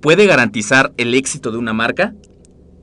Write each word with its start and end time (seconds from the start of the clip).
puede 0.00 0.26
garantizar 0.26 0.92
el 0.96 1.14
éxito 1.14 1.50
de 1.50 1.58
una 1.58 1.72
marca? 1.72 2.14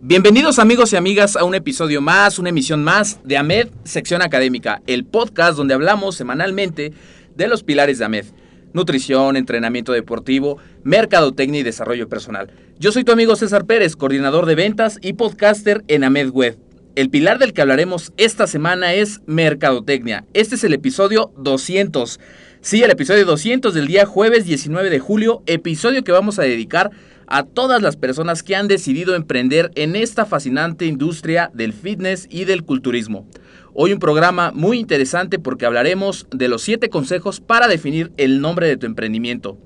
Bienvenidos 0.01 0.59
amigos 0.59 0.93
y 0.93 0.97
amigas 0.97 1.35
a 1.35 1.43
un 1.43 1.55
episodio 1.55 2.01
más, 2.01 2.37
una 2.37 2.49
emisión 2.49 2.83
más 2.83 3.19
de 3.23 3.37
AMED 3.37 3.69
Sección 3.83 4.21
Académica, 4.21 4.81
el 4.85 5.05
podcast 5.05 5.57
donde 5.57 5.73
hablamos 5.73 6.15
semanalmente 6.15 6.91
de 7.35 7.47
los 7.47 7.63
pilares 7.63 7.99
de 7.99 8.05
AMED. 8.05 8.25
Nutrición, 8.73 9.37
entrenamiento 9.37 9.93
deportivo, 9.93 10.57
mercadotecnia 10.83 11.61
y 11.61 11.63
desarrollo 11.63 12.09
personal. 12.09 12.51
Yo 12.77 12.91
soy 12.91 13.05
tu 13.05 13.13
amigo 13.13 13.37
César 13.37 13.65
Pérez, 13.65 13.95
coordinador 13.95 14.45
de 14.45 14.55
ventas 14.55 14.99
y 15.01 15.13
podcaster 15.13 15.83
en 15.87 16.03
AMED 16.03 16.29
Web. 16.31 16.57
El 16.95 17.09
pilar 17.09 17.39
del 17.39 17.53
que 17.53 17.61
hablaremos 17.61 18.11
esta 18.17 18.47
semana 18.47 18.93
es 18.93 19.21
mercadotecnia. 19.25 20.25
Este 20.33 20.55
es 20.55 20.63
el 20.63 20.73
episodio 20.73 21.33
200. 21.37 22.19
Sí, 22.65 22.81
el 22.81 22.89
episodio 22.89 23.25
200 23.25 23.75
del 23.75 23.85
día 23.85 24.07
jueves 24.07 24.43
19 24.43 24.89
de 24.89 24.97
julio, 24.97 25.43
episodio 25.45 26.03
que 26.03 26.11
vamos 26.11 26.39
a 26.39 26.41
dedicar 26.41 26.89
a 27.27 27.43
todas 27.43 27.79
las 27.79 27.95
personas 27.95 28.41
que 28.41 28.55
han 28.55 28.67
decidido 28.67 29.13
emprender 29.13 29.69
en 29.75 29.95
esta 29.95 30.25
fascinante 30.25 30.87
industria 30.87 31.51
del 31.53 31.73
fitness 31.73 32.27
y 32.27 32.45
del 32.45 32.63
culturismo. 32.63 33.27
Hoy 33.75 33.93
un 33.93 33.99
programa 33.99 34.51
muy 34.51 34.79
interesante 34.79 35.37
porque 35.37 35.67
hablaremos 35.67 36.25
de 36.31 36.47
los 36.47 36.63
7 36.63 36.89
consejos 36.89 37.39
para 37.39 37.67
definir 37.67 38.11
el 38.17 38.41
nombre 38.41 38.67
de 38.67 38.77
tu 38.77 38.87
emprendimiento. 38.87 39.59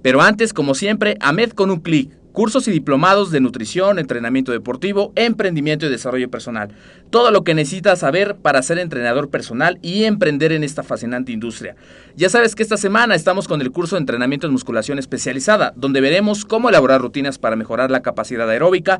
Pero 0.00 0.22
antes, 0.22 0.52
como 0.52 0.76
siempre, 0.76 1.16
AMED 1.18 1.50
con 1.50 1.72
un 1.72 1.80
clic 1.80 2.16
cursos 2.34 2.66
y 2.66 2.72
diplomados 2.72 3.30
de 3.30 3.40
nutrición, 3.40 4.00
entrenamiento 4.00 4.50
deportivo, 4.50 5.12
emprendimiento 5.14 5.86
y 5.86 5.88
desarrollo 5.88 6.28
personal. 6.28 6.70
Todo 7.08 7.30
lo 7.30 7.44
que 7.44 7.54
necesitas 7.54 8.00
saber 8.00 8.34
para 8.34 8.60
ser 8.60 8.80
entrenador 8.80 9.30
personal 9.30 9.78
y 9.82 10.02
emprender 10.02 10.50
en 10.50 10.64
esta 10.64 10.82
fascinante 10.82 11.30
industria. 11.30 11.76
Ya 12.16 12.28
sabes 12.28 12.56
que 12.56 12.64
esta 12.64 12.76
semana 12.76 13.14
estamos 13.14 13.46
con 13.46 13.60
el 13.60 13.70
curso 13.70 13.94
de 13.94 14.00
entrenamiento 14.00 14.48
en 14.48 14.52
musculación 14.52 14.98
especializada, 14.98 15.72
donde 15.76 16.00
veremos 16.00 16.44
cómo 16.44 16.68
elaborar 16.68 17.00
rutinas 17.00 17.38
para 17.38 17.54
mejorar 17.54 17.92
la 17.92 18.02
capacidad 18.02 18.50
aeróbica, 18.50 18.98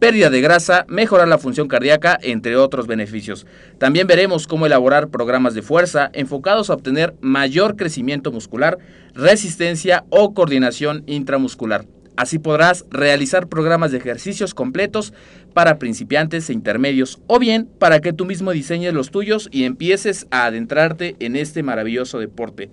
pérdida 0.00 0.28
de 0.28 0.40
grasa, 0.40 0.84
mejorar 0.88 1.28
la 1.28 1.38
función 1.38 1.68
cardíaca, 1.68 2.18
entre 2.20 2.56
otros 2.56 2.88
beneficios. 2.88 3.46
También 3.78 4.08
veremos 4.08 4.48
cómo 4.48 4.66
elaborar 4.66 5.08
programas 5.08 5.54
de 5.54 5.62
fuerza 5.62 6.10
enfocados 6.14 6.68
a 6.68 6.74
obtener 6.74 7.14
mayor 7.20 7.76
crecimiento 7.76 8.32
muscular, 8.32 8.78
resistencia 9.14 10.04
o 10.10 10.34
coordinación 10.34 11.04
intramuscular. 11.06 11.86
Así 12.16 12.38
podrás 12.38 12.84
realizar 12.90 13.48
programas 13.48 13.90
de 13.90 13.98
ejercicios 13.98 14.54
completos 14.54 15.12
para 15.54 15.78
principiantes 15.78 16.50
e 16.50 16.52
intermedios 16.52 17.20
o 17.26 17.38
bien 17.38 17.68
para 17.78 18.00
que 18.00 18.12
tú 18.12 18.26
mismo 18.26 18.52
diseñes 18.52 18.92
los 18.92 19.10
tuyos 19.10 19.48
y 19.50 19.64
empieces 19.64 20.26
a 20.30 20.44
adentrarte 20.46 21.16
en 21.20 21.36
este 21.36 21.62
maravilloso 21.62 22.18
deporte. 22.18 22.70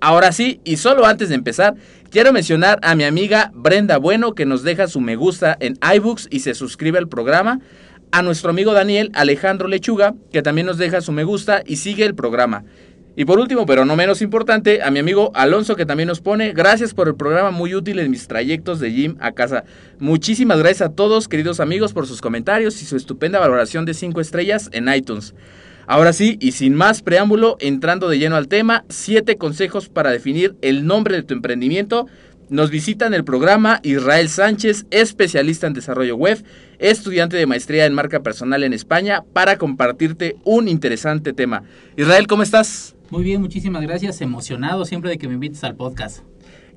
Ahora 0.00 0.32
sí, 0.32 0.60
y 0.64 0.78
solo 0.78 1.06
antes 1.06 1.28
de 1.28 1.36
empezar, 1.36 1.74
quiero 2.10 2.32
mencionar 2.32 2.80
a 2.82 2.96
mi 2.96 3.04
amiga 3.04 3.52
Brenda 3.54 3.98
Bueno 3.98 4.34
que 4.34 4.46
nos 4.46 4.64
deja 4.64 4.88
su 4.88 5.00
me 5.00 5.14
gusta 5.14 5.56
en 5.60 5.78
iBooks 5.94 6.26
y 6.30 6.40
se 6.40 6.54
suscribe 6.54 6.98
al 6.98 7.08
programa, 7.08 7.60
a 8.10 8.20
nuestro 8.20 8.50
amigo 8.50 8.72
Daniel 8.72 9.10
Alejandro 9.14 9.68
Lechuga 9.68 10.14
que 10.32 10.42
también 10.42 10.66
nos 10.66 10.76
deja 10.76 11.00
su 11.00 11.12
me 11.12 11.24
gusta 11.24 11.62
y 11.64 11.76
sigue 11.76 12.04
el 12.04 12.14
programa. 12.14 12.64
Y 13.14 13.26
por 13.26 13.38
último, 13.38 13.66
pero 13.66 13.84
no 13.84 13.94
menos 13.94 14.22
importante, 14.22 14.82
a 14.82 14.90
mi 14.90 14.98
amigo 14.98 15.32
Alonso 15.34 15.76
que 15.76 15.84
también 15.84 16.06
nos 16.06 16.22
pone, 16.22 16.52
gracias 16.52 16.94
por 16.94 17.08
el 17.08 17.14
programa 17.14 17.50
muy 17.50 17.74
útil 17.74 17.98
en 17.98 18.10
mis 18.10 18.26
trayectos 18.26 18.80
de 18.80 18.90
gym 18.90 19.16
a 19.20 19.32
casa. 19.32 19.64
Muchísimas 19.98 20.58
gracias 20.58 20.88
a 20.88 20.92
todos, 20.94 21.28
queridos 21.28 21.60
amigos, 21.60 21.92
por 21.92 22.06
sus 22.06 22.22
comentarios 22.22 22.80
y 22.80 22.86
su 22.86 22.96
estupenda 22.96 23.38
valoración 23.38 23.84
de 23.84 23.92
5 23.92 24.18
estrellas 24.22 24.70
en 24.72 24.88
iTunes. 24.88 25.34
Ahora 25.86 26.14
sí, 26.14 26.38
y 26.40 26.52
sin 26.52 26.74
más 26.74 27.02
preámbulo, 27.02 27.58
entrando 27.60 28.08
de 28.08 28.18
lleno 28.18 28.36
al 28.36 28.48
tema, 28.48 28.84
7 28.88 29.36
consejos 29.36 29.90
para 29.90 30.10
definir 30.10 30.56
el 30.62 30.86
nombre 30.86 31.16
de 31.16 31.22
tu 31.22 31.34
emprendimiento. 31.34 32.06
Nos 32.48 32.70
visita 32.70 33.06
en 33.06 33.12
el 33.12 33.24
programa 33.24 33.80
Israel 33.82 34.30
Sánchez, 34.30 34.86
especialista 34.90 35.66
en 35.66 35.74
desarrollo 35.74 36.16
web, 36.16 36.42
estudiante 36.78 37.36
de 37.36 37.46
maestría 37.46 37.84
en 37.84 37.92
marca 37.92 38.22
personal 38.22 38.62
en 38.62 38.72
España, 38.72 39.22
para 39.34 39.58
compartirte 39.58 40.36
un 40.44 40.66
interesante 40.66 41.34
tema. 41.34 41.62
Israel, 41.96 42.26
¿cómo 42.26 42.42
estás? 42.42 42.94
Muy 43.12 43.24
bien, 43.24 43.42
muchísimas 43.42 43.82
gracias. 43.82 44.22
Emocionado 44.22 44.86
siempre 44.86 45.10
de 45.10 45.18
que 45.18 45.28
me 45.28 45.34
invites 45.34 45.62
al 45.64 45.76
podcast. 45.76 46.20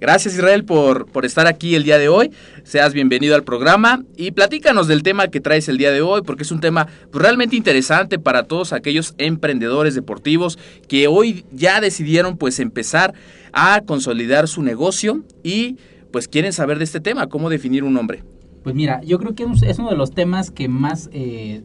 Gracias 0.01 0.33
Israel 0.33 0.65
por, 0.65 1.05
por 1.05 1.23
estar 1.23 1.47
aquí 1.47 1.75
el 1.75 1.85
día 1.85 1.97
de 1.97 2.09
hoy. 2.09 2.29
Seas 2.65 2.93
bienvenido 2.93 3.35
al 3.35 3.45
programa 3.45 4.03
y 4.17 4.31
platícanos 4.31 4.89
del 4.89 5.01
tema 5.01 5.29
que 5.29 5.39
traes 5.39 5.69
el 5.69 5.77
día 5.77 5.91
de 5.91 6.01
hoy 6.01 6.23
porque 6.25 6.43
es 6.43 6.51
un 6.51 6.59
tema 6.59 6.87
pues, 7.09 7.23
realmente 7.23 7.55
interesante 7.55 8.19
para 8.19 8.43
todos 8.43 8.73
aquellos 8.73 9.15
emprendedores 9.17 9.95
deportivos 9.95 10.59
que 10.89 11.07
hoy 11.07 11.45
ya 11.53 11.79
decidieron 11.79 12.35
pues 12.35 12.59
empezar 12.59 13.13
a 13.53 13.79
consolidar 13.87 14.49
su 14.49 14.61
negocio 14.61 15.23
y 15.41 15.77
pues 16.11 16.27
quieren 16.27 16.51
saber 16.51 16.79
de 16.79 16.83
este 16.83 16.99
tema, 16.99 17.27
cómo 17.27 17.49
definir 17.49 17.85
un 17.85 17.93
nombre. 17.93 18.25
Pues 18.61 18.75
mira, 18.75 18.99
yo 19.05 19.19
creo 19.19 19.35
que 19.35 19.45
es 19.65 19.79
uno 19.79 19.89
de 19.89 19.95
los 19.95 20.11
temas 20.11 20.51
que 20.51 20.67
más 20.67 21.09
eh, 21.13 21.61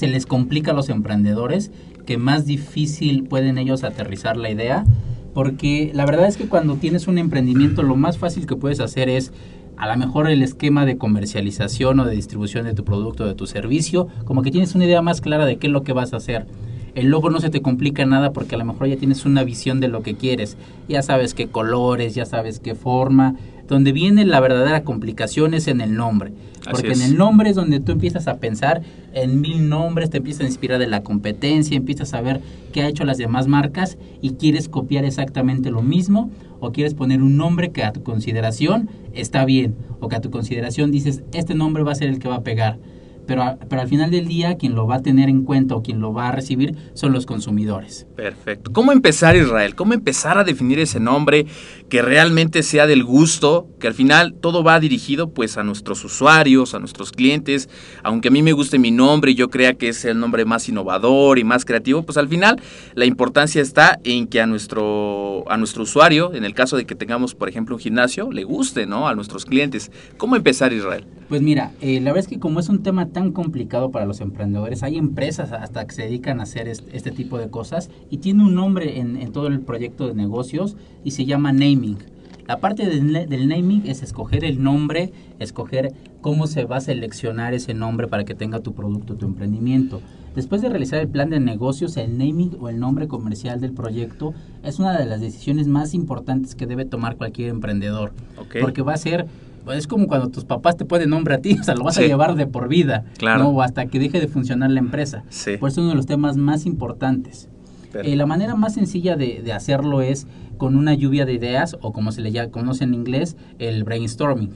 se 0.00 0.08
les 0.08 0.24
complica 0.24 0.70
a 0.70 0.74
los 0.74 0.88
emprendedores 0.88 1.70
que 2.06 2.16
más 2.16 2.46
difícil 2.46 3.24
pueden 3.24 3.58
ellos 3.58 3.84
aterrizar 3.84 4.38
la 4.38 4.48
idea, 4.48 4.86
porque 5.34 5.90
la 5.92 6.06
verdad 6.06 6.26
es 6.26 6.38
que 6.38 6.48
cuando 6.48 6.76
tienes 6.76 7.06
un 7.06 7.18
emprendimiento 7.18 7.82
lo 7.82 7.96
más 7.96 8.16
fácil 8.16 8.46
que 8.46 8.56
puedes 8.56 8.80
hacer 8.80 9.10
es 9.10 9.30
a 9.76 9.86
lo 9.86 9.98
mejor 9.98 10.30
el 10.30 10.40
esquema 10.40 10.86
de 10.86 10.96
comercialización 10.96 12.00
o 12.00 12.06
de 12.06 12.16
distribución 12.16 12.64
de 12.64 12.72
tu 12.72 12.82
producto 12.82 13.24
o 13.24 13.26
de 13.26 13.34
tu 13.34 13.46
servicio, 13.46 14.08
como 14.24 14.40
que 14.40 14.50
tienes 14.50 14.74
una 14.74 14.86
idea 14.86 15.02
más 15.02 15.20
clara 15.20 15.44
de 15.44 15.58
qué 15.58 15.66
es 15.66 15.72
lo 15.72 15.82
que 15.82 15.92
vas 15.92 16.14
a 16.14 16.16
hacer. 16.16 16.46
el 16.94 17.08
logo 17.08 17.28
no 17.28 17.38
se 17.38 17.50
te 17.50 17.60
complica 17.60 18.06
nada 18.06 18.32
porque 18.32 18.54
a 18.54 18.58
lo 18.58 18.64
mejor 18.64 18.88
ya 18.88 18.96
tienes 18.96 19.26
una 19.26 19.44
visión 19.44 19.80
de 19.80 19.88
lo 19.88 20.02
que 20.02 20.14
quieres. 20.14 20.56
Ya 20.88 21.02
sabes 21.02 21.34
qué 21.34 21.48
colores, 21.48 22.14
ya 22.14 22.24
sabes 22.24 22.58
qué 22.58 22.74
forma. 22.74 23.36
Donde 23.70 23.92
viene 23.92 24.24
la 24.24 24.40
verdadera 24.40 24.82
complicación 24.82 25.54
es 25.54 25.68
en 25.68 25.80
el 25.80 25.94
nombre. 25.94 26.32
Porque 26.68 26.92
en 26.92 27.02
el 27.02 27.16
nombre 27.16 27.50
es 27.50 27.56
donde 27.56 27.78
tú 27.78 27.92
empiezas 27.92 28.26
a 28.26 28.38
pensar 28.38 28.82
en 29.12 29.40
mil 29.40 29.68
nombres, 29.68 30.10
te 30.10 30.16
empiezas 30.18 30.42
a 30.42 30.46
inspirar 30.46 30.80
de 30.80 30.88
la 30.88 31.04
competencia, 31.04 31.76
empiezas 31.76 32.12
a 32.12 32.20
ver 32.20 32.40
qué 32.72 32.82
ha 32.82 32.88
hecho 32.88 33.04
las 33.04 33.16
demás 33.16 33.46
marcas 33.46 33.96
y 34.20 34.30
quieres 34.32 34.68
copiar 34.68 35.04
exactamente 35.04 35.70
lo 35.70 35.82
mismo 35.82 36.32
o 36.58 36.72
quieres 36.72 36.94
poner 36.94 37.22
un 37.22 37.36
nombre 37.36 37.70
que 37.70 37.84
a 37.84 37.92
tu 37.92 38.02
consideración 38.02 38.90
está 39.14 39.44
bien 39.44 39.76
o 40.00 40.08
que 40.08 40.16
a 40.16 40.20
tu 40.20 40.30
consideración 40.30 40.90
dices, 40.90 41.22
este 41.32 41.54
nombre 41.54 41.84
va 41.84 41.92
a 41.92 41.94
ser 41.94 42.08
el 42.08 42.18
que 42.18 42.28
va 42.28 42.36
a 42.36 42.42
pegar 42.42 42.78
pero, 43.26 43.58
pero 43.68 43.82
al 43.82 43.88
final 43.88 44.10
del 44.10 44.26
día 44.26 44.56
quien 44.56 44.74
lo 44.74 44.86
va 44.86 44.96
a 44.96 45.02
tener 45.02 45.28
en 45.28 45.44
cuenta 45.44 45.74
o 45.74 45.82
quien 45.82 46.00
lo 46.00 46.12
va 46.12 46.28
a 46.28 46.32
recibir 46.32 46.76
son 46.94 47.12
los 47.12 47.26
consumidores. 47.26 48.06
Perfecto. 48.16 48.72
¿Cómo 48.72 48.92
empezar 48.92 49.36
Israel? 49.36 49.74
¿Cómo 49.74 49.94
empezar 49.94 50.38
a 50.38 50.44
definir 50.44 50.78
ese 50.78 51.00
nombre 51.00 51.46
que 51.88 52.02
realmente 52.02 52.62
sea 52.62 52.86
del 52.86 53.04
gusto? 53.04 53.68
Que 53.78 53.86
al 53.86 53.94
final 53.94 54.34
todo 54.34 54.62
va 54.62 54.80
dirigido 54.80 55.30
pues 55.30 55.56
a 55.56 55.62
nuestros 55.62 56.04
usuarios, 56.04 56.74
a 56.74 56.78
nuestros 56.78 57.12
clientes. 57.12 57.68
Aunque 58.02 58.28
a 58.28 58.30
mí 58.30 58.42
me 58.42 58.52
guste 58.52 58.78
mi 58.78 58.90
nombre 58.90 59.32
y 59.32 59.34
yo 59.34 59.50
crea 59.50 59.74
que 59.74 59.88
es 59.88 60.04
el 60.04 60.18
nombre 60.18 60.44
más 60.44 60.68
innovador 60.68 61.38
y 61.38 61.44
más 61.44 61.64
creativo, 61.64 62.02
pues 62.02 62.18
al 62.18 62.28
final 62.28 62.60
la 62.94 63.04
importancia 63.04 63.62
está 63.62 63.98
en 64.04 64.26
que 64.26 64.40
a 64.40 64.46
nuestro, 64.46 65.44
a 65.50 65.56
nuestro 65.56 65.84
usuario, 65.84 66.34
en 66.34 66.44
el 66.44 66.54
caso 66.54 66.76
de 66.76 66.84
que 66.84 66.94
tengamos 66.94 67.34
por 67.34 67.48
ejemplo 67.48 67.76
un 67.76 67.80
gimnasio, 67.80 68.30
le 68.32 68.44
guste, 68.44 68.86
¿no? 68.86 69.08
A 69.08 69.14
nuestros 69.14 69.44
clientes. 69.44 69.90
¿Cómo 70.16 70.36
empezar 70.36 70.72
Israel? 70.72 71.04
Pues 71.28 71.42
mira, 71.42 71.72
eh, 71.80 72.00
la 72.00 72.10
verdad 72.12 72.24
es 72.24 72.28
que 72.28 72.40
como 72.40 72.58
es 72.58 72.68
un 72.68 72.82
tema 72.82 73.09
tan 73.10 73.32
complicado 73.32 73.90
para 73.90 74.06
los 74.06 74.20
emprendedores, 74.20 74.82
hay 74.82 74.96
empresas 74.96 75.52
hasta 75.52 75.86
que 75.86 75.94
se 75.94 76.02
dedican 76.02 76.40
a 76.40 76.44
hacer 76.44 76.68
este, 76.68 77.10
tipo 77.10 77.38
de 77.38 77.50
cosas 77.50 77.90
y 78.10 78.18
tiene 78.18 78.42
un 78.42 78.54
nombre 78.54 78.98
en, 78.98 79.32
todo 79.32 79.46
el 79.46 79.60
proyecto 79.60 80.08
de 80.08 80.14
negocios 80.14 80.76
y 81.04 81.12
se 81.12 81.26
llama 81.26 81.52
naming. 81.52 81.98
La 82.46 82.58
parte 82.58 82.86
del, 82.86 83.28
del, 83.28 83.48
naming 83.48 83.86
es 83.86 84.02
escoger 84.02 84.44
el 84.44 84.62
nombre, 84.62 85.12
escoger 85.38 85.92
cómo 86.20 86.46
se 86.46 86.64
va 86.64 86.78
a 86.78 86.80
seleccionar 86.80 87.54
ese 87.54 87.74
nombre 87.74 88.08
para 88.08 88.24
que 88.24 88.34
tenga 88.34 88.60
tu 88.60 88.74
producto, 88.74 89.14
tu 89.14 89.26
emprendimiento. 89.26 90.00
Después 90.34 90.62
de 90.62 90.68
realizar 90.68 91.00
el 91.00 91.08
plan 91.08 91.30
de 91.30 91.40
negocios, 91.40 91.96
el 91.96 92.16
naming 92.16 92.56
o 92.60 92.68
el 92.68 92.78
nombre 92.78 93.08
comercial 93.08 93.60
del 93.60 93.72
proyecto 93.72 94.32
es 94.62 94.78
una 94.78 94.96
de 94.98 95.04
las 95.04 95.20
decisiones 95.20 95.66
más 95.66 95.92
importantes 95.92 96.54
que 96.54 96.66
debe 96.66 96.84
tomar 96.84 97.16
cualquier 97.16 97.48
emprendedor. 97.48 98.12
Porque 98.60 98.82
va 98.82 98.94
a 98.94 98.96
ser 98.96 99.26
es 99.74 99.86
como 99.86 100.06
cuando 100.06 100.28
tus 100.28 100.44
papás 100.44 100.76
te 100.76 100.84
ponen 100.84 101.10
nombre 101.10 101.34
a 101.34 101.38
ti, 101.38 101.56
o 101.60 101.62
sea, 101.62 101.74
lo 101.74 101.84
vas 101.84 101.98
a 101.98 102.02
llevar 102.02 102.34
de 102.34 102.46
por 102.46 102.68
vida, 102.68 103.04
claro. 103.18 103.44
¿no? 103.44 103.48
O 103.50 103.62
hasta 103.62 103.86
que 103.86 103.98
deje 103.98 104.20
de 104.20 104.28
funcionar 104.28 104.70
la 104.70 104.80
empresa. 104.80 105.24
Sí. 105.28 105.56
Por 105.56 105.68
eso 105.70 105.80
es 105.80 105.84
uno 105.84 105.90
de 105.90 105.96
los 105.96 106.06
temas 106.06 106.36
más 106.36 106.66
importantes. 106.66 107.48
Eh, 107.92 108.14
la 108.14 108.24
manera 108.24 108.54
más 108.54 108.74
sencilla 108.74 109.16
de, 109.16 109.42
de, 109.42 109.52
hacerlo 109.52 110.00
es 110.00 110.28
con 110.58 110.76
una 110.76 110.94
lluvia 110.94 111.26
de 111.26 111.32
ideas, 111.32 111.76
o 111.80 111.92
como 111.92 112.12
se 112.12 112.20
le 112.20 112.30
llama, 112.30 112.52
conoce 112.52 112.84
en 112.84 112.94
inglés, 112.94 113.36
el 113.58 113.82
brainstorming 113.82 114.52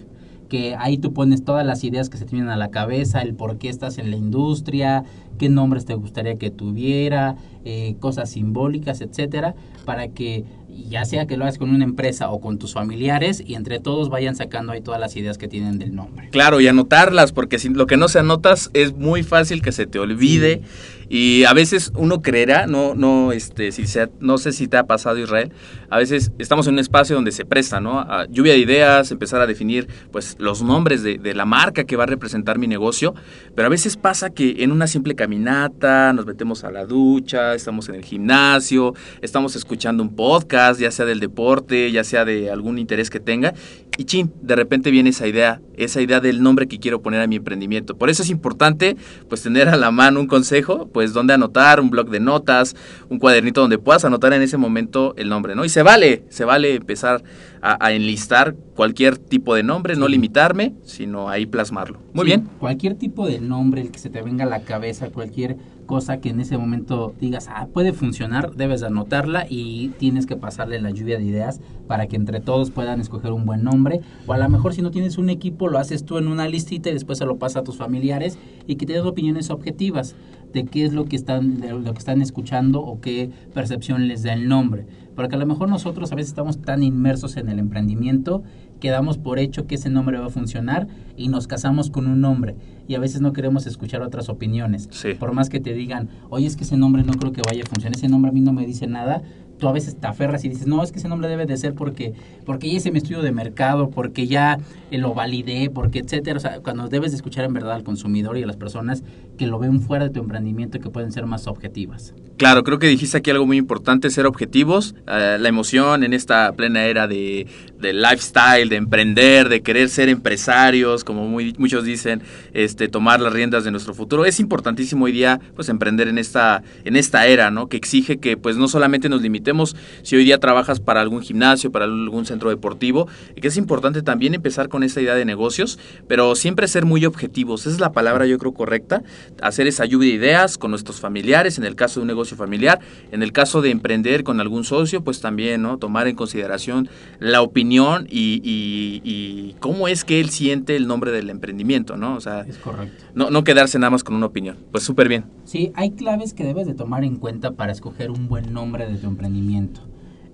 que 0.49 0.77
ahí 0.77 0.99
tú 0.99 1.13
pones 1.13 1.45
todas 1.45 1.67
las 1.67 1.85
ideas 1.85 2.09
que 2.09 2.17
se 2.17 2.25
te 2.25 2.33
vienen 2.33 2.51
a 2.51 2.57
la 2.57 2.71
cabeza, 2.71 3.23
el 3.23 3.35
por 3.35 3.59
qué 3.59 3.69
estás 3.69 3.99
en 3.99 4.11
la 4.11 4.17
industria, 4.17 5.05
qué 5.39 5.49
nombres 5.49 5.85
te 5.85 5.95
gustaría 5.95 6.37
que 6.37 6.51
tuviera, 6.51 7.37
eh, 7.65 7.97
cosas 7.99 8.31
simbólicas, 8.31 9.01
etcétera, 9.01 9.55
para 9.85 10.09
que 10.09 10.45
ya 10.89 11.05
sea 11.05 11.27
que 11.27 11.37
lo 11.37 11.45
hagas 11.45 11.59
con 11.59 11.71
una 11.71 11.85
empresa 11.85 12.31
o 12.31 12.41
con 12.41 12.59
tus 12.59 12.73
familiares 12.75 13.43
y 13.45 13.55
entre 13.55 13.81
todos 13.81 14.11
vayan 14.11 14.37
sacando 14.37 14.73
ahí 14.73 14.81
todas 14.81 15.01
las 15.01 15.17
ideas 15.17 15.39
que 15.39 15.49
tienen 15.49 15.79
del 15.79 15.95
nombre. 15.95 16.29
Claro, 16.31 16.61
y 16.61 16.69
anotarlas, 16.69 17.33
porque 17.33 17.59
si 17.59 17.69
lo 17.69 17.87
que 17.87 17.97
no 17.97 18.09
se 18.09 18.19
anotas 18.19 18.71
es 18.75 18.95
muy 18.95 19.23
fácil 19.23 19.63
que 19.63 19.73
se 19.73 19.87
te 19.87 19.99
olvide. 19.99 20.63
Y 21.09 21.45
a 21.45 21.53
veces 21.53 21.93
uno 21.97 22.23
creerá, 22.23 22.67
no, 22.67 22.95
no, 22.95 23.33
este, 23.33 23.73
si 23.73 23.87
sea, 23.87 24.09
no 24.21 24.39
sé 24.39 24.53
si 24.53 24.69
te 24.69 24.77
ha 24.77 24.85
pasado 24.85 25.19
Israel, 25.19 25.53
a 25.91 25.99
veces 25.99 26.33
estamos 26.39 26.67
en 26.67 26.75
un 26.75 26.79
espacio 26.79 27.15
donde 27.15 27.33
se 27.33 27.45
presta, 27.45 27.81
¿no? 27.81 28.01
A 28.01 28.27
lluvia 28.29 28.53
de 28.53 28.59
ideas, 28.59 29.11
empezar 29.11 29.41
a 29.41 29.47
definir, 29.47 29.89
pues, 30.11 30.37
los 30.39 30.63
nombres 30.63 31.03
de, 31.03 31.19
de, 31.19 31.35
la 31.35 31.45
marca 31.45 31.85
que 31.85 31.97
va 31.97 32.05
a 32.05 32.07
representar 32.07 32.59
mi 32.59 32.67
negocio, 32.67 33.15
pero 33.55 33.67
a 33.67 33.71
veces 33.71 33.97
pasa 33.97 34.31
que 34.31 34.63
en 34.65 34.73
una 34.73 34.87
simple 34.87 35.15
caminata, 35.15 36.13
nos 36.13 36.27
metemos 36.27 36.65
a 36.65 36.71
la 36.71 36.87
ducha, 36.87 37.55
estamos 37.55 37.89
en 37.89 37.97
el 37.97 38.05
gimnasio, 38.05 38.95
estamos 39.21 39.57
escuchando 39.57 40.03
un 40.03 40.15
podcast, 40.15 40.81
ya 40.81 40.91
sea 40.91 41.05
del 41.05 41.21
deporte, 41.21 41.91
ya 41.93 42.05
sea 42.05 42.25
de 42.25 42.51
algún 42.51 42.79
interés 42.79 43.11
que 43.11 43.21
tenga, 43.21 43.55
y 43.97 44.05
chin, 44.05 44.33
de 44.43 44.57
repente 44.57 44.91
viene 44.91 45.11
esa 45.11 45.27
idea, 45.27 45.61
esa 45.77 46.01
idea 46.01 46.21
del 46.21 46.43
nombre 46.43 46.67
que 46.67 46.79
quiero 46.79 47.01
poner 47.01 47.21
a 47.21 47.27
mi 47.27 47.37
emprendimiento. 47.37 47.97
Por 47.97 48.11
eso 48.11 48.23
es 48.23 48.31
importante, 48.31 48.97
pues, 49.29 49.43
tener 49.43 49.69
a 49.69 49.77
la 49.77 49.91
mano 49.91 50.21
un 50.21 50.27
consejo, 50.27 50.89
pues 50.93 51.13
donde 51.13 51.35
anotar, 51.35 51.81
un 51.81 51.91
blog 51.91 52.11
de 52.11 52.21
notas, 52.21 52.75
un 53.09 53.19
cuadernito 53.19 53.61
donde 53.61 53.79
puedas 53.79 54.05
anotar 54.05 54.33
en 54.33 54.43
ese 54.43 54.57
momento 54.57 55.15
el 55.17 55.29
nombre, 55.29 55.55
¿no? 55.55 55.65
Y 55.65 55.69
se 55.69 55.83
vale, 55.83 56.25
se 56.29 56.45
vale 56.45 56.75
empezar 56.75 57.23
a, 57.65 57.93
enlistar 57.93 58.55
cualquier 58.77 59.17
tipo 59.17 59.55
de 59.55 59.63
nombre, 59.63 59.97
no 59.97 60.07
limitarme, 60.07 60.75
sino 60.83 61.31
ahí 61.31 61.47
plasmarlo. 61.47 61.99
Muy 62.13 62.27
bien. 62.27 62.49
Cualquier 62.59 62.95
tipo 62.97 63.27
de 63.27 63.41
nombre, 63.41 63.81
el 63.81 63.91
que 63.91 63.99
se 63.99 64.11
te 64.11 64.21
venga 64.21 64.45
a 64.45 64.49
la 64.49 64.61
cabeza, 64.61 65.09
cualquier 65.09 65.57
cosa 65.87 66.19
que 66.19 66.29
en 66.29 66.41
ese 66.41 66.59
momento 66.59 67.15
digas, 67.21 67.49
ah, 67.51 67.69
puede 67.73 67.93
funcionar, 67.93 68.55
debes 68.55 68.83
anotarla 68.83 69.47
y 69.49 69.89
tienes 69.99 70.27
que 70.27 70.37
pasarle 70.37 70.81
la 70.81 70.91
lluvia 70.91 71.19
de 71.19 71.25
ideas 71.25 71.61
para 71.87 72.07
que 72.07 72.17
entre 72.17 72.41
todos 72.41 72.71
puedan 72.71 73.01
escoger 73.01 73.33
un 73.33 73.47
buen 73.47 73.65
nombre. 73.65 74.01
O 74.27 74.35
a 74.35 74.39
lo 74.39 74.49
mejor 74.51 74.75
si 74.75 74.83
no 74.83 74.91
tienes 74.91 75.17
un 75.17 75.31
equipo, 75.31 75.69
lo 75.69 75.79
haces 75.79 76.05
tú 76.05 76.19
en 76.19 76.29
una 76.29 76.49
listita 76.49 76.91
y 76.91 76.93
después 76.93 77.19
se 77.19 77.25
lo 77.25 77.37
pasa 77.37 77.61
a 77.61 77.65
tus 77.65 77.79
familiares 77.79 78.39
y 78.67 78.77
que 78.77 78.85
te 78.85 79.01
opiniones 79.01 79.51
objetivas 79.51 80.15
de 80.55 80.65
qué 80.65 80.85
es 80.85 80.95
lo 80.95 81.05
que 81.05 81.17
están, 81.17 81.61
lo 81.61 81.93
que 81.93 81.99
están 81.99 82.23
escuchando 82.23 82.81
o 82.81 83.01
qué 83.01 83.31
percepción 83.53 84.09
les 84.09 84.23
da 84.23 84.33
el 84.33 84.49
nombre. 84.49 84.87
Porque 85.15 85.37
a 85.37 85.39
lo 85.39 85.47
mejor 85.47 85.69
nosotros 85.69 86.11
a 86.13 86.15
veces 86.15 86.31
estamos 86.31 86.63
tan 86.63 86.83
inmersos 86.83 87.37
en 87.37 87.49
el 87.49 87.59
emprendimiento 87.59 88.43
que 88.81 88.91
damos 88.91 89.19
por 89.19 89.39
hecho 89.39 89.67
que 89.67 89.77
ese 89.77 89.91
nombre 89.91 90.19
va 90.19 90.27
a 90.27 90.31
funcionar 90.31 90.89
y 91.17 91.29
nos 91.29 91.47
casamos 91.47 91.91
con 91.91 92.07
un 92.07 92.21
nombre 92.21 92.57
y 92.87 92.95
a 92.95 92.99
veces 92.99 93.21
no 93.21 93.33
queremos 93.33 93.67
escuchar 93.67 94.03
otras 94.03 94.29
opiniones. 94.29 94.89
Por 95.19 95.33
más 95.33 95.49
que 95.49 95.61
te 95.61 95.73
digan, 95.73 96.09
oye, 96.31 96.47
es 96.47 96.57
que 96.57 96.65
ese 96.65 96.77
nombre 96.77 97.03
no 97.03 97.15
creo 97.15 97.33
que 97.33 97.43
vaya 97.49 97.63
a 97.63 97.67
funcionar, 97.67 97.97
ese 97.97 98.09
nombre 98.09 98.31
a 98.31 98.33
mí 98.33 98.41
no 98.41 98.53
me 98.53 98.67
dice 98.67 98.87
nada, 98.87 99.23
tú 99.59 99.69
a 99.69 99.73
veces 99.73 99.97
te 99.97 100.07
aferras 100.07 100.45
y 100.45 100.49
dices, 100.49 100.67
no, 100.67 100.83
es 100.83 100.93
que 100.93 100.99
ese 100.99 101.09
nombre 101.09 101.29
debe 101.29 101.47
de 101.47 101.57
ser 101.57 101.75
porque, 101.75 102.13
porque 102.45 102.69
ya 102.69 102.75
hice 102.75 102.91
mi 102.91 102.99
estudio 102.99 103.23
de 103.23 103.33
mercado, 103.33 103.91
porque 103.91 104.27
ya 104.27 104.59
eh, 104.91 104.99
lo 104.99 105.15
validé, 105.15 105.71
porque 105.71 106.01
etcétera. 106.01 106.37
O 106.37 106.41
sea, 106.41 106.61
cuando 106.61 106.89
debes 106.89 107.13
de 107.13 107.17
escuchar 107.17 107.45
en 107.45 107.55
verdad 107.55 107.73
al 107.73 107.85
consumidor 107.85 108.37
y 108.37 108.43
a 108.43 108.47
las 108.47 108.57
personas 108.57 109.03
que 109.39 109.47
lo 109.47 109.59
ven 109.59 109.81
fuera 109.81 110.05
de 110.05 110.11
tu 110.11 110.21
emprendimiento 110.21 110.79
y 110.79 110.81
que 110.81 110.91
pueden 110.91 111.13
ser 111.13 111.27
más 111.27 111.47
objetivas. 111.47 112.15
Claro, 112.37 112.65
creo 112.65 112.79
que 112.79 112.89
dijiste 112.89 113.19
aquí 113.19 113.31
algo 113.31 113.47
muy 113.47 113.57
importante, 113.57 114.11
ser 114.11 114.27
objetivos, 114.27 114.95
eh, 115.07 115.37
la 115.39 115.49
emoción 115.49 116.03
en 116.03 116.13
esta 116.13 116.53
plena 116.53 116.85
era 116.85 117.07
de, 117.07 117.47
de, 117.85 117.93
lifestyle, 117.93 118.69
de 118.69 118.77
emprender, 118.77 119.49
de 119.49 119.63
querer 119.63 119.89
ser 119.89 120.09
empresarios, 120.09 121.05
como 121.05 121.29
muy, 121.29 121.55
muchos 121.59 121.85
dicen, 121.85 122.23
este, 122.53 122.89
tomar 122.89 123.21
las 123.21 123.33
riendas 123.33 123.65
de 123.65 123.71
nuestro 123.71 123.95
futuro. 123.95 124.25
Es 124.25 124.41
importantísimo 124.41 125.05
hoy 125.05 125.13
día 125.13 125.41
pues 125.55 125.69
emprender 125.69 126.09
en 126.09 126.19
esta, 126.19 126.63
en 126.85 126.97
esta 126.97 127.27
era, 127.27 127.51
¿no? 127.51 127.69
Que 127.69 127.77
exige 127.77 128.19
que 128.19 128.37
pues 128.37 128.57
no 128.57 128.67
solamente 128.69 129.09
nos 129.09 129.23
limitemos 129.23 129.77
si 130.03 130.17
hoy 130.17 130.25
día 130.25 130.39
trabajas 130.39 130.81
para 130.81 131.01
algún 131.01 131.23
gimnasio, 131.23 131.71
para 131.71 131.85
algún 131.85 132.27
centro 132.27 132.51
deportivo, 132.51 133.07
que 133.41 133.49
es 133.49 133.57
importante 133.57 134.03
también 134.03 134.35
empezar 134.35 134.69
con 134.69 134.83
esa 134.83 135.01
idea 135.01 135.15
de 135.15 135.25
negocios, 135.25 135.79
pero 136.09 136.35
siempre 136.35 136.67
ser 136.69 136.85
muy 136.85 137.05
objetivos. 137.05 137.63
Esa 137.63 137.71
es 137.71 137.81
la 137.81 137.93
palabra 137.93 138.27
yo 138.27 138.39
creo 138.39 138.55
correcta, 138.55 139.03
hacer 139.43 139.67
esa 139.67 139.85
lluvia 139.85 140.09
de 140.09 140.17
ideas 140.17 140.59
con 140.59 140.71
nuestros 140.71 141.01
familiares, 141.01 141.59
en 141.59 141.65
el 141.65 141.77
caso 141.77 142.01
de 142.01 142.03
un 142.03 142.09
negocio 142.09 142.37
familiar, 142.37 142.81
en 143.13 143.23
el 143.23 143.33
caso 143.33 143.61
de 143.61 143.71
emprender 143.71 144.25
con 144.25 144.41
algún 144.41 144.65
socio, 144.65 145.05
pues 145.05 145.21
también, 145.21 145.63
¿no? 145.63 145.79
Tomar 145.79 146.09
en 146.09 146.17
consideración 146.17 146.89
la 147.21 147.43
opinión 147.43 147.74
y, 148.09 148.41
y, 148.43 149.55
cómo 149.61 149.89
es 149.89 150.05
que 150.05 150.21
él 150.21 150.31
siente 150.31 150.77
el 150.77 150.87
nombre 150.87 151.11
del 151.11 151.31
emprendimiento, 151.31 151.97
¿no? 151.97 152.17
O 152.17 152.21
sea, 152.21 152.41
es 152.41 152.59
correcto. 152.59 153.05
No, 153.15 153.31
no 153.31 153.45
quedarse 153.45 153.79
nada 153.79 153.91
más 153.91 154.05
con 154.05 154.15
una 154.15 154.27
opinión. 154.27 154.59
Pues 154.71 154.85
súper 154.85 155.09
bien. 155.09 155.25
Sí, 155.45 155.73
hay 155.75 155.93
claves 155.93 156.35
que 156.35 156.45
debes 156.45 156.67
de 156.67 156.75
tomar 156.75 157.05
en 157.05 157.17
cuenta 157.17 157.53
para 157.53 157.73
escoger 157.73 158.11
un 158.11 158.29
buen 158.29 158.53
nombre 158.53 158.87
de 158.87 158.97
tu 158.97 159.07
emprendimiento 159.07 159.81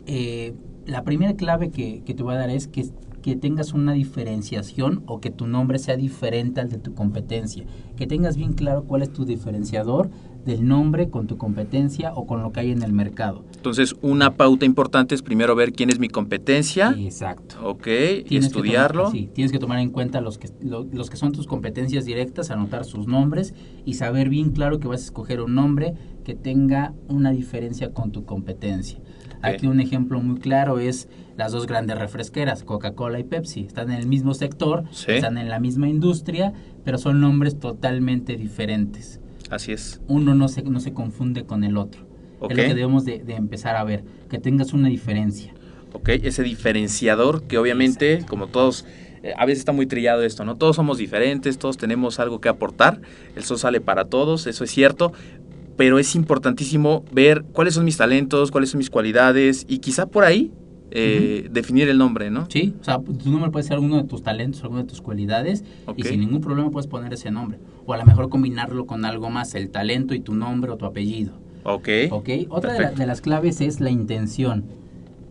eh, 0.07 0.55
la 0.87 1.05
primera 1.05 1.35
clave 1.35 1.71
que, 1.71 2.03
te 2.05 2.23
voy 2.23 2.35
a 2.35 2.39
dar 2.39 2.51
es 2.51 2.67
que, 2.67 2.89
que 3.23 3.37
tengas 3.37 3.73
una 3.75 3.93
diferenciación 3.93 5.05
o 5.07 5.21
que 5.21 5.31
tu 5.31 5.47
nombre 5.47 5.79
sea 5.79 5.97
diferente 5.97 6.61
al 6.61 6.69
de 6.69 6.79
tu 6.79 6.95
competencia. 6.95 7.65
Que 7.97 8.07
tengas 8.07 8.37
bien 8.37 8.55
claro 8.55 8.85
cuál 8.85 9.03
es 9.03 9.13
tu 9.13 9.25
diferenciador 9.25 10.11
del 10.45 10.67
nombre 10.67 11.11
con 11.11 11.27
tu 11.27 11.37
competencia 11.37 12.13
o 12.15 12.27
con 12.27 12.43
lo 12.43 12.53
que 12.53 12.61
hay 12.61 12.71
en 12.71 12.83
el 12.83 12.93
mercado. 12.93 13.45
Entonces, 13.57 13.95
una 14.01 14.37
pauta 14.37 14.65
importante 14.65 15.15
es 15.15 15.23
primero 15.23 15.55
ver 15.55 15.73
quién 15.73 15.91
es 15.91 15.99
mi 15.99 16.09
competencia. 16.09 16.95
Exacto. 16.99 17.57
Ok, 17.63 17.85
tienes 18.27 18.47
estudiarlo. 18.47 19.11
sí, 19.11 19.29
tienes 19.35 19.53
que 19.53 19.59
tomar 19.59 19.79
en 19.81 19.91
cuenta 19.91 20.21
los 20.21 20.39
que, 20.39 20.49
los 20.63 21.11
que 21.11 21.17
son 21.17 21.33
tus 21.33 21.47
competencias 21.47 22.05
directas, 22.05 22.51
anotar 22.51 22.85
sus 22.85 23.07
nombres 23.07 23.55
y 23.85 23.95
saber 23.95 24.29
bien 24.29 24.51
claro 24.51 24.81
que 24.81 24.89
vas 24.89 25.03
a 25.03 25.05
escoger 25.05 25.41
un 25.41 25.55
nombre 25.55 25.95
que 26.25 26.35
tenga 26.35 26.95
una 27.09 27.31
diferencia 27.31 27.93
con 27.93 28.13
tu 28.13 28.25
competencia. 28.25 29.01
Aquí 29.43 29.67
un 29.67 29.81
ejemplo 29.81 30.21
muy 30.21 30.39
claro 30.39 30.79
es 30.79 31.09
las 31.37 31.53
dos 31.53 31.67
grandes 31.67 31.99
refresqueras, 31.99 32.63
Coca-Cola 32.63 33.19
y 33.19 33.25
Pepsi. 33.25 33.61
Están 33.61 33.91
en 33.91 33.99
el 33.99 34.07
mismo 34.07 34.35
sector, 34.35 34.85
están 35.07 35.39
en 35.39 35.49
la 35.49 35.59
misma 35.59 35.89
industria, 35.89 36.53
pero 36.85 36.99
son 36.99 37.21
nombres 37.21 37.59
totalmente 37.59 38.37
diferentes. 38.37 39.21
Así 39.51 39.73
es. 39.73 40.01
uno 40.09 40.35
no 40.35 40.49
se, 40.49 40.63
no 40.63 40.81
se 40.81 40.93
confunde 40.93 41.45
con 41.45 41.65
el 41.65 41.77
otro. 41.77 42.07
Ok. 42.39 42.53
Es 42.53 42.57
lo 42.57 42.63
que 42.63 42.69
debemos 42.75 43.05
de, 43.05 43.19
de 43.19 43.35
empezar 43.35 43.77
a 43.77 43.85
ver, 43.85 44.05
que 44.31 44.39
tengas 44.39 44.73
una 44.73 44.89
diferencia. 44.89 45.53
¿ok? 45.93 46.09
Ese 46.23 46.43
diferenciador 46.43 47.43
que 47.43 47.59
obviamente, 47.59 48.13
Exacto. 48.15 48.31
como 48.31 48.47
todos, 48.47 48.87
eh, 49.23 49.33
a 49.37 49.45
veces 49.45 49.59
está 49.61 49.73
muy 49.73 49.87
trillado 49.87 50.23
esto, 50.23 50.45
¿no? 50.45 50.57
Todos 50.57 50.77
somos 50.77 50.99
diferentes, 50.99 51.59
todos 51.59 51.77
tenemos 51.77 52.21
algo 52.21 52.41
que 52.41 52.49
aportar, 52.49 53.01
el 53.37 53.43
sol 53.45 53.59
sale 53.59 53.81
para 53.81 54.05
todos, 54.07 54.47
eso 54.47 54.65
es 54.65 54.71
cierto, 54.71 55.13
pero 55.77 55.99
es 55.99 56.15
importantísimo 56.15 57.05
ver 57.13 57.43
cuáles 57.53 57.75
son 57.75 57.85
mis 57.85 57.97
talentos, 57.97 58.51
cuáles 58.51 58.71
son 58.71 58.79
mis 58.79 58.91
cualidades 58.91 59.67
y 59.69 59.79
quizá 59.79 60.07
por 60.07 60.25
ahí 60.25 60.53
eh, 60.91 61.49
definir 61.53 61.89
el 61.89 61.99
nombre, 61.99 62.31
¿no? 62.31 62.47
Sí, 62.51 62.75
o 62.81 62.85
sea, 62.85 62.99
tu 63.01 63.31
nombre 63.31 63.51
puede 63.51 63.63
ser 63.65 63.75
alguno 63.75 63.97
de 63.97 64.05
tus 64.05 64.23
talentos, 64.23 64.63
alguna 64.63 64.83
de 64.83 64.89
tus 64.89 65.01
cualidades, 65.01 65.65
y 65.97 66.03
sin 66.03 66.21
ningún 66.21 66.41
problema 66.41 66.71
puedes 66.71 66.87
poner 66.87 67.13
ese 67.13 67.31
nombre. 67.31 67.59
O 67.87 67.93
a 67.93 67.97
lo 67.97 68.05
mejor 68.05 68.29
combinarlo 68.29 68.87
con 68.87 69.05
algo 69.05 69.31
más, 69.31 69.55
el 69.55 69.71
talento 69.71 70.15
y 70.15 70.21
tu 70.21 70.35
nombre 70.35 70.71
o 70.71 70.77
tu 70.77 70.87
apellido. 70.87 71.33
Ok. 71.65 71.89
¿Ok? 72.11 72.29
Otra 72.49 72.73
de, 72.75 72.81
la- 72.81 72.91
de 72.93 73.07
las 73.07 73.21
claves 73.21 73.61
es 73.61 73.81
la 73.81 73.91
intención. 73.91 74.65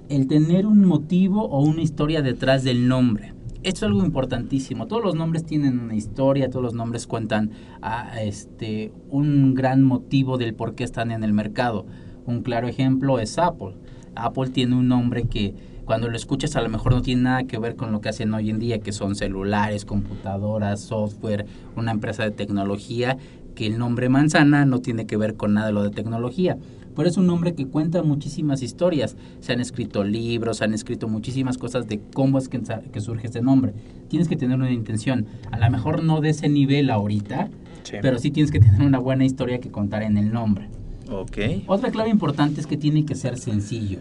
El 0.10 0.28
tener 0.28 0.66
un 0.66 0.86
motivo 0.86 1.44
o 1.46 1.62
una 1.64 1.82
historia 1.82 2.22
detrás 2.22 2.64
del 2.64 2.88
nombre. 2.88 3.34
Esto 3.62 3.80
es 3.86 3.92
algo 3.92 4.06
importantísimo. 4.06 4.88
Todos 4.88 5.04
los 5.04 5.16
nombres 5.16 5.46
tienen 5.46 5.80
una 5.80 5.94
historia, 5.96 6.50
todos 6.50 6.64
los 6.64 6.74
nombres 6.74 7.06
cuentan 7.08 7.52
a, 7.82 8.22
este, 8.24 8.92
un 9.10 9.54
gran 9.54 9.84
motivo 9.84 10.38
del 10.38 10.54
por 10.54 10.76
qué 10.76 10.84
están 10.86 11.12
en 11.12 11.24
el 11.24 11.34
mercado. 11.34 11.86
Un 12.26 12.42
claro 12.42 12.68
ejemplo 12.68 13.20
es 13.20 13.38
Apple. 13.38 13.74
Apple 14.26 14.50
tiene 14.50 14.76
un 14.76 14.88
nombre 14.88 15.24
que 15.24 15.54
cuando 15.86 16.08
lo 16.08 16.16
escuchas 16.16 16.56
a 16.56 16.62
lo 16.62 16.70
mejor 16.70 16.94
no 16.94 17.02
tiene 17.02 17.24
nada 17.24 17.44
que 17.46 17.58
ver 17.58 17.76
con 17.76 17.92
lo 17.92 18.00
que 18.02 18.10
hacen 18.10 18.34
hoy 18.34 18.50
en 18.52 18.60
día, 18.60 18.80
que 18.80 18.92
son 18.92 19.16
celulares, 19.16 19.86
computadoras, 19.86 20.82
software, 20.82 21.46
una 21.76 21.92
empresa 21.92 22.24
de 22.24 22.32
tecnología, 22.32 23.18
que 23.56 23.66
el 23.66 23.78
nombre 23.80 24.08
manzana 24.10 24.66
no 24.66 24.80
tiene 24.80 25.06
que 25.08 25.18
ver 25.18 25.36
con 25.36 25.54
nada 25.56 25.68
de 25.68 25.74
lo 25.74 25.84
de 25.84 25.90
tecnología. 25.90 26.58
Pero 26.96 27.08
es 27.10 27.18
un 27.18 27.28
nombre 27.28 27.56
que 27.56 27.66
cuenta 27.66 28.04
muchísimas 28.04 28.62
historias. 28.62 29.16
Se 29.40 29.54
han 29.54 29.62
escrito 29.62 30.04
libros, 30.04 30.58
se 30.58 30.66
han 30.66 30.74
escrito 30.74 31.08
muchísimas 31.08 31.58
cosas 31.58 31.88
de 31.88 32.00
cómo 32.14 32.38
es 32.38 32.50
que, 32.50 32.62
que 32.92 33.00
surge 33.00 33.28
este 33.28 33.42
nombre. 33.42 33.74
Tienes 34.10 34.28
que 34.28 34.36
tener 34.36 34.58
una 34.58 34.72
intención. 34.72 35.26
A 35.52 35.58
lo 35.60 35.70
mejor 35.72 36.04
no 36.04 36.20
de 36.22 36.30
ese 36.30 36.50
nivel 36.50 36.90
ahorita, 36.90 37.50
Sí. 37.84 37.96
pero 38.02 38.20
sí 38.20 38.30
tienes 38.32 38.52
que 38.52 38.60
tener 38.60 38.82
una 38.82 39.00
buena 39.00 39.24
historia 39.26 39.60
que 39.60 39.72
contar 39.72 40.04
en 40.04 40.18
el 40.18 40.32
nombre. 40.34 40.68
Ok. 41.12 41.38
Otra 41.68 41.92
clave 41.92 42.10
importante 42.10 42.62
es 42.62 42.68
que 42.68 42.78
tiene 42.78 43.06
que 43.06 43.16
ser 43.16 43.38
sencillo. 43.38 44.00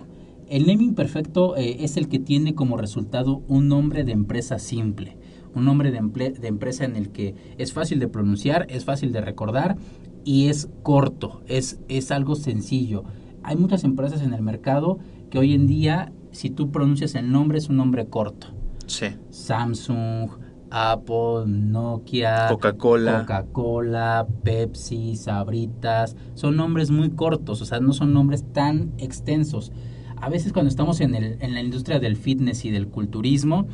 El 0.48 0.66
naming 0.66 0.94
perfecto 0.94 1.56
eh, 1.56 1.84
es 1.84 1.96
el 1.96 2.08
que 2.08 2.18
tiene 2.18 2.54
como 2.54 2.76
resultado 2.76 3.42
un 3.48 3.68
nombre 3.68 4.04
de 4.04 4.12
empresa 4.12 4.58
simple. 4.58 5.16
Un 5.54 5.64
nombre 5.64 5.90
de, 5.90 6.00
de 6.30 6.48
empresa 6.48 6.84
en 6.84 6.96
el 6.96 7.10
que 7.10 7.34
es 7.58 7.72
fácil 7.72 7.98
de 7.98 8.08
pronunciar, 8.08 8.66
es 8.70 8.84
fácil 8.84 9.12
de 9.12 9.20
recordar 9.20 9.76
y 10.24 10.48
es 10.48 10.68
corto, 10.82 11.42
es, 11.46 11.80
es 11.88 12.10
algo 12.10 12.34
sencillo. 12.34 13.04
Hay 13.42 13.56
muchas 13.56 13.84
empresas 13.84 14.22
en 14.22 14.34
el 14.34 14.42
mercado 14.42 14.98
que 15.30 15.38
hoy 15.38 15.54
en 15.54 15.66
día, 15.66 16.12
si 16.32 16.50
tú 16.50 16.70
pronuncias 16.70 17.14
el 17.14 17.30
nombre, 17.30 17.58
es 17.58 17.68
un 17.68 17.76
nombre 17.76 18.06
corto. 18.06 18.48
Sí. 18.86 19.06
Samsung, 19.30 20.30
Apple, 20.70 21.44
Nokia, 21.46 22.48
Coca-Cola. 22.48 23.20
Coca-Cola, 23.20 24.26
Pepsi, 24.42 25.16
Sabritas, 25.16 26.16
son 26.34 26.56
nombres 26.56 26.90
muy 26.90 27.10
cortos, 27.10 27.62
o 27.62 27.64
sea, 27.64 27.80
no 27.80 27.92
son 27.92 28.12
nombres 28.12 28.44
tan 28.52 28.92
extensos. 28.98 29.72
A 30.16 30.28
veces 30.28 30.52
cuando 30.52 30.68
estamos 30.68 31.00
en, 31.00 31.14
el, 31.14 31.36
en 31.40 31.54
la 31.54 31.60
industria 31.60 32.00
del 32.00 32.16
fitness 32.16 32.64
y 32.64 32.70
del 32.70 32.88
culturismo, 32.88 33.66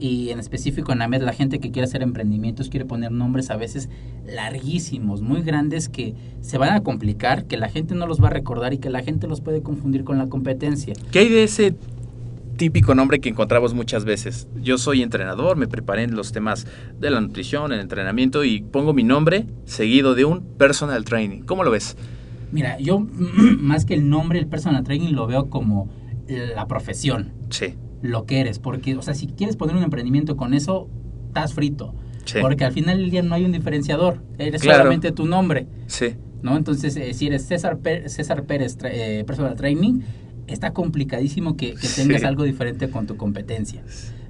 y 0.00 0.30
en 0.30 0.38
específico 0.38 0.92
en 0.92 1.02
AMED, 1.02 1.22
la 1.22 1.34
gente 1.34 1.60
que 1.60 1.70
quiere 1.70 1.84
hacer 1.84 2.02
emprendimientos 2.02 2.70
quiere 2.70 2.86
poner 2.86 3.12
nombres 3.12 3.50
a 3.50 3.56
veces 3.56 3.90
larguísimos, 4.26 5.20
muy 5.20 5.42
grandes, 5.42 5.90
que 5.90 6.14
se 6.40 6.56
van 6.56 6.72
a 6.72 6.82
complicar, 6.82 7.44
que 7.44 7.58
la 7.58 7.68
gente 7.68 7.94
no 7.94 8.06
los 8.06 8.22
va 8.22 8.28
a 8.28 8.30
recordar 8.30 8.72
y 8.72 8.78
que 8.78 8.88
la 8.88 9.02
gente 9.02 9.26
los 9.28 9.42
puede 9.42 9.62
confundir 9.62 10.04
con 10.04 10.16
la 10.16 10.28
competencia. 10.28 10.94
¿Qué 11.10 11.20
hay 11.20 11.28
de 11.28 11.44
ese 11.44 11.76
típico 12.60 12.94
nombre 12.94 13.20
que 13.20 13.30
encontramos 13.30 13.72
muchas 13.72 14.04
veces? 14.04 14.46
Yo 14.60 14.76
soy 14.76 15.00
entrenador, 15.00 15.56
me 15.56 15.66
preparé 15.66 16.02
en 16.02 16.14
los 16.14 16.30
temas 16.30 16.66
de 16.98 17.08
la 17.08 17.18
nutrición, 17.22 17.72
el 17.72 17.80
entrenamiento 17.80 18.44
y 18.44 18.60
pongo 18.60 18.92
mi 18.92 19.02
nombre 19.02 19.46
seguido 19.64 20.14
de 20.14 20.26
un 20.26 20.42
personal 20.58 21.06
training. 21.06 21.40
¿Cómo 21.40 21.64
lo 21.64 21.70
ves? 21.70 21.96
Mira, 22.52 22.78
yo 22.78 22.98
más 23.58 23.86
que 23.86 23.94
el 23.94 24.10
nombre, 24.10 24.38
el 24.38 24.46
personal 24.46 24.84
training 24.84 25.14
lo 25.14 25.26
veo 25.26 25.48
como 25.48 25.88
la 26.28 26.66
profesión, 26.68 27.32
Sí. 27.48 27.76
lo 28.02 28.26
que 28.26 28.40
eres, 28.40 28.58
porque, 28.58 28.94
o 28.94 29.00
sea, 29.00 29.14
si 29.14 29.26
quieres 29.28 29.56
poner 29.56 29.74
un 29.74 29.82
emprendimiento 29.82 30.36
con 30.36 30.52
eso, 30.52 30.86
estás 31.28 31.54
frito, 31.54 31.94
Sí. 32.26 32.40
porque 32.42 32.66
al 32.66 32.72
final 32.72 32.98
del 32.98 33.10
día 33.10 33.22
no 33.22 33.34
hay 33.34 33.46
un 33.46 33.52
diferenciador, 33.52 34.22
eres 34.38 34.60
Claro. 34.60 34.80
solamente 34.80 35.12
tu 35.12 35.24
nombre, 35.24 35.66
Sí. 35.86 36.08
¿no? 36.42 36.58
Entonces, 36.58 36.94
eh, 36.96 37.14
si 37.14 37.26
eres 37.26 37.46
César, 37.46 37.78
Pé- 37.78 38.08
César 38.10 38.44
Pérez 38.44 38.76
eh, 38.84 39.24
Personal 39.26 39.56
Training, 39.56 40.00
está 40.52 40.72
complicadísimo 40.72 41.56
que, 41.56 41.74
que 41.74 41.88
tengas 41.88 42.20
Sí. 42.20 42.26
algo 42.26 42.44
diferente 42.44 42.90
con 42.90 43.06
tu 43.06 43.16
competencia. 43.16 43.82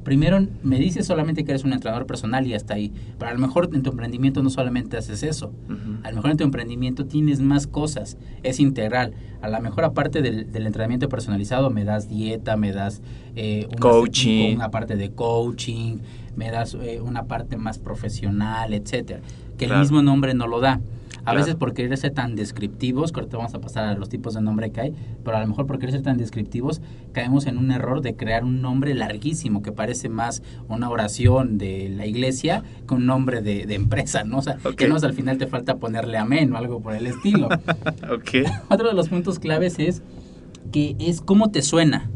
Primero, 0.04 0.46
me 0.62 0.78
dices 0.78 1.06
solamente 1.06 1.44
que 1.44 1.52
eres 1.52 1.64
un 1.64 1.74
entrenador 1.74 2.06
personal 2.06 2.46
y 2.46 2.54
hasta 2.54 2.72
ahí. 2.74 2.90
Pero 3.18 3.30
a 3.30 3.34
lo 3.34 3.40
mejor 3.40 3.68
en 3.74 3.82
tu 3.82 3.90
emprendimiento 3.90 4.42
no 4.42 4.48
solamente 4.48 4.96
haces 4.96 5.22
eso. 5.22 5.52
Ujú. 5.68 5.98
A 6.02 6.10
lo 6.10 6.16
mejor 6.16 6.30
en 6.30 6.36
tu 6.38 6.44
emprendimiento 6.44 7.04
tienes 7.04 7.40
más 7.40 7.66
cosas, 7.66 8.16
es 8.42 8.60
integral. 8.60 9.12
A 9.42 9.48
lo 9.50 9.60
mejor 9.60 9.84
aparte 9.84 10.22
del, 10.22 10.50
del 10.52 10.66
entrenamiento 10.66 11.08
personalizado 11.10 11.68
me 11.68 11.84
das 11.84 12.08
dieta, 12.08 12.56
me 12.56 12.72
das 12.72 13.02
eh, 13.36 13.66
una, 13.68 13.76
Coaching. 13.78 14.54
una 14.56 14.70
parte 14.70 14.96
de 14.96 15.10
coaching, 15.10 15.98
me 16.34 16.50
das 16.50 16.74
eh, 16.80 17.00
una 17.02 17.24
parte 17.24 17.58
más 17.58 17.78
profesional, 17.78 18.72
etcétera, 18.72 19.20
que 19.58 19.66
Claro. 19.66 19.74
el 19.82 19.86
mismo 19.86 20.02
nombre 20.02 20.32
no 20.32 20.46
lo 20.46 20.60
da. 20.60 20.80
A 21.20 21.22
Claro. 21.24 21.38
veces 21.40 21.54
por 21.54 21.74
querer 21.74 21.96
ser 21.96 22.12
tan 22.12 22.34
descriptivos, 22.36 23.12
que 23.12 23.20
ahorita 23.20 23.36
vamos 23.36 23.54
a 23.54 23.60
pasar 23.60 23.84
a 23.84 23.94
los 23.94 24.08
tipos 24.08 24.34
de 24.34 24.40
nombre 24.40 24.70
que 24.70 24.80
hay, 24.80 24.94
pero 25.24 25.36
a 25.36 25.40
lo 25.40 25.46
mejor 25.46 25.66
por 25.66 25.78
querer 25.78 25.92
ser 25.92 26.02
tan 26.02 26.16
descriptivos 26.16 26.80
caemos 27.12 27.46
en 27.46 27.58
un 27.58 27.70
error 27.72 28.00
de 28.00 28.14
crear 28.16 28.44
un 28.44 28.62
nombre 28.62 28.94
larguísimo 28.94 29.62
que 29.62 29.72
parece 29.72 30.08
más 30.08 30.42
una 30.68 30.88
oración 30.90 31.58
de 31.58 31.88
la 31.90 32.06
iglesia 32.06 32.62
que 32.88 32.94
un 32.94 33.06
nombre 33.06 33.42
de, 33.42 33.66
de 33.66 33.74
empresa, 33.74 34.24
¿no? 34.24 34.38
O 34.38 34.42
sea, 34.42 34.56
que 34.76 34.88
no, 34.88 34.96
al 34.96 35.12
final 35.14 35.38
te 35.38 35.46
falta 35.46 35.76
ponerle 35.76 36.18
amén 36.18 36.52
o 36.52 36.56
algo 36.56 36.80
por 36.80 36.94
el 36.94 37.06
estilo. 37.06 37.48
Ok. 38.12 38.46
Otro 38.68 38.88
de 38.88 38.94
los 38.94 39.08
puntos 39.08 39.38
claves 39.38 39.78
es 39.78 40.02
que 40.72 40.96
es 40.98 41.20
cómo 41.20 41.50
te 41.50 41.62
suena. 41.62 42.10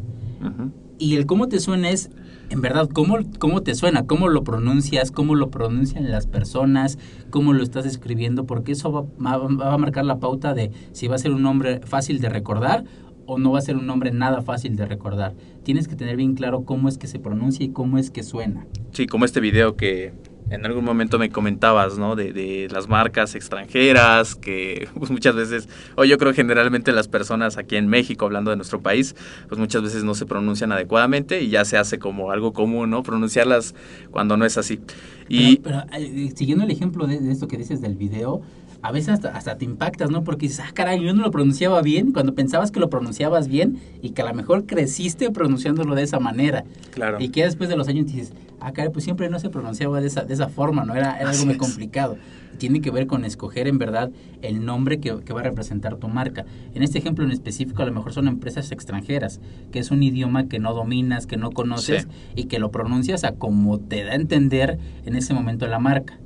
Y 0.99 1.17
el 1.17 1.27
cómo 1.27 1.49
te 1.49 1.59
suena 1.61 1.91
es, 1.91 2.11
en 2.55 2.61
verdad, 2.61 2.89
cómo, 2.93 3.19
cómo 3.41 3.63
te 3.63 3.75
suena, 3.75 4.07
cómo 4.07 4.29
lo 4.29 4.45
pronuncias, 4.45 5.11
cómo 5.11 5.35
lo 5.35 5.51
pronuncian 5.51 6.09
las 6.11 6.27
personas, 6.27 6.99
cómo 7.31 7.53
lo 7.53 7.63
estás 7.65 7.85
escribiendo, 7.85 8.47
porque 8.47 8.73
eso 8.73 8.93
va, 8.93 9.03
va- 9.21 9.39
va 9.49 9.75
a 9.75 9.79
marcar 9.79 10.05
la 10.05 10.19
pauta 10.21 10.55
de 10.55 10.71
si 10.93 11.09
va 11.09 11.17
a 11.17 11.19
ser 11.19 11.33
un 11.33 11.43
nombre 11.43 11.81
fácil 11.85 12.21
de 12.21 12.29
recordar 12.29 12.85
o 13.27 13.39
no 13.39 13.53
va 13.53 13.59
a 13.59 13.63
ser 13.63 13.77
un 13.77 13.87
nombre 13.87 14.13
nada 14.13 14.41
fácil 14.43 14.77
de 14.77 14.87
recordar. 14.87 15.35
Tienes 15.65 15.89
que 15.89 15.97
tener 15.97 16.17
bien 16.17 16.35
claro 16.35 16.65
cómo 16.65 16.89
es 16.89 16.97
que 16.97 17.07
se 17.09 17.19
pronuncia 17.19 17.65
y 17.67 17.71
cómo 17.71 17.99
es 17.99 18.11
que 18.11 18.23
suena. 18.23 18.67
Sí, 18.93 19.07
como 19.07 19.25
este 19.25 19.41
video 19.41 19.77
que 19.77 20.13
en 20.51 20.67
algún 20.67 20.85
momento 20.85 21.19
me 21.19 21.31
comentabas, 21.31 21.99
¿no? 21.99 22.17
De, 22.17 22.33
de 22.33 22.69
las 22.71 22.89
marcas 22.89 23.35
extranjeras, 23.35 24.35
que 24.35 24.89
pues 24.99 25.11
muchas 25.11 25.35
veces, 25.35 25.69
o 25.97 26.05
yo 26.05 26.19
creo 26.19 26.33
generalmente 26.33 26.93
las 26.93 27.09
personas 27.09 27.57
aquí 27.57 27.77
en 27.77 27.89
México, 27.89 28.27
hablando 28.27 28.51
de 28.51 28.57
nuestro 28.57 28.81
país, 28.81 29.17
pues 29.49 29.59
muchas 29.59 29.83
veces 29.83 30.05
no 30.05 30.15
se 30.15 30.27
pronuncian 30.27 30.73
adecuadamente 30.73 31.43
y 31.43 31.49
ya 31.49 31.65
se 31.65 31.79
hace 31.79 31.99
como 31.99 32.31
algo 32.31 32.53
común, 32.53 32.91
¿no? 32.91 33.03
Pronunciarlas 33.03 33.75
cuando 34.11 34.37
no 34.37 34.45
es 34.45 34.59
así. 34.59 34.81
Y 35.29 35.57
Pero, 35.57 35.85
pero, 35.91 36.03
eh, 36.03 36.33
siguiendo 36.35 36.65
el 36.65 36.71
ejemplo 36.71 37.07
de, 37.07 37.21
de 37.21 37.33
esto 37.33 37.49
que 37.49 37.57
dices 37.57 37.81
del 37.81 37.97
video, 37.97 38.43
a 38.85 38.93
veces 38.93 39.15
hasta, 39.15 39.31
hasta 39.31 39.57
te 39.57 39.65
impactas, 39.65 40.11
¿no? 40.11 40.25
Porque 40.25 40.47
dices, 40.47 40.61
ah, 40.61 40.71
caray, 40.75 41.03
yo 41.03 41.15
no 41.15 41.23
lo 41.23 41.31
pronunciaba 41.31 41.81
bien, 41.81 42.13
cuando 42.13 42.35
pensabas 42.35 42.71
que 42.71 42.81
lo 42.81 42.91
pronunciabas 42.91 43.49
bien 43.49 43.79
y 44.03 44.11
que 44.11 44.21
a 44.21 44.27
lo 44.27 44.35
mejor 44.35 44.67
creciste 44.67 45.31
pronunciándolo 45.31 45.95
de 45.95 46.03
esa 46.03 46.21
manera. 46.21 46.65
claro, 46.91 47.17
Y 47.19 47.31
que 47.31 47.45
después 47.45 47.71
de 47.71 47.77
los 47.77 47.89
años 47.89 48.05
dices, 48.05 48.35
caray, 48.73 48.91
pues 48.93 49.05
siempre 49.05 49.29
no 49.29 49.39
se 49.39 49.51
pronunciaba 49.51 50.01
de 50.01 50.07
esa, 50.07 50.23
de 50.25 50.35
esa 50.35 50.49
forma, 50.49 50.85
¿no? 50.85 50.95
Era, 50.95 51.19
era 51.21 51.31
algo 51.31 51.45
muy 51.47 51.57
complicado. 51.57 52.17
Tiene 52.59 52.81
que 52.81 52.91
ver 52.91 53.07
con 53.09 53.25
escoger 53.25 53.67
en 53.67 53.79
verdad 53.79 54.11
el 54.43 54.65
nombre 54.65 55.01
que, 55.01 55.19
que 55.25 55.33
va 55.33 55.41
a 55.41 55.45
representar 55.45 55.97
tu 55.97 56.09
marca. 56.09 56.45
En 56.73 56.83
este 56.83 56.99
ejemplo 56.99 57.25
en 57.25 57.33
específico, 57.33 57.83
a 57.83 57.87
lo 57.87 57.93
mejor 57.93 58.13
son 58.13 58.29
empresas 58.29 58.71
extranjeras, 58.73 59.41
que 59.73 59.81
es 59.81 59.91
un 59.91 60.03
idioma 60.03 60.49
que 60.49 60.59
no 60.61 60.73
dominas, 60.73 61.27
que 61.27 61.37
no 61.37 61.51
conoces 61.51 62.03
Sí. 62.03 62.09
y 62.37 62.45
que 62.45 62.59
lo 62.59 62.71
pronuncias 62.71 63.25
a 63.25 63.33
como 63.33 63.79
te 63.81 64.05
da 64.05 64.13
a 64.13 64.15
entender 64.15 64.79
en 65.05 65.17
ese 65.17 65.35
momento 65.35 65.67
la 65.67 65.79
marca. 65.81 66.19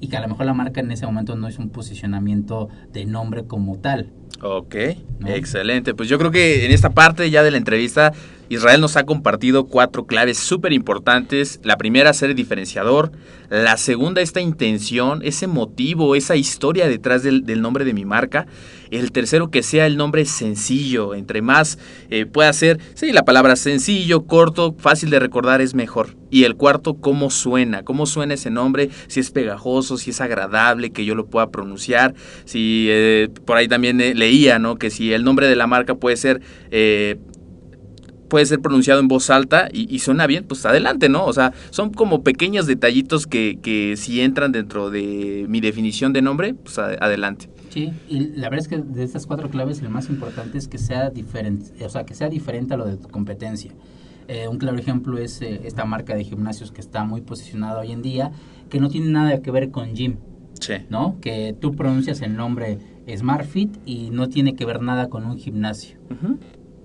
Y 0.00 0.08
que 0.08 0.16
a 0.16 0.20
lo 0.20 0.28
mejor 0.28 0.46
la 0.46 0.54
marca 0.54 0.80
en 0.80 0.90
ese 0.90 1.06
momento 1.06 1.36
no 1.36 1.48
es 1.48 1.58
un 1.58 1.70
posicionamiento 1.70 2.68
de 2.92 3.06
nombre 3.06 3.44
como 3.46 3.78
tal. 3.78 4.10
Ok, 4.42 4.74
¿no? 5.20 5.28
excelente. 5.28 5.94
Pues 5.94 6.08
yo 6.08 6.18
creo 6.18 6.30
que 6.30 6.66
en 6.66 6.72
esta 6.72 6.90
parte 6.90 7.30
ya 7.30 7.42
de 7.42 7.50
la 7.50 7.56
entrevista 7.56 8.12
Israel 8.48 8.80
nos 8.80 8.96
ha 8.96 9.06
compartido 9.06 9.66
cuatro 9.66 10.06
claves 10.06 10.38
súper 10.38 10.72
importantes. 10.72 11.60
La 11.62 11.76
primera, 11.76 12.12
ser 12.12 12.30
el 12.30 12.36
diferenciador. 12.36 13.12
La 13.48 13.76
segunda, 13.76 14.20
esta 14.20 14.40
intención, 14.40 15.20
ese 15.22 15.46
motivo, 15.46 16.14
esa 16.14 16.36
historia 16.36 16.88
detrás 16.88 17.22
del, 17.22 17.46
del 17.46 17.62
nombre 17.62 17.84
de 17.84 17.94
mi 17.94 18.04
marca. 18.04 18.46
El 18.98 19.12
tercero, 19.12 19.50
que 19.50 19.62
sea 19.62 19.86
el 19.86 19.96
nombre 19.96 20.24
sencillo. 20.24 21.14
Entre 21.14 21.42
más 21.42 21.78
eh, 22.10 22.26
pueda 22.26 22.52
ser, 22.52 22.78
sí, 22.94 23.12
la 23.12 23.24
palabra 23.24 23.56
sencillo, 23.56 24.26
corto, 24.26 24.74
fácil 24.78 25.10
de 25.10 25.18
recordar 25.18 25.60
es 25.60 25.74
mejor. 25.74 26.16
Y 26.30 26.44
el 26.44 26.56
cuarto, 26.56 26.94
cómo 26.94 27.30
suena, 27.30 27.84
cómo 27.84 28.06
suena 28.06 28.34
ese 28.34 28.50
nombre, 28.50 28.90
si 29.06 29.20
es 29.20 29.30
pegajoso, 29.30 29.96
si 29.96 30.10
es 30.10 30.20
agradable, 30.20 30.90
que 30.90 31.04
yo 31.04 31.14
lo 31.14 31.26
pueda 31.26 31.50
pronunciar. 31.50 32.14
Si 32.44 32.86
eh, 32.88 33.28
por 33.44 33.56
ahí 33.56 33.68
también 33.68 34.00
eh, 34.00 34.14
leía, 34.14 34.58
¿no? 34.58 34.76
Que 34.76 34.90
si 34.90 35.12
el 35.12 35.24
nombre 35.24 35.48
de 35.48 35.56
la 35.56 35.66
marca 35.66 35.94
puede 35.94 36.16
ser 36.16 36.40
puede 38.34 38.46
ser 38.46 38.58
pronunciado 38.58 38.98
en 38.98 39.06
voz 39.06 39.30
alta 39.30 39.68
y, 39.72 39.94
y, 39.94 40.00
suena 40.00 40.26
bien, 40.26 40.42
pues 40.42 40.66
adelante, 40.66 41.08
¿no? 41.08 41.24
O 41.24 41.32
sea, 41.32 41.52
son 41.70 41.92
como 41.92 42.24
pequeños 42.24 42.66
detallitos 42.66 43.28
que, 43.28 43.60
que 43.62 43.96
si 43.96 44.22
entran 44.22 44.50
dentro 44.50 44.90
de 44.90 45.46
mi 45.48 45.60
definición 45.60 46.12
de 46.12 46.20
nombre, 46.20 46.52
pues 46.52 46.80
a, 46.80 46.86
adelante. 46.94 47.48
Sí, 47.68 47.92
y 48.08 48.32
la 48.34 48.50
verdad 48.50 48.66
es 48.66 48.66
que 48.66 48.78
de 48.78 49.04
estas 49.04 49.28
cuatro 49.28 49.50
claves 49.50 49.80
el 49.82 49.88
más 49.88 50.08
importante 50.10 50.58
es 50.58 50.66
que 50.66 50.78
sea 50.78 51.10
diferente, 51.10 51.84
o 51.84 51.88
sea, 51.88 52.04
que 52.04 52.14
sea 52.16 52.28
diferente 52.28 52.74
a 52.74 52.76
lo 52.76 52.86
de 52.86 52.96
tu 52.96 53.06
competencia. 53.08 53.70
Eh, 54.26 54.48
un 54.48 54.58
claro 54.58 54.78
ejemplo 54.78 55.16
es 55.16 55.40
eh, 55.40 55.60
esta 55.62 55.84
marca 55.84 56.16
de 56.16 56.24
gimnasios 56.24 56.72
que 56.72 56.80
está 56.80 57.04
muy 57.04 57.20
posicionada 57.20 57.82
hoy 57.82 57.92
en 57.92 58.02
día, 58.02 58.32
que 58.68 58.80
no 58.80 58.88
tiene 58.88 59.10
nada 59.10 59.40
que 59.42 59.52
ver 59.52 59.70
con 59.70 59.94
gym, 59.94 60.16
Sí. 60.58 60.74
¿no? 60.90 61.18
Que 61.20 61.54
tú 61.60 61.76
pronuncias 61.76 62.20
el 62.20 62.34
nombre 62.34 62.78
SmartFit 63.08 63.76
y 63.86 64.10
no 64.10 64.28
tiene 64.28 64.56
que 64.56 64.64
ver 64.64 64.82
nada 64.82 65.08
con 65.08 65.24
un 65.24 65.38
gimnasio. 65.38 65.98
Ujú. 66.10 66.38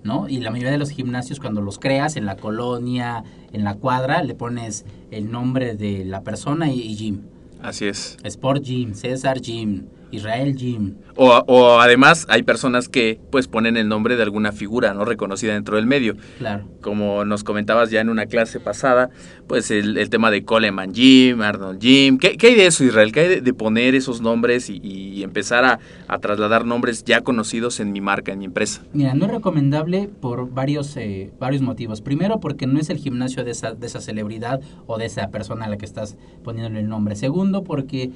¿No? 0.03 0.27
Y 0.29 0.39
la 0.39 0.51
mayoría 0.51 0.71
de 0.71 0.77
los 0.77 0.89
gimnasios 0.89 1.39
cuando 1.39 1.61
los 1.61 1.79
creas 1.79 2.15
en 2.15 2.25
la 2.25 2.35
colonia, 2.35 3.23
en 3.51 3.63
la 3.63 3.75
cuadra, 3.75 4.23
le 4.23 4.35
pones 4.35 4.85
el 5.11 5.31
nombre 5.31 5.75
de 5.75 6.05
la 6.05 6.23
persona 6.23 6.71
y, 6.71 6.81
y 6.81 6.95
gym. 6.95 7.21
Así 7.61 7.85
es. 7.85 8.17
Sport 8.23 8.63
Gym, 8.63 8.93
César 8.93 9.41
Gym, 9.41 9.87
Israel 10.11 10.55
Gym. 10.55 10.95
O, 11.15 11.43
o 11.47 11.79
además 11.79 12.25
hay 12.29 12.43
personas 12.43 12.87
que 12.87 13.19
pues 13.31 13.47
ponen 13.47 13.77
el 13.77 13.87
nombre 13.87 14.15
de 14.15 14.23
alguna 14.23 14.51
figura 14.51 14.93
no 14.93 15.05
reconocida 15.05 15.53
dentro 15.53 15.75
del 15.75 15.85
medio. 15.85 16.15
Claro. 16.37 16.65
Como 16.81 17.25
nos 17.25 17.43
comentabas 17.43 17.91
ya 17.91 18.01
en 18.01 18.09
una 18.09 18.25
clase 18.25 18.59
pasada, 18.59 19.09
pues 19.47 19.69
el, 19.71 19.97
el 19.97 20.09
tema 20.09 20.31
de 20.31 20.43
Coleman 20.45 20.93
Jim, 20.93 21.41
Arnold 21.41 21.81
Jim. 21.81 22.17
¿Qué, 22.17 22.37
qué 22.37 22.47
hay 22.47 22.55
de 22.55 22.67
eso, 22.67 22.83
Israel? 22.83 23.11
¿Qué 23.11 23.19
hay 23.21 23.27
de, 23.27 23.41
de 23.41 23.53
poner 23.53 23.95
esos 23.95 24.21
nombres 24.21 24.69
y, 24.69 24.79
y 24.81 25.23
empezar 25.23 25.65
a, 25.65 25.79
a, 26.07 26.19
trasladar 26.19 26.65
nombres 26.65 27.03
ya 27.03 27.21
conocidos 27.21 27.79
en 27.79 27.91
mi 27.91 28.01
marca, 28.01 28.31
en 28.31 28.39
mi 28.39 28.45
empresa? 28.45 28.81
Mira, 28.93 29.13
no 29.13 29.25
es 29.25 29.31
recomendable 29.31 30.09
por 30.21 30.49
varios, 30.51 30.95
eh, 30.97 31.31
varios 31.39 31.61
motivos. 31.61 32.01
Primero, 32.01 32.39
porque 32.39 32.67
no 32.67 32.79
es 32.79 32.89
el 32.89 32.97
gimnasio 32.97 33.43
de 33.43 33.51
esa, 33.51 33.73
de 33.73 33.87
esa 33.87 34.01
celebridad 34.01 34.61
o 34.87 34.97
de 34.97 35.05
esa 35.05 35.29
persona 35.29 35.65
a 35.65 35.69
la 35.69 35.77
que 35.77 35.85
estás 35.85 36.17
poniéndole 36.43 36.79
el 36.79 36.87
nombre. 36.87 37.15
Segundo, 37.15 37.63
porque 37.63 38.11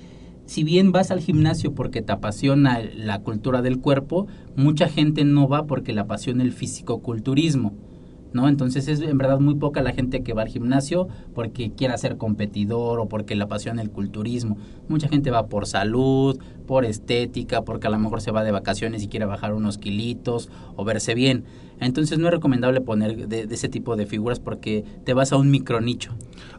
si 0.45 0.63
bien 0.63 0.91
vas 0.91 1.11
al 1.11 1.21
gimnasio 1.21 1.73
porque 1.73 2.01
te 2.01 2.11
apasiona 2.11 2.79
la 2.95 3.19
cultura 3.19 3.61
del 3.61 3.79
cuerpo, 3.79 4.27
mucha 4.55 4.89
gente 4.89 5.23
no 5.23 5.47
va 5.47 5.65
porque 5.65 5.93
le 5.93 6.01
apasiona 6.01 6.43
el 6.43 6.51
fisicoculturismo. 6.51 7.73
¿No? 8.33 8.49
Entonces 8.49 8.87
es 8.87 8.99
en 8.99 9.19
verdad 9.19 9.39
muy 9.39 9.53
poca 9.53 9.83
la 9.83 9.91
gente 9.91 10.23
que 10.23 10.33
va 10.33 10.41
al 10.41 10.47
gimnasio 10.47 11.07
porque 11.35 11.69
quiera 11.69 11.99
ser 11.99 12.17
competidor 12.17 12.99
o 12.99 13.07
porque 13.07 13.35
le 13.35 13.43
apasiona 13.43 13.83
el 13.83 13.91
culturismo. 13.91 14.57
Mucha 14.89 15.07
gente 15.07 15.29
va 15.29 15.45
por 15.45 15.67
salud, 15.67 16.39
por 16.65 16.83
estética, 16.83 17.61
porque 17.61 17.85
a 17.85 17.89
lo 17.91 17.99
mejor 17.99 18.21
se 18.21 18.31
va 18.31 18.43
de 18.43 18.51
vacaciones 18.51 19.03
y 19.03 19.07
quiere 19.07 19.27
bajar 19.27 19.53
unos 19.53 19.77
kilitos 19.77 20.49
o 20.75 20.83
verse 20.83 21.13
bien. 21.13 21.43
Entonces 21.85 22.19
no 22.19 22.27
es 22.27 22.33
recomendable 22.33 22.81
poner 22.81 23.27
de, 23.27 23.47
de 23.47 23.55
ese 23.55 23.69
tipo 23.69 23.95
de 23.95 24.05
figuras 24.05 24.39
porque 24.39 24.83
te 25.03 25.13
vas 25.13 25.31
a 25.31 25.37
un 25.37 25.51
micronicho. 25.51 26.11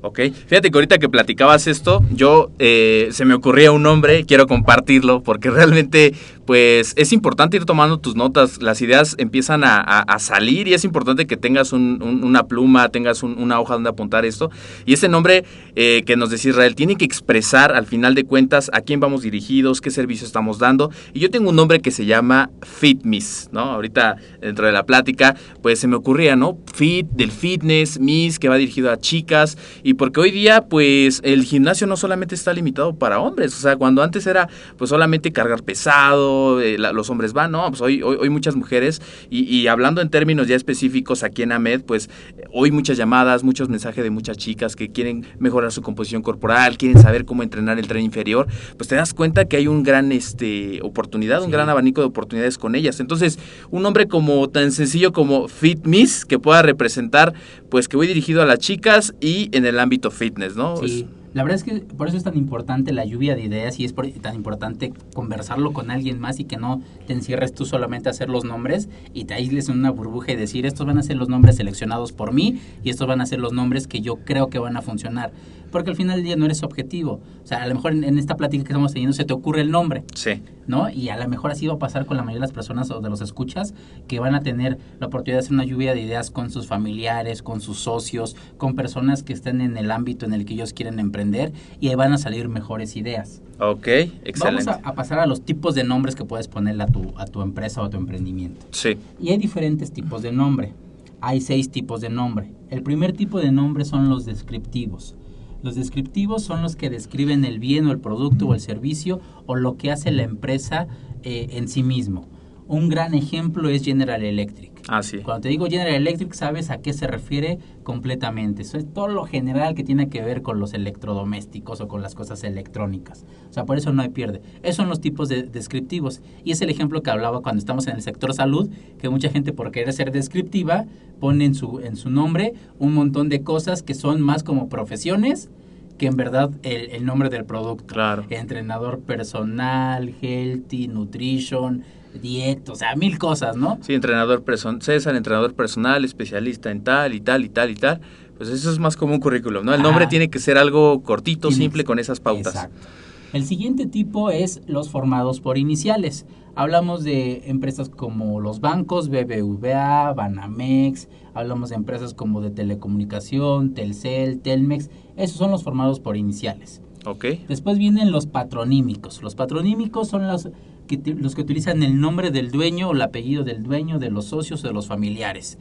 Ok, 0.07 0.21
fíjate 0.47 0.71
que 0.71 0.77
ahorita 0.77 0.99
que 0.99 1.09
platicabas 1.09 1.67
esto, 1.67 2.05
yo 2.11 2.51
eh, 2.59 3.09
se 3.13 3.25
me 3.25 3.33
ocurría 3.33 3.73
un 3.73 3.83
nombre, 3.83 4.27
quiero 4.27 4.47
compartirlo 4.47 5.23
porque 5.23 5.51
realmente 5.51 6.13
pues 6.45 6.93
es 6.97 7.11
importante 7.15 7.57
ir 7.57 7.65
tomando 7.65 7.99
tus 7.99 8.15
notas, 8.15 8.61
las 8.61 8.83
ideas 8.83 9.15
empiezan 9.19 9.63
a, 9.65 10.05
salir 10.19 10.69
y 10.69 10.75
es 10.75 10.85
importante 10.85 11.27
que 11.27 11.39
tengas 11.39 11.73
un, 11.73 12.03
un, 12.03 12.23
una 12.23 12.47
pluma, 12.47 12.91
tengas 12.91 13.23
un, 13.23 13.39
una 13.39 13.59
hoja 13.61 13.75
donde 13.75 13.89
apuntar 13.89 14.27
esto. 14.27 14.51
Y 14.85 14.93
ese 14.93 15.09
nombre 15.09 15.45
eh, 15.75 16.03
que 16.05 16.17
nos 16.17 16.29
decía 16.29 16.51
Israel 16.51 16.75
tiene 16.75 16.97
que 16.97 17.07
expresar 17.07 17.75
al 17.75 17.87
final 17.87 18.15
de 18.15 18.25
cuentas 18.25 18.71
a 18.75 18.83
quién 18.83 19.01
vamos 19.01 19.23
dirigidos, 19.23 19.81
qué 19.81 19.91
servicio 19.91 20.27
estamos 20.27 20.59
dando. 20.59 20.91
Y 21.15 21.21
yo 21.21 21.31
tengo 21.31 21.49
un 21.49 21.57
nombre 21.57 21.81
que 21.81 21.91
se 21.91 22.05
llama 22.05 22.51
FitMiss, 22.63 23.49
¿no? 23.53 23.61
Ahorita 23.61 24.17
dentro 24.41 24.67
de 24.67 24.73
la 24.73 24.85
plática 24.85 25.14
pues 25.63 25.79
se 25.79 25.89
me 25.89 25.97
ocurría, 25.97 26.37
¿no? 26.37 26.59
Fit, 26.73 27.07
del 27.11 27.31
fitness, 27.31 27.99
Miss, 28.01 28.39
que 28.39 28.49
va 28.49 28.57
dirigido 28.57 28.91
a 28.91 28.99
chicas 28.99 29.57
y 29.83 29.95
porque 29.95 30.21
hoy 30.21 30.31
día 30.31 30.67
pues 30.69 31.21
el 31.25 31.45
gimnasio 31.45 31.87
no 31.87 31.97
solamente 31.97 32.35
está 32.35 32.53
limitado 32.53 32.97
para 32.97 33.21
hombres, 33.21 33.57
o 33.57 33.61
sea, 33.61 33.77
cuando 33.77 34.03
antes 34.03 34.27
era 34.27 34.49
pues 34.77 34.91
solamente 34.91 35.33
cargar 35.33 35.63
pesado, 35.63 36.61
eh, 36.61 36.79
la, 36.79 36.93
los 36.93 37.11
hombres 37.11 37.33
van, 37.33 37.53
no, 37.53 37.69
pues 37.69 37.81
hoy, 37.81 38.03
hoy, 38.03 38.17
hoy 38.21 38.31
muchas 38.31 38.57
mujeres 38.57 39.01
y, 39.31 39.43
y, 39.45 39.67
hablando 39.69 40.01
en 40.01 40.11
términos 40.11 40.47
ya 40.47 40.57
específicos 40.57 41.23
aquí 41.23 41.43
en 41.43 41.53
AMED, 41.53 41.83
pues 41.83 42.11
hoy 42.53 42.71
muchas 42.71 42.97
llamadas, 42.97 43.43
muchos 43.43 43.69
mensajes 43.69 44.05
de 44.05 44.11
muchas 44.11 44.37
chicas 44.37 44.77
que 44.77 44.91
quieren 44.91 45.27
mejorar 45.39 45.73
su 45.73 45.83
composición 45.83 46.23
corporal, 46.23 46.77
quieren 46.79 47.01
saber 47.01 47.25
cómo 47.25 47.43
entrenar 47.43 47.79
el 47.79 47.87
tren 47.87 48.05
inferior, 48.05 48.47
pues 48.77 48.89
te 48.89 48.95
das 48.95 49.15
cuenta 49.15 49.47
que 49.47 49.57
hay 49.57 49.67
un 49.67 49.83
gran 49.83 50.13
este 50.13 50.81
oportunidad, 50.83 51.41
sí. 51.41 51.45
un 51.47 51.51
gran 51.51 51.69
abanico 51.69 52.01
de 52.01 52.07
oportunidades 52.07 52.59
con 52.59 52.75
ellas. 52.75 53.01
Entonces, 53.01 53.39
un 53.71 53.83
nombre 53.83 54.07
como 54.07 54.49
tan 54.49 54.73
sencillo 54.73 55.04
como 55.13 55.49
Fit 55.49 55.87
Miss 55.87 56.25
que 56.25 56.39
pueda 56.39 56.63
representar 56.63 57.35
pues 57.69 57.89
que 57.89 57.97
voy 57.97 58.07
dirigido 58.07 58.43
a 58.43 58.47
las 58.47 58.59
chicas 58.59 59.15
y 59.21 59.49
en 59.57 59.67
el 59.67 59.79
ámbito 59.79 60.11
fitness, 60.11 60.57
¿no? 60.57 60.77
Sí. 60.77 61.07
La 61.35 61.43
verdad 61.43 61.57
es 61.57 61.65
que 61.65 61.81
por 61.81 62.07
eso 62.07 62.17
es 62.17 62.23
tan 62.23 62.37
importante 62.37 62.93
la 62.93 63.05
lluvia 63.05 63.35
de 63.35 63.43
ideas 63.43 63.81
y 63.81 63.85
es 63.85 63.93
por, 63.93 64.07
tan 64.07 64.37
importante 64.37 64.93
conversarlo 65.15 65.73
con 65.73 65.91
alguien 65.91 66.21
más 66.21 66.39
y 66.39 66.45
que 66.45 66.59
no 66.59 66.81
te 67.09 67.13
encierres 67.13 67.53
tú 67.53 67.67
solamente 67.67 68.09
a 68.09 68.13
hacer 68.13 68.31
los 68.31 68.45
nombres 68.45 68.89
y 69.13 69.25
te 69.25 69.35
aísles 69.35 69.69
en 69.69 69.81
una 69.81 69.91
burbuja 69.91 70.31
y 70.31 70.37
decir 70.37 70.65
estos 70.65 70.87
van 70.87 70.97
a 70.97 71.03
ser 71.03 71.17
los 71.17 71.29
nombres 71.29 71.57
seleccionados 71.57 72.13
por 72.13 72.33
mí 72.33 72.61
y 72.85 72.91
estos 72.91 73.09
van 73.09 73.21
a 73.21 73.27
ser 73.27 73.41
los 73.41 73.53
nombres 73.53 73.89
que 73.89 74.01
yo 74.01 74.19
creo 74.25 74.49
que 74.49 74.61
van 74.61 74.77
a 74.77 74.83
funcionar. 74.83 75.33
Porque 75.75 75.91
al 75.91 75.97
final 75.97 76.15
del 76.15 76.25
día 76.25 76.37
no 76.37 76.45
eres 76.45 76.63
objetivo. 76.63 77.21
O 77.43 77.47
sea, 77.49 77.65
a 77.65 77.67
lo 77.67 77.75
mejor 77.75 77.91
en, 77.91 78.05
en 78.05 78.17
esta 78.17 78.37
plática 78.37 78.63
que 78.63 78.69
estamos 78.69 78.93
teniendo 78.93 79.13
se 79.13 79.25
te 79.25 79.33
ocurre 79.33 79.61
el 79.61 79.73
nombre. 79.73 80.05
Sí. 80.15 80.41
¿No? 80.69 80.89
Y 80.89 81.09
a 81.09 81.17
lo 81.17 81.29
mejor 81.29 81.51
así 81.51 81.67
va 81.67 81.75
a 81.75 81.79
pasar 81.81 82.07
con 82.07 82.17
la 82.17 82.23
mayoría 82.23 82.43
de 82.43 82.47
las 82.47 82.53
personas 82.53 82.93
o 82.93 83.01
de 83.01 83.11
los 83.11 83.21
escuchas 83.21 83.75
que 84.07 84.21
van 84.21 84.37
a 84.37 84.41
tener 84.41 84.79
la 85.01 85.09
oportunidad 85.09 85.39
de 85.39 85.41
hacer 85.41 85.53
una 85.53 85.65
lluvia 85.65 85.93
de 85.93 86.01
ideas 86.01 86.31
con 86.31 86.53
sus 86.53 86.69
familiares, 86.69 87.43
con 87.43 87.61
sus 87.61 87.81
socios, 87.81 88.37
con 88.57 88.77
personas 88.77 89.25
que 89.25 89.33
estén 89.33 89.61
en 89.61 89.77
el 89.77 89.91
ámbito 89.91 90.27
en 90.27 90.33
el 90.33 90.45
que 90.45 90.55
ellos 90.55 90.73
quieren 90.73 91.01
emprender 91.01 91.53
y 91.81 91.89
ahí 91.89 91.97
van 91.97 92.13
a 92.13 92.19
salir 92.19 92.49
mejores 92.49 92.95
ideas. 92.95 93.43
Ok, 93.59 93.89
excelente. 93.89 94.67
Vamos 94.67 94.69
a, 94.69 94.89
a, 94.89 94.95
pasar 94.95 95.19
a 95.19 95.27
los 95.27 95.45
tipos 95.45 95.75
de 95.75 95.83
nombres 95.83 96.15
que 96.15 96.25
puedes 96.25 96.47
ponerle 96.47 96.85
a 96.85 96.87
tu, 96.87 97.13
a 97.19 97.27
tu 97.27 97.43
empresa 97.43 97.83
o 97.83 97.87
a 97.87 97.91
tu 97.91 97.97
emprendimiento. 97.97 98.65
Sí. 98.71 98.97
Y 99.21 99.31
hay 99.31 99.39
diferentes 99.39 99.91
tipos 99.91 100.23
de 100.23 100.31
nombre. 100.31 100.73
Hay 101.21 101.41
seis 101.41 101.69
tipos 101.69 102.01
de 102.01 102.11
nombre. 102.11 102.53
El 102.71 102.85
primer 102.85 103.13
tipo 103.13 103.41
de 103.41 103.51
nombre 103.51 103.85
son 103.85 104.09
los 104.09 104.25
descriptivos. 104.25 105.17
Los 105.65 105.77
descriptivos 105.77 106.43
son 106.43 106.61
los 106.61 106.77
que 106.77 106.91
describen 106.91 107.43
el 107.47 107.59
bien 107.59 107.87
o 107.87 107.93
el 107.93 107.99
producto 107.99 108.49
o 108.49 108.55
el 108.55 108.61
servicio 108.61 109.21
o 109.47 109.55
lo 109.55 109.79
que 109.79 109.91
hace 109.91 110.11
la 110.11 110.23
empresa 110.23 110.89
eh, 111.23 111.49
en 111.53 111.69
sí 111.69 111.83
mismo. 111.83 112.29
Un 112.67 112.89
gran 112.89 113.15
ejemplo 113.15 113.69
es 113.69 113.85
General 113.85 114.23
Electric. 114.23 114.73
Ah, 114.89 115.03
sí. 115.03 115.19
Cuando 115.19 115.43
te 115.43 115.49
digo 115.49 115.67
General 115.67 115.95
Electric, 115.95 116.33
sabes 116.33 116.71
a 116.71 116.79
qué 116.79 116.93
se 116.93 117.07
refiere 117.07 117.59
completamente. 117.83 118.63
Eso 118.63 118.79
es 118.79 118.91
todo 118.91 119.09
lo 119.09 119.25
general 119.25 119.75
que 119.75 119.85
tiene 119.85 120.09
que 120.09 120.23
ver 120.23 120.43
con 120.43 120.61
los 120.61 120.75
electrodomésticos 120.75 121.81
o 121.81 121.89
con 121.89 122.03
las 122.03 122.15
cosas 122.15 122.45
electrónicas. 122.45 123.25
O 123.49 123.53
sea, 123.53 123.65
por 123.65 123.77
eso 123.77 123.93
no 123.93 124.03
hay 124.03 124.11
pierde. 124.11 124.41
Esos 124.63 124.77
son 124.77 124.89
los 124.89 125.01
tipos 125.01 125.29
de 125.29 125.43
descriptivos. 125.43 126.23
Y 126.43 126.53
es 126.53 126.61
el 126.63 126.71
ejemplo 126.71 127.03
que 127.03 127.11
hablaba 127.11 127.41
cuando 127.41 127.59
estamos 127.59 127.87
en 127.87 127.97
el 127.97 128.03
sector 128.03 128.35
salud, 128.35 128.71
que 128.99 129.09
mucha 129.09 129.31
gente 129.31 129.53
por 129.53 129.71
querer 129.71 129.93
ser 129.93 130.11
descriptiva 130.11 130.87
pone 131.21 131.45
en 131.45 131.55
su, 131.55 131.81
en 131.81 131.97
su 131.97 132.11
nombre 132.11 132.55
un 132.79 132.95
montón 132.95 133.29
de 133.29 133.43
cosas 133.43 133.83
que 133.83 133.95
son 133.95 134.21
más 134.21 134.43
como 134.43 134.69
profesiones 134.69 135.51
que 135.99 136.07
en 136.07 136.17
verdad 136.17 136.51
el, 136.63 136.91
el 136.91 137.05
nombre 137.05 137.31
del 137.31 137.45
producto. 137.45 137.87
Claro. 137.87 138.25
Entrenador 138.29 139.01
personal, 139.01 140.13
healthy, 140.21 140.89
nutrition, 140.89 141.85
dieta, 142.21 142.73
o 142.73 142.75
sea, 142.75 142.95
mil 142.97 143.19
cosas, 143.19 143.57
¿no? 143.57 143.79
Sí, 143.83 143.95
entrenador 143.95 144.43
personal, 144.43 144.83
César, 144.83 145.17
entrenador 145.17 145.55
personal, 145.55 146.05
especialista 146.05 146.71
en 146.71 146.83
tal 146.83 147.15
y 147.15 147.21
tal 147.21 147.45
y 147.45 147.49
tal 147.49 147.71
y 147.71 147.75
tal. 147.75 148.01
Pues 148.37 148.49
eso 148.49 148.71
es 148.71 148.79
más 148.79 148.97
como 148.97 149.15
un 149.15 149.21
currículum, 149.21 149.65
¿no? 149.65 149.75
El 149.75 149.83
nombre 149.83 150.07
ah, 150.07 150.09
tiene 150.09 150.29
que 150.29 150.39
ser 150.39 150.59
algo 150.59 151.03
cortito, 151.03 151.51
simple, 151.53 151.85
con 151.85 151.99
esas 151.99 152.21
pautas. 152.21 152.55
Exacto. 152.55 152.89
El 153.33 153.45
siguiente 153.45 153.87
tipo 153.87 154.31
es 154.31 154.61
los 154.67 154.91
formados 154.91 155.41
por 155.41 155.59
iniciales. 155.59 156.27
Hablamos 156.57 157.03
de 157.03 157.49
empresas 157.51 157.89
como 157.89 158.41
los 158.41 158.61
bancos, 158.61 159.09
BBVA, 159.09 160.13
Banamex, 160.13 161.09
hablamos 161.35 161.71
de 161.71 161.77
empresas 161.77 162.15
como 162.15 162.41
de 162.41 162.51
telecomunicación, 162.51 163.75
Telcel, 163.75 164.41
Telmex. 164.41 164.89
Esos 165.17 165.37
son 165.37 165.51
los 165.51 165.65
formados 165.65 165.99
por 165.99 166.17
iniciales. 166.17 166.81
Ok. 167.07 167.25
Después 167.49 167.77
vienen 167.77 168.13
los 168.13 168.27
patronímicos. 168.27 169.23
Los 169.23 169.35
patronímicos 169.35 170.09
son 170.09 170.29
los 170.29 170.49
que, 170.87 171.01
los 171.15 171.35
que 171.35 171.43
utilizan 171.43 171.83
el 171.83 172.01
nombre 172.01 172.31
del 172.31 172.51
dueño 172.51 172.89
o 172.89 172.93
el 172.93 173.03
apellido 173.03 173.45
del 173.45 173.63
dueño, 173.63 173.99
de 173.99 174.11
los 174.11 174.27
socios 174.27 174.65
o 174.65 174.69
de 174.69 174.75
los 174.75 174.87
familiares. 174.87 175.59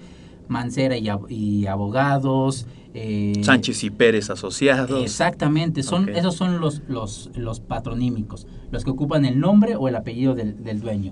Mancera 0.49 0.97
y, 0.97 1.05
ab- 1.05 1.29
y 1.29 1.65
Abogados. 1.67 2.67
eh, 2.93 3.33
Sánchez 3.43 3.83
y 3.85 3.89
Pérez 3.89 4.29
asociados. 4.29 5.01
Exactamente, 5.01 5.81
son, 5.83 6.09
esos 6.09 6.35
son 6.35 6.59
los, 6.59 6.81
los, 6.87 7.31
los 7.35 7.59
patronímicos, 7.61 8.45
los 8.69 8.83
que 8.83 8.91
ocupan 8.91 9.23
el 9.25 9.39
nombre 9.39 9.75
o 9.77 9.87
el 9.87 9.95
apellido 9.95 10.35
del, 10.35 10.61
del 10.63 10.81
dueño. 10.81 11.11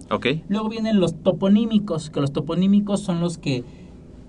Luego 0.49 0.67
vienen 0.69 0.99
los 0.99 1.15
toponímicos, 1.23 2.09
que 2.09 2.19
los 2.19 2.33
toponímicos 2.33 2.99
son 3.01 3.19
los 3.21 3.37
que 3.37 3.63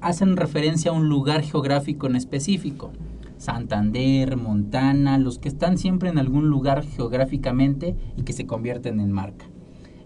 hacen 0.01 0.37
referencia 0.37 0.93
a 0.93 0.95
un 0.95 1.09
lugar 1.09 1.43
geográfico 1.43 2.07
en 2.07 2.15
específico. 2.17 2.93
Santander, 3.39 4.37
Montana, 4.37 5.19
los 5.19 5.39
que 5.39 5.49
están 5.49 5.77
siempre 5.77 6.09
en 6.09 6.19
algún 6.19 6.47
lugar 6.49 6.85
geográficamente 6.85 7.97
y 8.17 8.23
que 8.23 8.33
se 8.33 8.47
convierten 8.47 9.01
en 9.01 9.11
marca. 9.11 9.47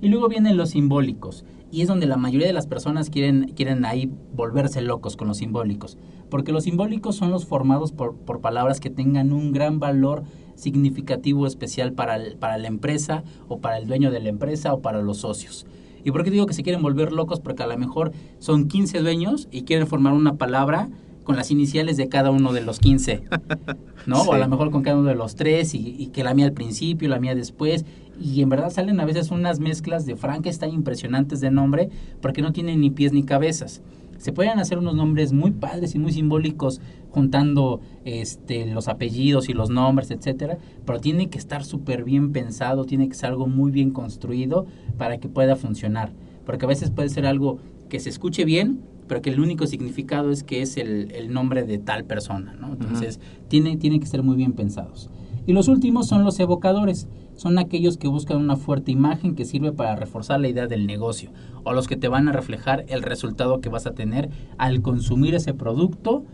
Y 0.01 0.09
luego 0.09 0.29
vienen 0.29 0.57
los 0.57 0.71
simbólicos, 0.71 1.45
y 1.71 1.83
es 1.83 1.89
donde 1.89 2.07
la 2.07 2.17
mayoría 2.17 2.47
de 2.47 2.53
las 2.53 2.67
personas 2.67 3.11
quieren, 3.11 3.53
quieren 3.57 3.85
ahí 3.85 4.11
volverse 4.35 4.81
locos 4.81 5.17
con 5.17 5.29
los 5.29 5.39
simbólicos, 5.39 5.99
porque 6.31 6.53
los 6.53 6.65
simbólicos 6.65 7.17
son 7.17 7.31
los 7.31 7.47
formados 7.47 7.93
por, 7.93 8.15
por 8.15 8.41
palabras 8.41 8.81
que 8.81 8.91
tengan 8.91 9.33
un 9.33 9.53
gran 9.53 9.81
valor 9.81 10.23
significativo 10.55 11.47
especial 11.47 11.93
para, 11.93 12.19
para 12.39 12.59
la 12.59 12.69
empresa 12.69 13.25
o 13.49 13.59
para 13.59 13.79
el 13.79 13.87
dueño 13.87 14.11
de 14.11 14.21
la 14.21 14.29
empresa 14.29 14.73
o 14.73 14.81
para 14.81 15.03
los 15.03 15.19
socios. 15.19 15.67
¿Y 16.05 16.13
por 16.13 16.23
qué 16.23 16.31
digo 16.31 16.47
que 16.47 16.55
se 16.55 16.63
quieren 16.63 16.83
volver 16.83 17.13
locos? 17.13 17.41
Porque 17.41 17.65
a 17.65 17.67
lo 17.67 17.77
mejor 17.77 18.13
son 18.39 18.69
15 18.69 19.01
dueños 19.01 19.49
y 19.51 19.63
quieren 19.63 19.89
formar 19.89 20.13
una 20.13 20.37
palabra 20.37 20.89
con 21.27 21.37
las 21.37 21.51
iniciales 21.51 21.97
de 21.99 22.09
cada 22.09 22.31
uno 22.31 22.53
de 22.55 22.63
los 22.63 22.79
15, 22.79 23.23
¿no? 24.07 24.23
O 24.23 24.33
a 24.33 24.37
Sí. 24.37 24.41
lo 24.43 24.49
mejor 24.49 24.71
con 24.71 24.83
cada 24.83 24.97
uno 24.97 25.09
de 25.09 25.15
los 25.17 25.35
tres 25.35 25.75
y, 25.75 25.95
y 25.99 26.07
que 26.07 26.23
la 26.25 26.33
mía 26.33 26.47
al 26.47 26.53
principio, 26.53 27.09
la 27.09 27.19
mía 27.19 27.35
después. 27.35 27.85
Y 28.19 28.41
en 28.41 28.49
verdad 28.49 28.71
salen 28.71 28.99
a 29.01 29.05
veces 29.05 29.31
unas 29.31 29.61
mezclas 29.61 30.07
de 30.07 30.17
Frankenstein 30.17 30.73
impresionantes 30.73 31.41
de 31.41 31.51
nombre 31.51 31.91
porque 32.23 32.41
no 32.41 32.53
tienen 32.53 32.81
ni 32.81 32.91
pies 32.91 33.13
ni 33.13 33.25
cabezas. 33.25 33.83
Se 34.19 34.33
pueden 34.33 34.59
hacer 34.59 34.79
unos 34.79 34.95
nombres 34.95 35.35
muy 35.35 35.51
padres 35.51 35.95
y 35.95 35.99
muy 35.99 36.13
simbólicos 36.13 36.81
juntando 37.11 37.81
este, 38.07 38.65
los 38.67 38.89
apellidos 38.89 39.49
y 39.51 39.53
los 39.53 39.69
nombres, 39.69 40.11
etcétera, 40.11 40.57
pero 40.87 41.01
tiene 41.01 41.29
que 41.29 41.37
estar 41.39 41.65
súper 41.65 42.05
bien 42.05 42.33
pensado, 42.33 42.85
tiene 42.85 43.09
que 43.09 43.15
ser 43.15 43.31
algo 43.31 43.47
muy 43.47 43.71
bien 43.71 43.91
construido 43.91 44.65
para 44.97 45.19
que 45.19 45.29
pueda 45.29 45.57
funcionar. 45.57 46.13
Porque 46.47 46.65
a 46.65 46.69
veces 46.69 46.91
puede 46.91 47.09
ser 47.11 47.27
algo 47.27 47.59
que 47.91 48.01
se 48.01 48.09
escuche 48.09 48.45
bien, 48.47 48.81
pero 49.07 49.23
que 49.23 49.31
el 49.31 49.41
único 49.41 49.67
significado 49.67 50.31
es 50.31 50.43
que 50.43 50.63
es 50.63 50.77
el, 50.77 51.13
el 51.13 51.33
nombre 51.33 51.65
de 51.65 51.79
tal 51.79 52.05
persona, 52.05 52.55
¿no? 52.55 52.73
Entonces, 52.73 53.21
tiene, 53.49 53.77
tiene 53.77 54.01
que 54.01 54.07
ser 54.07 54.23
muy 54.23 54.37
bien 54.37 54.53
pensados. 54.53 55.11
Y 55.47 55.53
los 55.53 55.69
últimos 55.69 56.09
son 56.09 56.25
los 56.25 56.39
evocadores. 56.41 57.09
Son 57.37 57.59
aquellos 57.59 57.99
que 57.99 58.09
buscan 58.09 58.39
una 58.39 58.57
fuerte 58.57 58.91
imagen 58.91 59.35
que 59.35 59.45
sirve 59.45 59.73
para 59.73 59.95
reforzar 59.95 60.41
la 60.41 60.49
idea 60.49 60.67
del 60.67 60.87
negocio 60.87 61.31
o 61.65 61.73
los 61.73 61.87
que 61.87 61.97
te 61.97 62.09
van 62.09 62.29
a 62.29 62.33
reflejar 62.33 62.85
el 62.89 63.03
resultado 63.03 63.61
que 63.61 63.69
vas 63.69 63.87
a 63.87 63.93
tener 63.93 64.31
al 64.57 64.81
consumir 64.81 65.35
ese 65.35 65.53
producto 65.53 66.25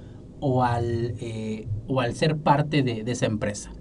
o 0.40 0.62
al, 0.62 1.14
eh, 1.20 1.66
o 1.88 2.00
al 2.00 2.14
ser 2.14 2.37
parte 2.37 2.82
de, 2.82 3.02
de 3.02 3.12
esa 3.12 3.26
empresa. 3.26 3.72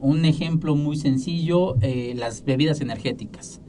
Un 0.00 0.24
ejemplo 0.24 0.74
muy 0.76 0.96
sencillo, 0.96 1.76
eh, 1.80 2.14
las 2.16 2.44
bebidas 2.44 2.80
energéticas. 2.80 3.60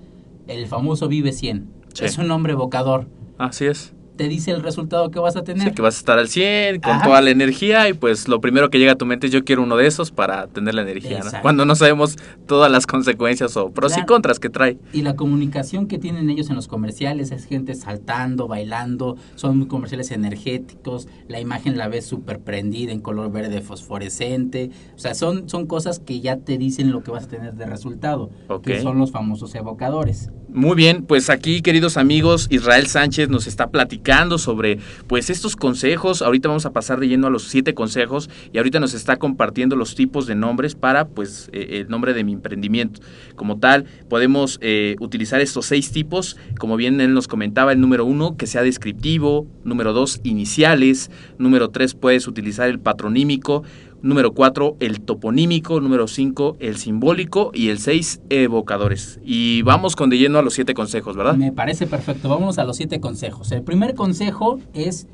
El 0.48 0.68
famoso 0.68 1.08
Vive 1.08 1.32
100. 1.34 1.68
Sí. 1.94 2.06
Es 2.06 2.18
un 2.18 2.28
nombre 2.28 2.54
evocador. 2.54 3.08
Así 3.38 3.66
es. 3.66 3.94
Te 4.18 4.28
dice 4.28 4.52
el 4.52 4.64
resultado 4.64 5.12
que 5.12 5.20
vas 5.20 5.36
a 5.36 5.44
tener. 5.44 5.70
Sí, 5.70 5.74
que 5.74 5.82
vas 5.82 5.96
a 5.96 6.00
estar 6.00 6.20
al 6.20 6.28
100 6.28 6.82
con 6.82 6.94
Ajá. 6.94 7.06
toda 7.06 7.22
la 7.22 7.30
energía 7.30 7.88
y 7.88 7.94
pues 7.94 8.28
lo 8.28 8.42
primero 8.42 8.70
que 8.70 8.80
llega 8.80 8.94
a 8.94 8.96
tu 8.96 9.06
mente 9.06 9.28
es 9.28 9.34
yo 9.34 9.44
quiero 9.44 9.64
uno 9.64 9.78
de 9.78 9.88
esos 9.88 10.12
para 10.12 10.48
tener 10.48 10.74
la 10.74 10.82
energía. 10.82 11.22
Cuando 11.42 11.66
no 11.66 11.76
sabemos 11.76 12.18
todas 12.48 12.72
las 12.72 12.88
consecuencias 12.88 13.56
o 13.58 13.72
pros 13.72 13.98
y 13.98 14.06
contras 14.06 14.40
que 14.40 14.50
trae. 14.50 14.78
Y 14.94 15.04
la 15.04 15.16
comunicación 15.16 15.88
que 15.88 15.98
tienen 15.98 16.30
ellos 16.30 16.50
en 16.50 16.56
los 16.56 16.68
comerciales 16.68 17.32
es 17.32 17.46
gente 17.46 17.76
saltando, 17.76 18.48
bailando, 18.48 19.18
son 19.36 19.58
muy 19.58 19.68
comerciales 19.68 20.12
energéticos, 20.12 21.08
la 21.28 21.40
imagen 21.40 21.78
la 21.78 21.88
ves 21.88 22.06
súper 22.06 22.40
prendida 22.40 22.92
en 22.92 23.00
color 23.00 23.32
verde 23.32 23.62
fosforescente, 23.62 24.72
o 24.96 25.00
sea, 25.00 25.14
son, 25.14 25.48
son 25.50 25.68
cosas 25.68 26.00
que 26.00 26.20
ya 26.20 26.38
te 26.38 26.58
dicen 26.58 26.92
lo 26.92 27.04
que 27.04 27.12
vas 27.12 27.26
a 27.26 27.28
tener 27.28 27.54
de 27.54 27.66
resultado, 27.66 28.30
que 28.64 28.82
son 28.82 28.98
los 28.98 29.12
famosos 29.12 29.54
evocadores. 29.56 30.32
Muy 30.54 30.78
bien, 30.78 31.04
pues 31.04 31.30
aquí 31.30 31.62
queridos 31.62 31.98
amigos, 31.98 32.48
Israel 32.50 32.88
Sánchez 32.88 33.28
nos 33.28 33.48
está 33.48 33.70
platicando 33.70 34.38
sobre 34.38 34.80
pues 35.06 35.30
estos 35.30 35.58
consejos, 35.58 36.22
ahorita 36.22 36.48
vamos 36.48 36.66
a 36.66 36.72
pasar 36.72 37.02
de 37.02 37.10
lleno 37.10 37.28
a 37.28 37.30
los 37.30 37.44
siete 37.44 37.74
consejos 37.74 38.30
y 38.54 38.58
ahorita 38.58 38.80
nos 38.80 38.94
está 38.94 39.18
compartiendo 39.18 39.76
los 39.76 39.94
tipos 39.94 40.26
de 40.26 40.36
nombres 40.36 40.74
para 40.74 41.10
pues 41.10 41.50
eh, 41.52 41.82
el 41.82 41.90
nombre 41.90 42.14
de 42.14 42.24
mi 42.24 42.32
emprendimiento. 42.32 43.02
Como 43.36 43.60
tal, 43.60 43.88
podemos 44.10 44.58
eh, 44.62 44.96
utilizar 45.02 45.42
estos 45.42 45.66
seis 45.66 45.92
tipos, 45.92 46.38
como 46.58 46.78
bien 46.78 47.02
él 47.02 47.14
nos 47.14 47.28
comentaba, 47.28 47.74
el 47.74 47.82
número 47.82 48.06
uno 48.06 48.38
que 48.38 48.48
sea 48.48 48.64
descriptivo, 48.64 49.46
número 49.66 49.92
dos 49.92 50.22
iniciales, 50.24 51.12
número 51.38 51.72
tres 51.72 51.94
puedes 51.94 52.26
utilizar 52.26 52.70
el 52.70 52.80
patronímico, 52.80 53.64
Número 54.02 54.32
4, 54.34 54.78
el 54.80 55.02
toponímico. 55.02 55.82
Número 55.82 56.08
5, 56.08 56.58
el 56.60 56.78
simbólico. 56.78 57.52
Y 57.54 57.70
el 57.70 57.80
6, 57.80 58.22
evocadores. 58.30 59.20
Y 59.24 59.62
vamos 59.64 59.96
con 59.96 60.10
de 60.10 60.18
lleno 60.18 60.38
a 60.40 60.42
los 60.42 60.54
siete 60.54 60.74
consejos, 60.74 61.16
¿verdad? 61.16 61.36
Me 61.36 61.52
parece 61.52 61.88
perfecto, 61.88 62.30
vamos 62.30 62.58
a 62.60 62.64
los 62.64 62.78
siete 62.78 63.00
consejos. 63.00 63.52
El 63.52 63.64
primer 63.64 63.96
consejo 63.96 64.60
es 64.74 65.08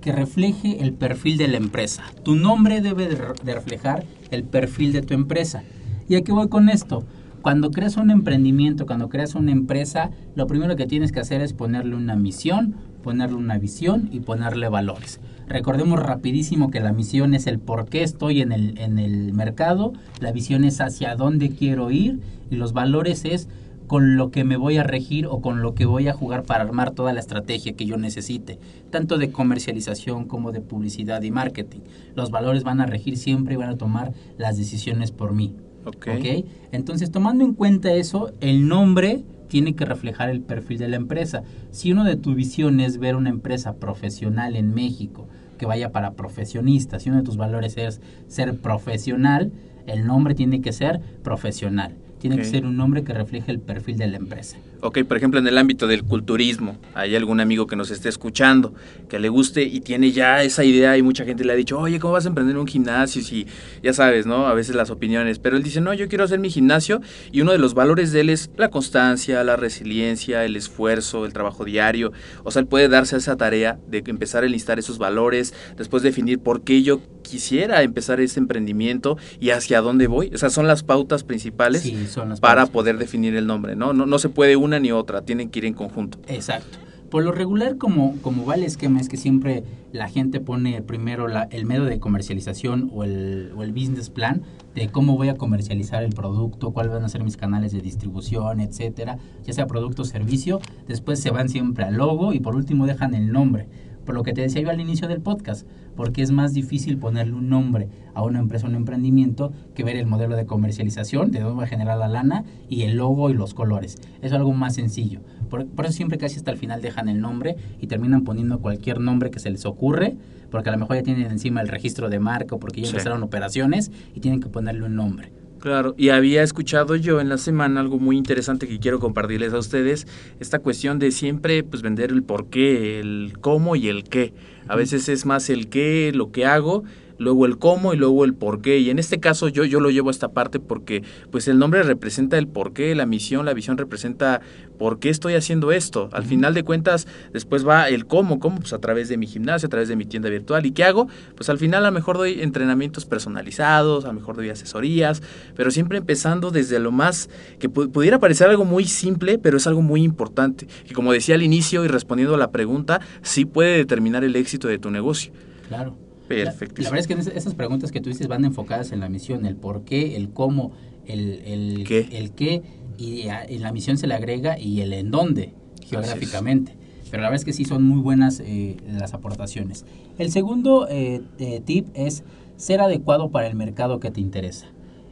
que 0.00 0.12
refleje 0.12 0.82
el 0.82 0.92
perfil 0.92 1.36
de 1.38 1.48
la 1.48 1.56
empresa. 1.56 2.04
Tu 2.22 2.36
nombre 2.36 2.80
debe 2.80 3.08
de 3.08 3.16
re- 3.16 3.34
de 3.42 3.54
reflejar 3.54 4.04
el 4.30 4.44
perfil 4.44 4.92
de 4.92 5.02
tu 5.02 5.14
empresa. 5.14 5.64
¿Y 6.08 6.14
a 6.14 6.22
qué 6.22 6.30
voy 6.32 6.48
con 6.48 6.68
esto? 6.68 7.04
Cuando 7.42 7.70
creas 7.70 7.96
un 7.96 8.10
emprendimiento, 8.10 8.86
cuando 8.86 9.08
creas 9.08 9.34
una 9.34 9.50
empresa, 9.52 10.10
lo 10.36 10.46
primero 10.46 10.76
que 10.76 10.86
tienes 10.86 11.10
que 11.12 11.20
hacer 11.20 11.40
es 11.40 11.52
ponerle 11.52 11.96
una 11.96 12.14
misión, 12.14 12.76
ponerle 13.02 13.36
una 13.36 13.58
visión 13.58 14.08
y 14.12 14.20
ponerle 14.20 14.68
valores. 14.68 15.20
Recordemos 15.48 15.98
rapidísimo 16.00 16.70
que 16.70 16.80
la 16.80 16.92
misión 16.92 17.34
es 17.34 17.46
el 17.46 17.58
por 17.58 17.88
qué 17.88 18.02
estoy 18.02 18.42
en 18.42 18.52
el, 18.52 18.78
en 18.78 18.98
el 18.98 19.32
mercado, 19.32 19.94
la 20.20 20.30
visión 20.30 20.64
es 20.64 20.80
hacia 20.80 21.16
dónde 21.16 21.50
quiero 21.50 21.90
ir 21.90 22.20
y 22.50 22.56
los 22.56 22.72
valores 22.72 23.24
es 23.24 23.48
con 23.88 24.16
lo 24.16 24.30
que 24.30 24.44
me 24.44 24.56
voy 24.56 24.76
a 24.76 24.84
regir 24.84 25.26
o 25.26 25.40
con 25.40 25.62
lo 25.62 25.74
que 25.74 25.86
voy 25.86 26.06
a 26.08 26.12
jugar 26.12 26.44
para 26.44 26.62
armar 26.62 26.90
toda 26.92 27.12
la 27.12 27.20
estrategia 27.20 27.72
que 27.72 27.86
yo 27.86 27.96
necesite, 27.96 28.58
tanto 28.90 29.16
de 29.16 29.32
comercialización 29.32 30.26
como 30.26 30.52
de 30.52 30.60
publicidad 30.60 31.22
y 31.22 31.30
marketing. 31.30 31.80
Los 32.14 32.30
valores 32.30 32.62
van 32.62 32.80
a 32.82 32.86
regir 32.86 33.16
siempre 33.16 33.54
y 33.54 33.56
van 33.56 33.70
a 33.70 33.78
tomar 33.78 34.12
las 34.36 34.58
decisiones 34.58 35.10
por 35.10 35.32
mí. 35.32 35.54
Ok. 35.86 36.08
¿ok? 36.18 36.44
Entonces, 36.70 37.10
tomando 37.10 37.44
en 37.44 37.54
cuenta 37.54 37.92
eso, 37.94 38.30
el 38.40 38.68
nombre 38.68 39.24
tiene 39.48 39.74
que 39.74 39.84
reflejar 39.84 40.30
el 40.30 40.40
perfil 40.40 40.78
de 40.78 40.88
la 40.88 40.96
empresa. 40.96 41.42
Si 41.70 41.92
uno 41.92 42.04
de 42.04 42.16
tu 42.16 42.34
visión 42.34 42.80
es 42.80 42.98
ver 42.98 43.16
una 43.16 43.30
empresa 43.30 43.76
profesional 43.76 44.56
en 44.56 44.74
México 44.74 45.26
que 45.58 45.66
vaya 45.66 45.90
para 45.90 46.12
profesionistas, 46.12 47.02
si 47.02 47.10
uno 47.10 47.18
de 47.18 47.24
tus 47.24 47.36
valores 47.36 47.76
es 47.76 48.00
ser 48.28 48.56
profesional, 48.58 49.50
el 49.86 50.06
nombre 50.06 50.34
tiene 50.34 50.60
que 50.60 50.72
ser 50.72 51.00
profesional. 51.22 51.96
Tiene 52.20 52.36
que 52.36 52.44
ser 52.44 52.66
un 52.66 52.76
nombre 52.76 53.04
que 53.04 53.14
refleje 53.14 53.50
el 53.50 53.60
perfil 53.60 53.96
de 53.96 54.08
la 54.08 54.16
empresa. 54.16 54.56
Ok, 54.80 55.00
por 55.04 55.16
ejemplo, 55.16 55.40
en 55.40 55.46
el 55.48 55.58
ámbito 55.58 55.86
del 55.88 56.04
culturismo, 56.04 56.78
hay 56.94 57.16
algún 57.16 57.40
amigo 57.40 57.66
que 57.66 57.74
nos 57.74 57.90
esté 57.90 58.08
escuchando, 58.08 58.74
que 59.08 59.18
le 59.18 59.28
guste 59.28 59.62
y 59.64 59.80
tiene 59.80 60.12
ya 60.12 60.42
esa 60.44 60.62
idea 60.62 60.96
y 60.96 61.02
mucha 61.02 61.24
gente 61.24 61.44
le 61.44 61.52
ha 61.52 61.56
dicho, 61.56 61.78
oye, 61.80 61.98
¿cómo 61.98 62.12
vas 62.12 62.26
a 62.26 62.28
emprender 62.28 62.56
un 62.56 62.66
gimnasio? 62.66 63.20
Si 63.22 63.46
ya 63.82 63.92
sabes, 63.92 64.24
¿no? 64.26 64.46
A 64.46 64.54
veces 64.54 64.76
las 64.76 64.90
opiniones, 64.90 65.40
pero 65.40 65.56
él 65.56 65.64
dice, 65.64 65.80
no, 65.80 65.94
yo 65.94 66.06
quiero 66.08 66.22
hacer 66.24 66.38
mi 66.38 66.48
gimnasio 66.48 67.00
y 67.32 67.40
uno 67.40 67.50
de 67.52 67.58
los 67.58 67.74
valores 67.74 68.12
de 68.12 68.20
él 68.20 68.30
es 68.30 68.50
la 68.56 68.70
constancia, 68.70 69.42
la 69.42 69.56
resiliencia, 69.56 70.44
el 70.44 70.54
esfuerzo, 70.54 71.26
el 71.26 71.32
trabajo 71.32 71.64
diario. 71.64 72.12
O 72.44 72.50
sea, 72.52 72.60
él 72.60 72.66
puede 72.68 72.88
darse 72.88 73.16
esa 73.16 73.36
tarea 73.36 73.78
de 73.88 74.04
empezar 74.06 74.44
a 74.44 74.46
enlistar 74.46 74.78
esos 74.78 74.98
valores, 74.98 75.54
después 75.76 76.04
definir 76.04 76.38
por 76.38 76.62
qué 76.62 76.82
yo 76.84 77.00
quisiera 77.22 77.82
empezar 77.82 78.20
ese 78.20 78.40
emprendimiento 78.40 79.18
y 79.38 79.50
hacia 79.50 79.80
dónde 79.82 80.06
voy. 80.06 80.30
Esas 80.32 80.52
son 80.52 80.66
las 80.66 80.82
pautas 80.82 81.24
principales 81.24 81.82
Sí, 81.82 82.06
son 82.06 82.30
las 82.30 82.40
para 82.40 82.62
pautas. 82.62 82.72
poder 82.72 82.96
definir 82.96 83.34
el 83.36 83.46
nombre, 83.46 83.76
¿no? 83.76 83.92
¿no? 83.92 84.06
No 84.06 84.18
se 84.18 84.28
puede 84.30 84.56
una 84.68 84.78
ni 84.78 84.92
otra, 84.92 85.22
tienen 85.22 85.50
que 85.50 85.58
ir 85.58 85.64
en 85.64 85.74
conjunto. 85.74 86.18
Exacto. 86.28 86.78
Por 87.10 87.24
lo 87.24 87.32
regular, 87.32 87.78
como, 87.78 88.16
como 88.20 88.44
va 88.44 88.54
el 88.54 88.64
esquema, 88.64 89.00
es 89.00 89.08
que 89.08 89.16
siempre 89.16 89.64
la 89.92 90.08
gente 90.08 90.40
pone 90.40 90.82
primero 90.82 91.26
el 91.50 91.64
medio 91.64 91.84
de 91.84 91.98
comercialización 91.98 92.90
o 92.92 93.02
el, 93.02 93.52
o 93.56 93.62
el 93.62 93.72
business 93.72 94.10
plan 94.10 94.42
de 94.74 94.88
cómo 94.88 95.16
voy 95.16 95.30
a 95.30 95.34
comercializar 95.34 96.02
el 96.02 96.12
producto, 96.12 96.72
cuáles 96.72 96.92
van 96.92 97.04
a 97.04 97.08
ser 97.08 97.24
mis 97.24 97.38
canales 97.38 97.72
de 97.72 97.80
distribución, 97.80 98.60
etcétera, 98.60 99.18
ya 99.44 99.52
sea 99.54 99.66
producto 99.66 100.02
o 100.02 100.04
servicio. 100.04 100.60
Después 100.86 101.18
se 101.18 101.30
van 101.30 101.48
siempre 101.48 101.84
al 101.84 101.96
logo 101.96 102.34
y 102.34 102.40
por 102.40 102.54
último 102.54 102.86
dejan 102.86 103.14
el 103.14 103.32
nombre. 103.32 103.68
Por 104.08 104.14
lo 104.14 104.22
que 104.22 104.32
te 104.32 104.40
decía 104.40 104.62
yo 104.62 104.70
al 104.70 104.80
inicio 104.80 105.06
del 105.06 105.20
podcast, 105.20 105.66
porque 105.94 106.22
es 106.22 106.30
más 106.30 106.54
difícil 106.54 106.96
ponerle 106.96 107.34
un 107.34 107.50
nombre 107.50 107.90
a 108.14 108.22
una 108.22 108.38
empresa 108.38 108.66
o 108.66 108.70
un 108.70 108.74
emprendimiento 108.74 109.52
que 109.74 109.84
ver 109.84 109.96
el 109.96 110.06
modelo 110.06 110.34
de 110.34 110.46
comercialización, 110.46 111.30
de 111.30 111.40
dónde 111.40 111.58
va 111.58 111.64
a 111.64 111.66
generar 111.66 111.98
la 111.98 112.08
lana 112.08 112.44
y 112.70 112.84
el 112.84 112.96
logo 112.96 113.28
y 113.28 113.34
los 113.34 113.52
colores. 113.52 113.98
Es 114.22 114.32
algo 114.32 114.54
más 114.54 114.76
sencillo. 114.76 115.20
Por, 115.50 115.66
por 115.66 115.84
eso 115.84 115.92
siempre 115.92 116.16
casi 116.16 116.36
hasta 116.38 116.50
el 116.50 116.56
final 116.56 116.80
dejan 116.80 117.10
el 117.10 117.20
nombre 117.20 117.56
y 117.82 117.86
terminan 117.86 118.24
poniendo 118.24 118.60
cualquier 118.60 118.98
nombre 118.98 119.30
que 119.30 119.40
se 119.40 119.50
les 119.50 119.66
ocurre, 119.66 120.16
porque 120.50 120.70
a 120.70 120.72
lo 120.72 120.78
mejor 120.78 120.96
ya 120.96 121.02
tienen 121.02 121.30
encima 121.30 121.60
el 121.60 121.68
registro 121.68 122.08
de 122.08 122.18
marca 122.18 122.54
o 122.54 122.58
porque 122.58 122.80
ya 122.80 122.86
Sí. 122.86 122.92
empezaron 122.92 123.22
operaciones 123.22 123.92
y 124.14 124.20
tienen 124.20 124.40
que 124.40 124.48
ponerle 124.48 124.86
un 124.86 124.96
nombre. 124.96 125.32
Claro, 125.60 125.94
y 125.98 126.10
había 126.10 126.44
escuchado 126.44 126.94
yo 126.94 127.20
en 127.20 127.28
la 127.28 127.36
semana 127.36 127.80
algo 127.80 127.98
muy 127.98 128.16
interesante 128.16 128.68
que 128.68 128.78
quiero 128.78 129.00
compartirles 129.00 129.52
a 129.52 129.58
ustedes, 129.58 130.06
esta 130.38 130.60
cuestión 130.60 131.00
de 131.00 131.10
siempre 131.10 131.64
pues 131.64 131.82
vender 131.82 132.12
el 132.12 132.22
por 132.22 132.46
qué, 132.48 133.00
el 133.00 133.32
cómo 133.40 133.74
y 133.74 133.88
el 133.88 134.04
qué. 134.04 134.32
A 134.68 134.76
veces 134.76 135.08
es 135.08 135.26
más 135.26 135.50
el 135.50 135.68
qué, 135.68 136.12
lo 136.14 136.30
que 136.30 136.46
hago, 136.46 136.84
luego 137.18 137.46
el 137.46 137.58
cómo 137.58 137.92
y 137.92 137.96
luego 137.96 138.24
el 138.24 138.34
por 138.34 138.62
qué. 138.62 138.78
Y 138.78 138.90
en 138.90 138.98
este 138.98 139.20
caso 139.20 139.48
yo, 139.48 139.64
yo 139.64 139.80
lo 139.80 139.90
llevo 139.90 140.08
a 140.08 140.12
esta 140.12 140.28
parte 140.28 140.60
porque 140.60 141.02
pues 141.30 141.48
el 141.48 141.58
nombre 141.58 141.82
representa 141.82 142.38
el 142.38 142.46
por 142.48 142.72
qué, 142.72 142.94
la 142.94 143.06
misión, 143.06 143.44
la 143.44 143.54
visión 143.54 143.76
representa 143.76 144.40
por 144.78 145.00
qué 145.00 145.08
estoy 145.10 145.34
haciendo 145.34 145.72
esto. 145.72 146.08
Al 146.12 146.24
final 146.24 146.54
de 146.54 146.62
cuentas 146.62 147.08
después 147.32 147.66
va 147.66 147.88
el 147.88 148.06
cómo, 148.06 148.38
cómo 148.38 148.60
pues 148.60 148.72
a 148.72 148.78
través 148.78 149.08
de 149.08 149.16
mi 149.16 149.26
gimnasio, 149.26 149.66
a 149.66 149.70
través 149.70 149.88
de 149.88 149.96
mi 149.96 150.04
tienda 150.04 150.28
virtual. 150.28 150.64
¿Y 150.66 150.70
qué 150.70 150.84
hago? 150.84 151.08
Pues 151.34 151.48
al 151.48 151.58
final 151.58 151.84
a 151.84 151.90
lo 151.90 151.94
mejor 151.94 152.16
doy 152.16 152.40
entrenamientos 152.40 153.04
personalizados, 153.04 154.04
a 154.04 154.08
lo 154.08 154.14
mejor 154.14 154.36
doy 154.36 154.50
asesorías, 154.50 155.22
pero 155.56 155.70
siempre 155.70 155.98
empezando 155.98 156.50
desde 156.50 156.78
lo 156.78 156.92
más 156.92 157.28
que 157.58 157.68
pu- 157.68 157.90
pudiera 157.90 158.18
parecer 158.20 158.48
algo 158.48 158.64
muy 158.64 158.84
simple, 158.84 159.38
pero 159.38 159.56
es 159.56 159.66
algo 159.66 159.82
muy 159.82 160.02
importante. 160.02 160.66
Que 160.86 160.94
como 160.94 161.12
decía 161.12 161.34
al 161.34 161.42
inicio 161.42 161.84
y 161.84 161.88
respondiendo 161.88 162.34
a 162.34 162.38
la 162.38 162.52
pregunta, 162.52 163.00
sí 163.22 163.44
puede 163.44 163.76
determinar 163.78 164.22
el 164.22 164.36
éxito 164.36 164.68
de 164.68 164.78
tu 164.78 164.90
negocio. 164.90 165.32
Claro. 165.68 165.96
Perfectísimo. 166.28 166.76
La, 166.76 166.82
la 166.84 166.90
verdad 167.06 167.20
es 167.20 167.26
que 167.32 167.38
esas- 167.38 167.54
preguntas 167.54 167.90
que 167.92 168.00
tú 168.00 168.10
dices 168.10 168.28
van 168.28 168.44
enfocadas 168.44 168.92
en 168.92 169.00
la 169.00 169.08
misión, 169.08 169.46
el 169.46 169.56
por 169.56 169.82
qué, 169.84 170.16
el 170.16 170.30
cómo, 170.30 170.72
el, 171.06 171.40
el 171.44 171.84
¿Qué? 171.86 172.08
el 172.12 172.32
qué, 172.32 172.62
y 172.98 173.22
en 173.28 173.62
la 173.62 173.72
misión 173.72 173.96
se 173.96 174.06
le 174.06 174.14
agrega 174.14 174.58
y 174.58 174.80
el 174.80 174.92
en 174.92 175.10
dónde, 175.10 175.52
geográficamente. 175.86 176.76
Pero 177.10 177.22
la 177.22 177.30
verdad 177.30 177.40
es 177.40 177.44
que 177.44 177.52
sí 177.52 177.64
son 177.64 177.82
muy 177.84 178.00
buenas 178.00 178.40
eh, 178.40 178.76
las 178.86 179.14
aportaciones. 179.14 179.86
El 180.18 180.30
segundo 180.30 180.86
eh, 180.90 181.22
eh, 181.38 181.60
tip 181.64 181.86
es 181.94 182.22
ser 182.56 182.80
adecuado 182.80 183.30
para 183.30 183.46
el 183.46 183.54
mercado 183.54 183.98
que 184.00 184.10
te 184.10 184.20
interesa. 184.20 184.66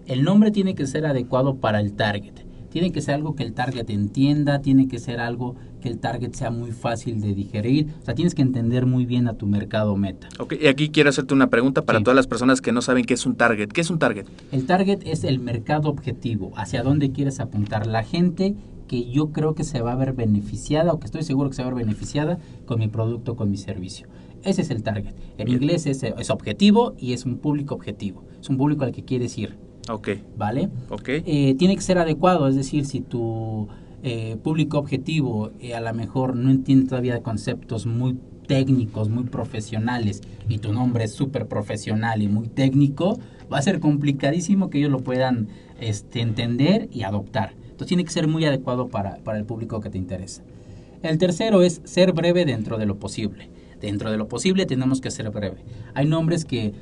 El 0.06 0.22
nombre 0.22 0.50
tiene 0.50 0.74
que 0.74 0.86
ser 0.86 1.06
adecuado 1.06 1.56
para 1.56 1.80
el 1.80 1.94
target. 1.94 2.34
Tiene 2.70 2.92
que 2.92 3.00
ser 3.00 3.14
algo 3.14 3.34
que 3.34 3.44
el 3.44 3.54
target 3.54 3.88
entienda, 3.88 4.60
tiene 4.60 4.88
que 4.88 4.98
ser 4.98 5.20
algo 5.20 5.54
que 5.86 5.92
el 5.92 5.98
target 6.00 6.32
sea 6.32 6.50
muy 6.50 6.72
fácil 6.72 7.20
de 7.20 7.32
digerir. 7.32 7.86
O 8.02 8.04
sea, 8.04 8.14
tienes 8.16 8.34
que 8.34 8.42
entender 8.42 8.86
muy 8.86 9.06
bien 9.06 9.28
a 9.28 9.34
tu 9.34 9.46
mercado 9.46 9.96
meta. 9.96 10.28
Ok, 10.40 10.54
y 10.60 10.66
aquí 10.66 10.88
quiero 10.88 11.10
hacerte 11.10 11.32
una 11.32 11.46
pregunta 11.48 11.82
para 11.82 11.98
Sí. 12.00 12.04
todas 12.04 12.16
las 12.16 12.26
personas 12.26 12.60
que 12.60 12.72
no 12.72 12.82
saben 12.82 13.04
qué 13.04 13.14
es 13.14 13.24
un 13.24 13.36
target. 13.36 13.68
¿Qué 13.68 13.82
es 13.82 13.90
un 13.90 14.00
target? 14.00 14.26
El 14.50 14.66
target 14.66 14.98
es 15.06 15.22
el 15.22 15.38
mercado 15.38 15.88
objetivo, 15.88 16.50
hacia 16.56 16.82
dónde 16.82 17.12
quieres 17.12 17.38
apuntar. 17.38 17.86
La 17.86 18.02
gente 18.02 18.56
que 18.88 19.08
yo 19.08 19.30
creo 19.30 19.54
que 19.54 19.62
se 19.62 19.80
va 19.80 19.92
a 19.92 19.96
ver 19.96 20.12
beneficiada 20.12 20.92
o 20.92 20.98
que 20.98 21.06
estoy 21.06 21.22
seguro 21.22 21.50
que 21.50 21.54
se 21.56 21.62
va 21.62 21.68
a 21.70 21.74
ver 21.74 21.84
beneficiada 21.84 22.38
con 22.66 22.80
mi 22.80 22.88
producto, 22.88 23.36
con 23.36 23.48
mi 23.48 23.56
servicio. 23.56 24.08
Ese 24.42 24.62
es 24.62 24.70
el 24.70 24.82
target. 24.82 25.14
En 25.38 25.46
Bien. 25.46 25.62
inglés 25.62 25.86
es, 25.86 26.02
es 26.02 26.30
objetivo 26.30 26.94
y 26.98 27.12
es 27.12 27.24
un 27.26 27.38
público 27.38 27.76
objetivo. 27.76 28.24
Es 28.40 28.48
un 28.48 28.56
público 28.56 28.82
al 28.82 28.90
que 28.90 29.04
quieres 29.04 29.38
ir, 29.38 29.56
Ok, 29.88 30.08
¿vale? 30.36 30.68
ok. 30.90 31.08
Eh, 31.08 31.54
tiene 31.56 31.76
que 31.76 31.82
ser 31.82 31.98
adecuado, 31.98 32.48
es 32.48 32.56
decir, 32.56 32.86
si 32.86 33.00
tu 33.00 33.68
eh, 34.08 34.36
público 34.36 34.78
objetivo 34.78 35.50
eh, 35.58 35.74
a 35.74 35.80
lo 35.80 35.92
mejor 35.92 36.36
no 36.36 36.52
entiende 36.52 36.88
todavía 36.88 37.24
conceptos 37.24 37.86
muy 37.86 38.16
técnicos, 38.46 39.08
muy 39.08 39.24
profesionales, 39.24 40.22
y 40.48 40.58
tu 40.58 40.72
nombre 40.72 41.02
es 41.02 41.12
súper 41.12 41.48
profesional 41.48 42.22
y 42.22 42.28
muy 42.28 42.46
técnico, 42.46 43.18
va 43.52 43.58
a 43.58 43.62
ser 43.62 43.80
complicadísimo 43.80 44.70
que 44.70 44.78
ellos 44.78 44.92
lo 44.92 45.00
puedan 45.00 45.48
este, 45.80 46.20
entender 46.20 46.88
y 46.92 47.02
adoptar. 47.02 47.54
Entonces 47.62 47.88
tiene 47.88 48.04
que 48.04 48.12
ser 48.12 48.28
muy 48.28 48.44
adecuado 48.44 48.86
para, 48.86 49.16
para 49.16 49.38
el 49.38 49.44
público 49.44 49.80
que 49.80 49.90
te 49.90 49.98
interesa. 49.98 50.44
El 51.02 51.18
tercero 51.18 51.62
es 51.62 51.80
ser 51.82 52.12
breve 52.12 52.44
dentro 52.44 52.78
de 52.78 52.86
lo 52.86 53.00
posible. 53.00 53.50
Dentro 53.80 54.12
de 54.12 54.18
lo 54.18 54.28
posible 54.28 54.66
tenemos 54.66 55.00
que 55.00 55.10
ser 55.10 55.28
breve. 55.30 55.64
Hay 55.94 56.06
nombres 56.06 56.44
que 56.44 56.74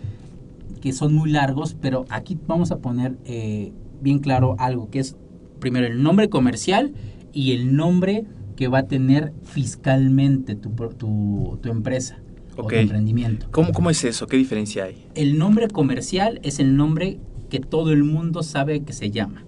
que 0.83 0.93
son 0.93 1.15
muy 1.15 1.31
largos, 1.31 1.75
pero 1.81 2.05
aquí 2.11 2.39
vamos 2.47 2.71
a 2.71 2.77
poner 2.77 3.17
eh, 3.25 3.73
bien 4.03 4.19
claro 4.19 4.55
algo, 4.59 4.91
que 4.91 4.99
es 4.99 5.17
primero 5.59 5.87
el 5.87 6.03
nombre 6.03 6.29
comercial 6.29 6.93
y 7.35 7.53
el 7.53 7.77
nombre 7.77 8.25
que 8.57 8.69
va 8.69 8.79
a 8.79 8.87
tener 8.87 9.33
fiscalmente 9.43 10.55
tu, 10.55 10.71
tu, 10.71 11.59
tu 11.61 11.69
empresa 11.69 12.19
o 12.57 12.67
tu 12.67 12.75
emprendimiento. 12.75 13.49
¿Cómo, 13.51 13.73
¿Cómo 13.73 13.91
es 13.91 14.05
eso? 14.05 14.27
¿Qué 14.27 14.37
diferencia 14.37 14.85
hay? 14.85 15.07
El 15.15 15.39
nombre 15.39 15.69
comercial 15.69 16.41
es 16.45 16.61
el 16.61 16.77
nombre 16.77 17.19
que 17.51 17.61
todo 17.61 17.93
el 17.93 18.05
mundo 18.05 18.43
sabe 18.43 18.85
que 18.85 18.93
se 18.93 19.11
llama. 19.11 19.45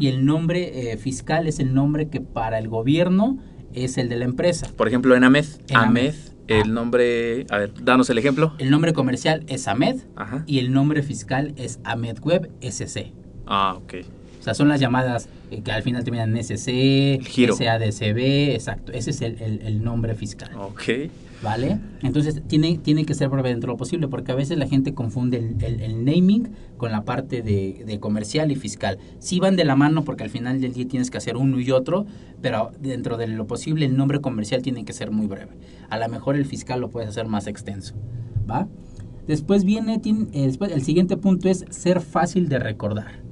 Y 0.00 0.08
el 0.08 0.26
nombre 0.26 0.92
eh, 0.92 0.96
fiscal 0.98 1.46
es 1.46 1.58
el 1.60 1.72
nombre 1.72 2.08
que 2.08 2.20
para 2.20 2.58
el 2.58 2.68
gobierno 2.68 3.38
es 3.72 3.96
el 3.96 4.08
de 4.08 4.16
la 4.16 4.24
empresa. 4.26 4.68
Por 4.76 4.88
ejemplo, 4.88 5.16
en 5.16 5.24
AMED. 5.24 5.46
En 5.68 5.76
AMED, 5.76 6.08
AMED. 6.08 6.14
el 6.48 6.74
nombre... 6.74 7.46
A 7.48 7.58
ver, 7.58 7.72
danos 7.82 8.10
el 8.10 8.18
ejemplo. 8.18 8.52
El 8.58 8.70
nombre 8.70 8.92
comercial 8.92 9.44
es 9.46 9.68
AMED 9.68 10.00
Ajá. 10.16 10.42
y 10.46 10.58
el 10.58 10.72
nombre 10.72 11.02
fiscal 11.02 11.54
es 11.56 11.80
AMED 11.84 12.18
Web 12.22 12.50
SC. 12.60 13.12
Ah, 13.46 13.74
ok. 13.76 13.94
O 14.42 14.44
sea, 14.44 14.54
son 14.54 14.68
las 14.68 14.80
llamadas 14.80 15.28
eh, 15.52 15.62
que 15.62 15.70
al 15.70 15.84
final 15.84 16.02
terminan 16.02 16.36
en 16.36 16.42
SC. 16.42 17.20
SADCB, 17.56 18.54
exacto. 18.54 18.90
Ese 18.90 19.10
es 19.10 19.22
el, 19.22 19.40
el- 19.40 19.62
el 19.62 19.84
nombre 19.84 20.16
fiscal, 20.16 20.50
Ok. 20.56 20.82
¿vale? 21.44 21.78
Entonces, 22.02 22.42
tiene, 22.48 22.76
tiene 22.78 23.04
que 23.04 23.14
ser 23.14 23.28
breve 23.28 23.50
dentro 23.50 23.68
de 23.68 23.74
lo 23.74 23.76
posible, 23.78 24.08
porque 24.08 24.32
a 24.32 24.34
veces 24.34 24.58
la 24.58 24.66
gente 24.66 24.94
confunde 24.94 25.36
el, 25.38 26.04
naming 26.04 26.48
con 26.76 26.90
la 26.90 27.04
parte 27.04 27.42
de, 27.42 27.84
de 27.86 28.00
comercial 28.00 28.50
y 28.50 28.56
fiscal. 28.56 28.98
Sí 29.20 29.38
van 29.38 29.54
de 29.54 29.64
la 29.64 29.76
mano, 29.76 30.02
porque 30.02 30.24
al 30.24 30.30
final 30.30 30.60
del 30.60 30.72
día 30.72 30.88
tienes 30.88 31.12
que 31.12 31.18
hacer 31.18 31.36
uno 31.36 31.60
y 31.60 31.70
otro, 31.70 32.04
pero 32.40 32.72
dentro 32.80 33.16
de 33.18 33.28
lo 33.28 33.46
posible 33.46 33.86
el 33.86 33.96
nombre 33.96 34.20
comercial 34.20 34.60
tiene 34.60 34.84
que 34.84 34.92
ser 34.92 35.12
muy 35.12 35.28
breve. 35.28 35.52
A 35.88 35.98
lo 35.98 36.08
mejor 36.08 36.34
el 36.34 36.46
fiscal 36.46 36.80
lo 36.80 36.90
puedes 36.90 37.08
hacer 37.10 37.26
más 37.28 37.46
extenso, 37.46 37.94
¿va? 38.50 38.66
Después 39.28 39.62
viene, 39.64 40.00
tien- 40.00 40.30
eh, 40.32 40.46
después, 40.46 40.72
el 40.72 40.82
siguiente 40.82 41.16
punto 41.16 41.48
es 41.48 41.64
ser 41.70 42.00
fácil 42.00 42.48
de 42.48 42.58
recordar. 42.58 43.22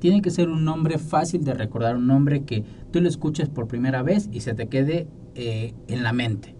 Tiene 0.00 0.22
que 0.22 0.30
ser 0.30 0.48
un 0.48 0.64
nombre 0.64 0.98
fácil 0.98 1.44
de 1.44 1.54
recordar, 1.54 1.96
un 1.96 2.06
nombre 2.06 2.42
que 2.42 2.64
tú 2.90 3.00
lo 3.00 3.08
escuches 3.08 3.48
por 3.48 3.68
primera 3.68 4.02
vez 4.02 4.28
y 4.32 4.40
se 4.40 4.54
te 4.54 4.66
quede 4.66 5.06
eh, 5.34 5.74
en 5.88 6.02
la 6.02 6.12
mente. 6.12 6.56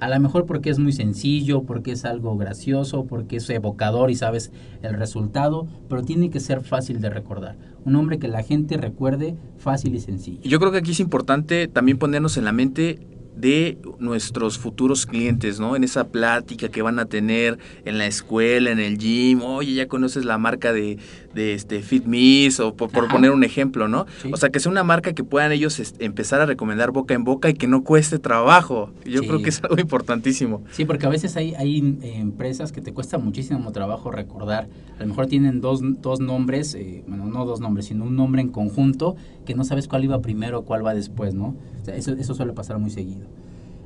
A 0.00 0.08
lo 0.08 0.20
mejor 0.20 0.44
porque 0.44 0.68
es 0.68 0.78
muy 0.78 0.92
sencillo, 0.92 1.62
porque 1.62 1.92
es 1.92 2.04
algo 2.04 2.36
gracioso, 2.36 3.06
porque 3.06 3.36
es 3.36 3.48
evocador 3.48 4.10
y 4.10 4.16
sabes 4.16 4.52
el 4.82 4.94
resultado, 4.94 5.66
pero 5.88 6.02
tiene 6.02 6.28
que 6.28 6.40
ser 6.40 6.60
fácil 6.60 7.00
de 7.00 7.08
recordar. 7.08 7.56
Un 7.86 7.94
nombre 7.94 8.18
que 8.18 8.28
la 8.28 8.42
gente 8.42 8.76
recuerde 8.76 9.34
fácil 9.56 9.94
y 9.94 10.00
sencillo. 10.00 10.42
Yo 10.42 10.58
creo 10.58 10.72
que 10.72 10.78
aquí 10.78 10.90
es 10.90 11.00
importante 11.00 11.68
también 11.68 11.96
ponernos 11.96 12.36
en 12.36 12.44
la 12.44 12.52
mente 12.52 13.00
de 13.36 13.78
nuestros 13.98 14.58
futuros 14.58 15.06
clientes, 15.06 15.58
¿no? 15.58 15.74
En 15.74 15.84
esa 15.84 16.08
plática 16.08 16.68
que 16.68 16.82
van 16.82 16.98
a 16.98 17.06
tener 17.06 17.58
en 17.84 17.98
la 17.98 18.06
escuela, 18.06 18.70
en 18.70 18.78
el 18.78 18.98
gym, 18.98 19.42
oye, 19.42 19.74
ya 19.74 19.88
conoces 19.88 20.24
la 20.24 20.38
marca 20.38 20.72
de, 20.72 20.98
de 21.34 21.54
este 21.54 21.82
FitMe's 21.82 22.60
o 22.60 22.74
por, 22.74 22.90
poner 23.08 23.30
un 23.32 23.44
ejemplo, 23.44 23.88
¿no? 23.88 24.06
Sí. 24.22 24.30
O 24.32 24.36
sea, 24.36 24.50
que 24.50 24.60
sea 24.60 24.70
una 24.70 24.84
marca 24.84 25.12
que 25.12 25.24
puedan 25.24 25.52
ellos 25.52 25.78
este, 25.80 26.04
empezar 26.04 26.40
a 26.40 26.46
recomendar 26.46 26.90
boca 26.92 27.14
en 27.14 27.24
boca 27.24 27.50
y 27.50 27.54
que 27.54 27.66
no 27.66 27.82
cueste 27.84 28.18
trabajo. 28.18 28.90
Yo 29.04 29.20
Sí. 29.20 29.26
creo 29.28 29.42
que 29.42 29.48
es 29.50 29.62
algo 29.64 29.80
importantísimo. 29.80 30.62
Sí, 30.70 30.84
porque 30.84 31.06
a 31.06 31.08
veces 31.08 31.36
hay, 31.36 31.54
hay 31.54 31.78
eh, 32.02 32.14
empresas 32.18 32.72
que 32.72 32.80
te 32.80 32.92
cuesta 32.92 33.18
muchísimo 33.18 33.72
trabajo 33.72 34.10
recordar. 34.10 34.68
A 34.98 35.02
lo 35.02 35.08
mejor 35.08 35.26
tienen 35.26 35.60
dos, 35.60 35.80
dos 36.00 36.20
nombres, 36.20 36.74
eh, 36.74 37.02
bueno, 37.08 37.26
no 37.26 37.44
dos 37.44 37.60
nombres, 37.60 37.86
sino 37.86 38.04
un 38.04 38.16
nombre 38.16 38.40
en 38.42 38.48
conjunto 38.48 39.16
que 39.44 39.54
no 39.54 39.64
sabes 39.64 39.88
cuál 39.88 40.04
iba 40.04 40.20
primero 40.20 40.60
o 40.60 40.64
cuál 40.64 40.86
va 40.86 40.94
después, 40.94 41.34
¿no? 41.34 41.56
O 41.82 41.84
sea, 41.84 41.96
eso, 41.96 42.12
eso 42.12 42.34
suele 42.34 42.52
pasar 42.52 42.78
muy 42.78 42.90
seguido. 42.90 43.26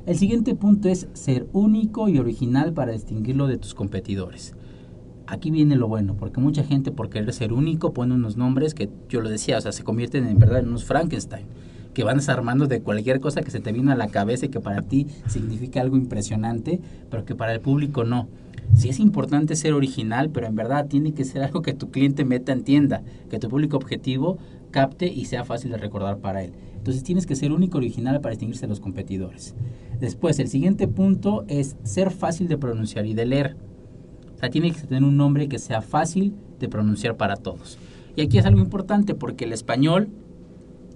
El 0.05 0.17
siguiente 0.17 0.55
punto 0.55 0.89
es 0.89 1.07
ser 1.13 1.47
único 1.53 2.09
y 2.09 2.17
original 2.17 2.73
para 2.73 2.93
distinguirlo 2.93 3.47
de 3.47 3.57
tus 3.57 3.73
competidores. 3.75 4.55
Aquí 5.29 5.51
viene 5.51 5.75
lo 5.75 5.87
bueno, 5.87 6.15
porque 6.17 6.41
mucha 6.41 6.63
gente 6.63 6.91
por 6.91 7.11
querer 7.11 7.31
ser 7.33 7.53
único 7.53 7.93
pone 7.93 8.15
unos 8.15 8.35
nombres 8.35 8.73
que 8.73 8.89
yo 9.09 9.21
lo 9.21 9.29
decía, 9.29 9.59
o 9.59 9.61
sea, 9.61 9.71
se 9.71 9.83
convierten 9.83 10.25
en 10.25 10.39
verdad 10.39 10.61
en 10.61 10.69
unos 10.69 10.85
Frankenstein, 10.85 11.45
que 11.93 12.03
van 12.03 12.17
desarmando 12.17 12.65
de 12.65 12.81
cualquier 12.81 13.19
cosa 13.19 13.41
que 13.41 13.51
se 13.51 13.59
te 13.59 13.71
vino 13.71 13.91
a 13.91 13.95
la 13.95 14.07
cabeza 14.07 14.47
y 14.47 14.49
que 14.49 14.59
para 14.59 14.81
ti 14.81 15.05
significa 15.27 15.81
algo 15.81 15.97
impresionante, 15.97 16.81
pero 17.11 17.25
que 17.25 17.35
para 17.35 17.53
el 17.53 17.61
público 17.61 18.03
no. 18.03 18.27
Sí 18.73 18.89
es 18.89 18.99
importante 18.99 19.55
ser 19.55 19.73
original, 19.73 20.31
pero 20.31 20.47
en 20.47 20.55
verdad 20.55 20.87
tiene 20.87 21.13
que 21.13 21.25
ser 21.25 21.43
algo 21.43 21.61
que 21.61 21.75
tu 21.75 21.91
cliente 21.91 22.25
meta 22.25 22.51
entienda, 22.51 23.03
que 23.29 23.37
tu 23.37 23.49
público 23.49 23.77
objetivo 23.77 24.39
capte 24.71 25.05
y 25.05 25.25
sea 25.25 25.45
fácil 25.45 25.69
de 25.69 25.77
recordar 25.77 26.17
para 26.17 26.43
él. 26.43 26.53
Entonces 26.75 27.03
tienes 27.03 27.27
que 27.27 27.35
ser 27.35 27.51
único 27.51 27.77
original 27.77 28.19
para 28.19 28.31
distinguirse 28.31 28.61
de 28.61 28.69
los 28.69 28.79
competidores. 28.79 29.53
Después, 29.99 30.39
el 30.39 30.47
siguiente 30.47 30.87
punto 30.87 31.45
es 31.47 31.75
ser 31.83 32.09
fácil 32.09 32.47
de 32.47 32.57
pronunciar 32.57 33.05
y 33.05 33.13
de 33.13 33.27
leer. 33.27 33.68
O 34.39 34.41
sea, 34.41 34.49
tiene 34.49 34.71
que 34.71 34.79
tener 34.79 35.03
un 35.03 35.17
nombre 35.17 35.49
que 35.49 35.59
sea 35.59 35.81
fácil 35.81 36.33
de 36.61 36.69
pronunciar 36.69 37.17
para 37.17 37.35
todos. 37.35 37.77
Y 38.15 38.21
aquí 38.21 38.37
es 38.37 38.45
algo 38.45 38.61
importante 38.61 39.13
porque 39.13 39.43
el 39.43 39.51
español 39.51 40.07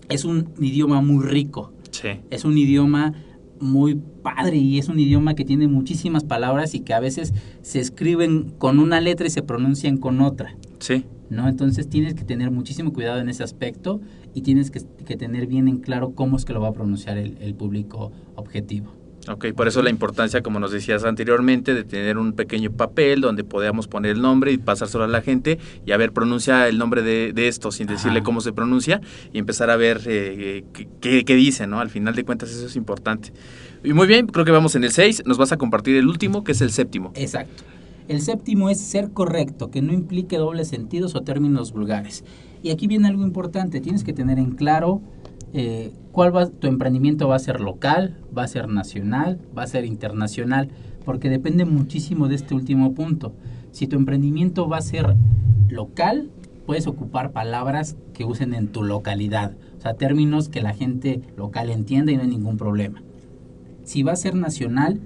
es 0.08 0.24
un 0.24 0.48
idioma 0.62 1.02
muy 1.02 1.26
rico, 1.26 1.74
Sí. 1.92 2.08
es 2.30 2.46
un 2.46 2.58
idioma 2.58 3.14
muy 3.60 3.96
padre 4.24 4.56
y 4.56 4.80
es 4.80 4.88
un 4.88 4.98
idioma 4.98 5.36
que 5.36 5.44
tiene 5.44 5.68
muchísimas 5.68 6.24
palabras 6.24 6.74
y 6.74 6.80
que 6.80 6.94
a 6.94 7.02
veces 7.02 7.34
se 7.62 7.82
escriben 7.82 8.54
con 8.58 8.80
una 8.80 9.02
letra 9.02 9.28
y 9.28 9.30
se 9.30 9.42
pronuncian 9.42 9.98
con 9.98 10.22
otra. 10.22 10.56
Sí. 10.80 11.04
¿no? 11.30 11.50
Entonces 11.50 11.90
tienes 11.90 12.14
que 12.14 12.24
tener 12.24 12.50
muchísimo 12.50 12.94
cuidado 12.94 13.20
en 13.20 13.28
ese 13.28 13.44
aspecto 13.44 14.00
y 14.34 14.42
tienes 14.44 14.72
que, 14.72 14.82
que 15.06 15.18
tener 15.18 15.48
bien 15.48 15.68
en 15.68 15.80
claro 15.80 16.12
cómo 16.16 16.38
es 16.38 16.46
que 16.46 16.54
lo 16.54 16.62
va 16.62 16.70
a 16.70 16.74
pronunciar 16.74 17.18
el, 17.18 17.38
el 17.42 17.56
público 17.56 18.14
objetivo. 18.36 18.92
Ok, 19.30 19.54
por 19.56 19.70
eso 19.70 19.82
la 19.82 19.90
importancia, 19.90 20.42
como 20.44 20.60
nos 20.60 20.72
decías 20.74 21.06
anteriormente, 21.06 21.74
de 21.74 21.86
tener 21.86 22.18
un 22.18 22.34
pequeño 22.34 22.72
papel 22.72 23.22
donde 23.22 23.46
podamos 23.46 23.88
poner 23.88 24.12
el 24.12 24.22
nombre 24.22 24.52
y 24.52 24.58
pasárselo 24.58 25.06
a 25.06 25.08
la 25.08 25.22
gente 25.22 25.60
y 25.86 25.94
a 25.94 25.98
ver, 25.98 26.12
pronuncia 26.12 26.68
el 26.68 26.78
nombre 26.78 27.04
de, 27.04 27.32
de 27.32 27.48
esto 27.48 27.72
sin 27.72 27.88
decirle 27.88 28.22
cómo 28.22 28.42
se 28.42 28.52
pronuncia 28.52 29.00
y 29.32 29.38
empezar 29.40 29.70
a 29.70 29.78
ver 29.78 30.02
eh, 30.08 30.66
qué, 30.74 30.90
qué- 31.00 31.24
qué 31.24 31.36
dice, 31.36 31.68
¿no? 31.68 31.80
Al 31.80 31.90
final 31.90 32.16
de 32.16 32.26
cuentas 32.26 32.52
eso 32.52 32.66
es 32.66 32.76
importante. 32.76 33.32
Y 33.82 33.94
muy 33.94 34.08
bien, 34.08 34.28
creo 34.28 34.44
que 34.44 34.52
vamos 34.52 34.76
en 34.76 34.84
el 34.84 34.92
6, 34.92 35.24
nos 35.26 35.38
vas 35.38 35.54
a 35.54 35.58
compartir 35.58 35.96
el 35.96 36.08
último, 36.08 36.44
que 36.44 36.52
es 36.52 36.60
el 36.60 36.72
séptimo. 36.72 37.14
Exacto. 37.16 37.64
El 38.10 38.20
séptimo 38.20 38.70
es 38.70 38.82
ser 38.82 39.12
correcto, 39.12 39.72
que 39.72 39.82
no 39.82 39.94
implique 39.94 40.36
dobles 40.38 40.68
sentidos 40.68 41.16
o 41.16 41.22
términos 41.22 41.72
vulgares. 41.72 42.26
Y 42.62 42.72
aquí 42.72 42.88
viene 42.88 43.08
algo 43.08 43.24
importante, 43.24 43.80
tienes 43.80 44.04
que 44.04 44.12
tener 44.12 44.38
en 44.38 44.52
claro 44.52 45.02
eh, 45.54 45.94
cuál 46.12 46.36
va, 46.36 46.50
tu 46.50 46.68
emprendimiento 46.68 47.28
va 47.28 47.36
a 47.36 47.40
ser 47.40 47.60
local, 47.60 48.18
va 48.36 48.44
a 48.44 48.48
ser 48.48 48.68
nacional, 48.68 49.40
va 49.56 49.64
a 49.64 49.68
ser 49.68 49.86
internacional, 49.86 50.70
porque 51.06 51.30
depende 51.30 51.66
muchísimo 51.66 52.28
de 52.28 52.36
este 52.36 52.56
último 52.56 52.94
punto. 52.94 53.34
Si 53.72 53.88
tu 53.88 53.96
emprendimiento 53.96 54.68
va 54.68 54.78
a 54.78 54.82
ser 54.82 55.16
local, 55.70 56.30
puedes 56.66 56.88
ocupar 56.88 57.32
palabras 57.32 57.98
que 58.14 58.26
usen 58.26 58.54
en 58.54 58.68
tu 58.68 58.84
localidad, 58.84 59.54
o 59.78 59.82
sea, 59.82 59.94
términos 59.96 60.50
que 60.50 60.62
la 60.62 60.74
gente 60.74 61.22
local 61.38 61.70
entienda 61.70 62.12
y 62.12 62.16
no 62.16 62.24
hay 62.24 62.30
ningún 62.30 62.58
problema. 62.58 63.04
Si 63.84 64.02
va 64.02 64.14
a 64.14 64.18
ser 64.18 64.36
nacional, 64.36 65.02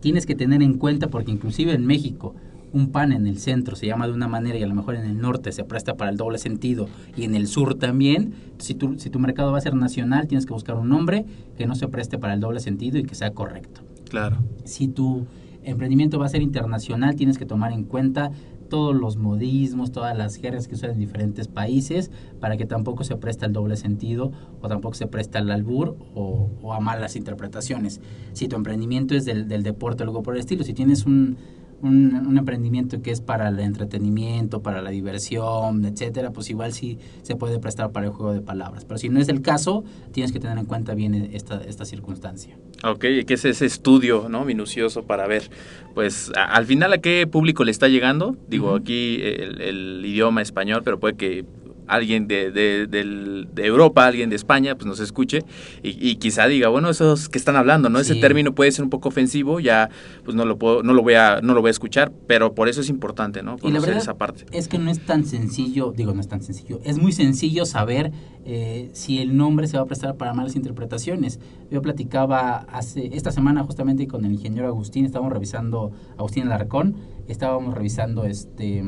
tienes 0.00 0.26
que 0.26 0.34
tener 0.34 0.62
en 0.62 0.74
cuenta, 0.74 1.08
porque 1.08 1.32
inclusive 1.32 1.72
en 1.72 1.86
México, 1.86 2.34
un 2.72 2.90
pan 2.90 3.12
en 3.12 3.26
el 3.26 3.38
centro 3.38 3.76
se 3.76 3.86
llama 3.86 4.06
de 4.06 4.12
una 4.12 4.28
manera 4.28 4.58
y 4.58 4.62
a 4.62 4.66
lo 4.66 4.74
mejor 4.74 4.94
en 4.94 5.04
el 5.04 5.18
norte 5.18 5.52
se 5.52 5.64
presta 5.64 5.96
para 5.96 6.10
el 6.10 6.16
doble 6.16 6.38
sentido 6.38 6.88
y 7.16 7.24
en 7.24 7.34
el 7.34 7.46
sur 7.46 7.74
también. 7.74 8.34
Si 8.58 8.74
tu, 8.74 8.98
si 8.98 9.10
tu 9.10 9.18
mercado 9.18 9.52
va 9.52 9.58
a 9.58 9.60
ser 9.60 9.74
nacional, 9.74 10.26
tienes 10.26 10.46
que 10.46 10.52
buscar 10.52 10.76
un 10.76 10.88
nombre 10.88 11.24
que 11.56 11.66
no 11.66 11.74
se 11.74 11.88
preste 11.88 12.18
para 12.18 12.34
el 12.34 12.40
doble 12.40 12.60
sentido 12.60 12.98
y 12.98 13.04
que 13.04 13.14
sea 13.14 13.32
correcto. 13.32 13.82
Claro. 14.08 14.38
Si 14.64 14.88
tu 14.88 15.26
emprendimiento 15.62 16.18
va 16.18 16.26
a 16.26 16.30
ser 16.30 16.42
internacional, 16.42 17.14
tienes 17.14 17.38
que 17.38 17.46
tomar 17.46 17.72
en 17.72 17.84
cuenta 17.84 18.30
todos 18.68 18.94
los 18.94 19.16
modismos, 19.16 19.92
todas 19.92 20.16
las 20.16 20.36
jergas 20.36 20.68
que 20.68 20.74
usan 20.74 20.90
en 20.90 20.98
diferentes 20.98 21.48
países, 21.48 22.10
para 22.38 22.56
que 22.56 22.66
tampoco 22.66 23.02
se 23.02 23.16
preste 23.16 23.46
al 23.46 23.52
doble 23.52 23.76
sentido 23.76 24.30
o 24.60 24.68
tampoco 24.68 24.94
se 24.94 25.06
preste 25.06 25.38
al 25.38 25.50
albur 25.50 25.96
o, 26.14 26.50
o 26.62 26.74
a 26.74 26.80
malas 26.80 27.16
interpretaciones. 27.16 28.00
Si 28.34 28.46
tu 28.46 28.56
emprendimiento 28.56 29.14
es 29.14 29.24
del, 29.24 29.48
del 29.48 29.62
deporte 29.62 30.02
o 30.02 30.06
algo 30.06 30.22
por 30.22 30.34
el 30.34 30.40
estilo, 30.40 30.64
si 30.64 30.74
tienes 30.74 31.06
un, 31.06 31.38
un, 31.82 32.26
un 32.26 32.38
emprendimiento 32.38 33.00
que 33.02 33.10
es 33.10 33.20
para 33.20 33.48
el 33.48 33.58
entretenimiento, 33.60 34.62
para 34.62 34.82
la 34.82 34.90
diversión, 34.90 35.84
etcétera, 35.84 36.30
pues 36.32 36.50
igual 36.50 36.72
sí 36.72 36.98
se 37.22 37.36
puede 37.36 37.58
prestar 37.58 37.92
para 37.92 38.06
el 38.06 38.12
juego 38.12 38.32
de 38.32 38.40
palabras. 38.40 38.84
Pero 38.84 38.98
si 38.98 39.08
no 39.08 39.20
es 39.20 39.28
el 39.28 39.42
caso, 39.42 39.84
tienes 40.12 40.32
que 40.32 40.40
tener 40.40 40.58
en 40.58 40.66
cuenta 40.66 40.94
bien 40.94 41.14
esta, 41.32 41.62
esta 41.64 41.84
circunstancia. 41.84 42.56
Ok, 42.84 43.00
que 43.26 43.34
es 43.34 43.44
ese 43.44 43.66
estudio, 43.66 44.28
¿no? 44.28 44.44
Minucioso 44.44 45.04
para 45.04 45.26
ver, 45.26 45.50
pues, 45.94 46.30
a- 46.36 46.44
al 46.44 46.66
final 46.66 46.92
a 46.92 46.98
qué 46.98 47.26
público 47.26 47.64
le 47.64 47.70
está 47.70 47.88
llegando. 47.88 48.36
Digo, 48.48 48.74
aquí 48.74 49.20
el, 49.22 49.60
el 49.60 50.02
idioma 50.04 50.42
español, 50.42 50.82
pero 50.84 50.98
puede 51.00 51.14
que 51.14 51.44
alguien 51.88 52.28
de, 52.28 52.50
de, 52.50 53.66
Europa, 53.66 54.06
alguien 54.06 54.30
de 54.30 54.36
España, 54.36 54.74
pues 54.76 54.86
nos 54.86 55.00
escuche 55.00 55.40
y, 55.82 56.08
y 56.08 56.16
quizá 56.16 56.46
diga, 56.46 56.68
bueno, 56.68 56.90
esos 56.90 57.28
que 57.28 57.38
están 57.38 57.56
hablando, 57.56 57.88
¿no? 57.88 57.98
Ese 57.98 58.14
término 58.14 58.54
puede 58.54 58.70
ser 58.72 58.84
un 58.84 58.90
poco 58.90 59.08
ofensivo, 59.08 59.60
ya, 59.60 59.90
pues 60.24 60.36
no 60.36 60.44
lo 60.44 60.58
puedo, 60.58 60.82
no 60.82 60.92
lo 60.92 61.02
voy 61.02 61.14
a, 61.14 61.40
no 61.42 61.54
lo 61.54 61.60
voy 61.60 61.68
a 61.68 61.72
escuchar, 61.72 62.12
pero 62.26 62.54
por 62.54 62.68
eso 62.68 62.80
es 62.80 62.88
importante, 62.88 63.42
¿no? 63.42 63.52
Y 63.52 63.54
la 63.54 63.60
Conocer 63.60 63.80
verdad 63.88 64.02
esa 64.02 64.14
parte. 64.14 64.46
es 64.52 64.68
que 64.68 64.78
no 64.78 64.90
es 64.90 65.04
tan 65.04 65.24
sencillo, 65.24 65.92
digo, 65.96 66.14
no 66.14 66.20
es 66.20 66.28
tan 66.28 66.42
sencillo, 66.42 66.80
es 66.84 66.98
muy 66.98 67.12
sencillo 67.12 67.66
saber 67.66 68.12
eh, 68.44 68.90
si 68.92 69.18
el 69.20 69.36
nombre 69.36 69.66
se 69.66 69.76
va 69.76 69.82
a 69.82 69.86
prestar 69.86 70.16
para 70.16 70.32
malas 70.34 70.56
interpretaciones. 70.56 71.40
Yo 71.70 71.82
platicaba 71.82 72.66
hace 72.72 73.10
esta 73.14 73.30
semana 73.30 73.62
justamente 73.64 74.06
con 74.06 74.24
el 74.24 74.32
ingeniero 74.32 74.68
Agustín, 74.68 75.04
estábamos 75.04 75.32
revisando, 75.32 75.92
Agustín 76.16 76.44
Alarcón, 76.44 76.96
estábamos 77.26 77.74
revisando 77.74 78.24
este 78.24 78.82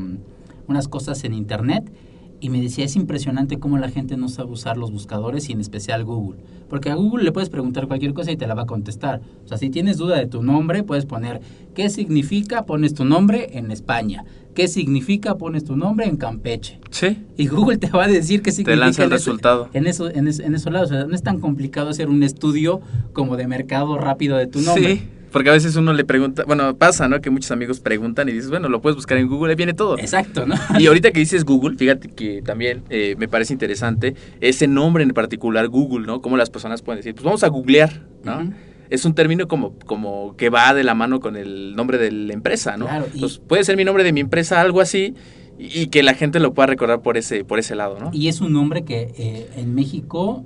unas 0.67 0.87
cosas 0.87 1.23
en 1.23 1.33
internet 1.33 1.91
y 2.41 2.49
me 2.49 2.59
decía, 2.59 2.83
es 2.83 2.95
impresionante 2.97 3.59
cómo 3.59 3.77
la 3.77 3.89
gente 3.89 4.17
no 4.17 4.27
sabe 4.27 4.51
usar 4.51 4.75
los 4.75 4.91
buscadores 4.91 5.47
y 5.49 5.53
en 5.53 5.61
especial 5.61 6.03
Google. 6.03 6.39
Porque 6.69 6.89
a 6.89 6.95
Google 6.95 7.23
le 7.23 7.31
puedes 7.31 7.49
preguntar 7.49 7.87
cualquier 7.87 8.13
cosa 8.13 8.31
y 8.31 8.35
te 8.37 8.47
la 8.47 8.55
va 8.55 8.63
a 8.63 8.65
contestar. 8.65 9.21
O 9.45 9.47
sea, 9.47 9.57
si 9.57 9.69
tienes 9.69 9.97
duda 9.97 10.17
de 10.17 10.25
tu 10.25 10.41
nombre, 10.41 10.83
puedes 10.83 11.05
poner 11.05 11.39
qué 11.75 11.89
significa, 11.89 12.65
pones 12.65 12.93
tu 12.93 13.05
nombre 13.05 13.57
en 13.57 13.71
España. 13.71 14.25
¿Qué 14.55 14.67
significa? 14.67 15.37
Pones 15.37 15.63
tu 15.63 15.77
nombre 15.77 16.07
en 16.07 16.17
Campeche. 16.17 16.79
Sí, 16.89 17.17
Y 17.37 17.47
Google 17.47 17.77
te 17.77 17.89
va 17.89 18.03
a 18.03 18.07
decir 18.07 18.41
qué 18.41 18.51
significa. 18.51 18.75
lanza 18.85 19.03
el 19.03 19.09
en 19.11 19.15
ese- 19.15 19.25
resultado. 19.29 19.69
En 19.73 19.87
eso, 19.87 20.09
en, 20.09 20.27
eso, 20.27 20.43
en 20.43 20.55
esos 20.55 20.73
lados. 20.73 20.91
O 20.91 20.93
sea, 20.93 21.05
no 21.05 21.15
es 21.15 21.23
tan 21.23 21.39
complicado 21.39 21.89
hacer 21.89 22.09
un 22.09 22.21
estudio 22.23 22.81
como 23.13 23.37
de 23.37 23.47
mercado 23.47 23.97
rápido 23.97 24.35
de 24.37 24.47
tu 24.47 24.59
nombre. 24.61 24.95
sí. 24.97 25.01
Porque 25.31 25.49
a 25.49 25.53
veces 25.53 25.75
uno 25.75 25.93
le 25.93 26.03
pregunta, 26.03 26.43
bueno, 26.45 26.75
pasa, 26.75 27.07
¿no? 27.07 27.21
Que 27.21 27.29
muchos 27.29 27.51
amigos 27.51 27.79
preguntan 27.79 28.27
y 28.29 28.33
dices, 28.33 28.49
bueno, 28.49 28.67
lo 28.69 28.81
puedes 28.81 28.95
buscar 28.95 29.17
en 29.17 29.27
Google, 29.27 29.51
ahí 29.51 29.55
viene 29.55 29.73
todo. 29.73 29.97
Exacto, 29.97 30.45
¿no? 30.45 30.55
Y 30.77 30.87
ahorita 30.87 31.11
que 31.11 31.19
dices 31.19 31.45
Google, 31.45 31.77
fíjate 31.77 32.09
que 32.09 32.41
también 32.41 32.83
eh, 32.89 33.15
me 33.17 33.27
parece 33.27 33.53
interesante 33.53 34.15
ese 34.41 34.67
nombre 34.67 35.03
en 35.03 35.11
particular, 35.11 35.67
Google, 35.69 36.05
¿no? 36.05 36.21
Cómo 36.21 36.35
las 36.37 36.49
personas 36.49 36.81
pueden 36.81 36.99
decir, 36.99 37.13
pues 37.13 37.23
vamos 37.23 37.43
a 37.43 37.47
googlear, 37.47 38.05
¿no? 38.23 38.51
Es 38.89 39.05
un 39.05 39.13
término 39.15 39.47
como, 39.47 39.79
como 39.85 40.35
que 40.35 40.49
va 40.49 40.73
de 40.73 40.83
la 40.83 40.95
mano 40.95 41.21
con 41.21 41.37
el 41.37 41.77
nombre 41.77 41.97
de 41.97 42.11
la 42.11 42.33
empresa, 42.33 42.75
¿no? 42.75 42.87
Claro, 42.87 43.07
y- 43.13 43.19
Pues 43.21 43.37
puede 43.39 43.63
ser 43.63 43.77
mi 43.77 43.85
nombre 43.85 44.03
de 44.03 44.11
mi 44.11 44.19
empresa, 44.19 44.59
algo 44.59 44.81
así, 44.81 45.13
y, 45.57 45.83
y 45.83 45.87
que 45.87 46.03
la 46.03 46.13
gente 46.13 46.41
lo 46.41 46.53
pueda 46.53 46.67
recordar 46.67 47.01
por 47.01 47.15
ese, 47.15 47.45
por 47.45 47.57
ese 47.57 47.75
lado, 47.75 47.97
¿no? 47.99 48.09
Y 48.11 48.27
es 48.27 48.41
un 48.41 48.51
nombre 48.51 48.83
que 48.83 49.13
eh, 49.17 49.47
en 49.55 49.73
México 49.75 50.43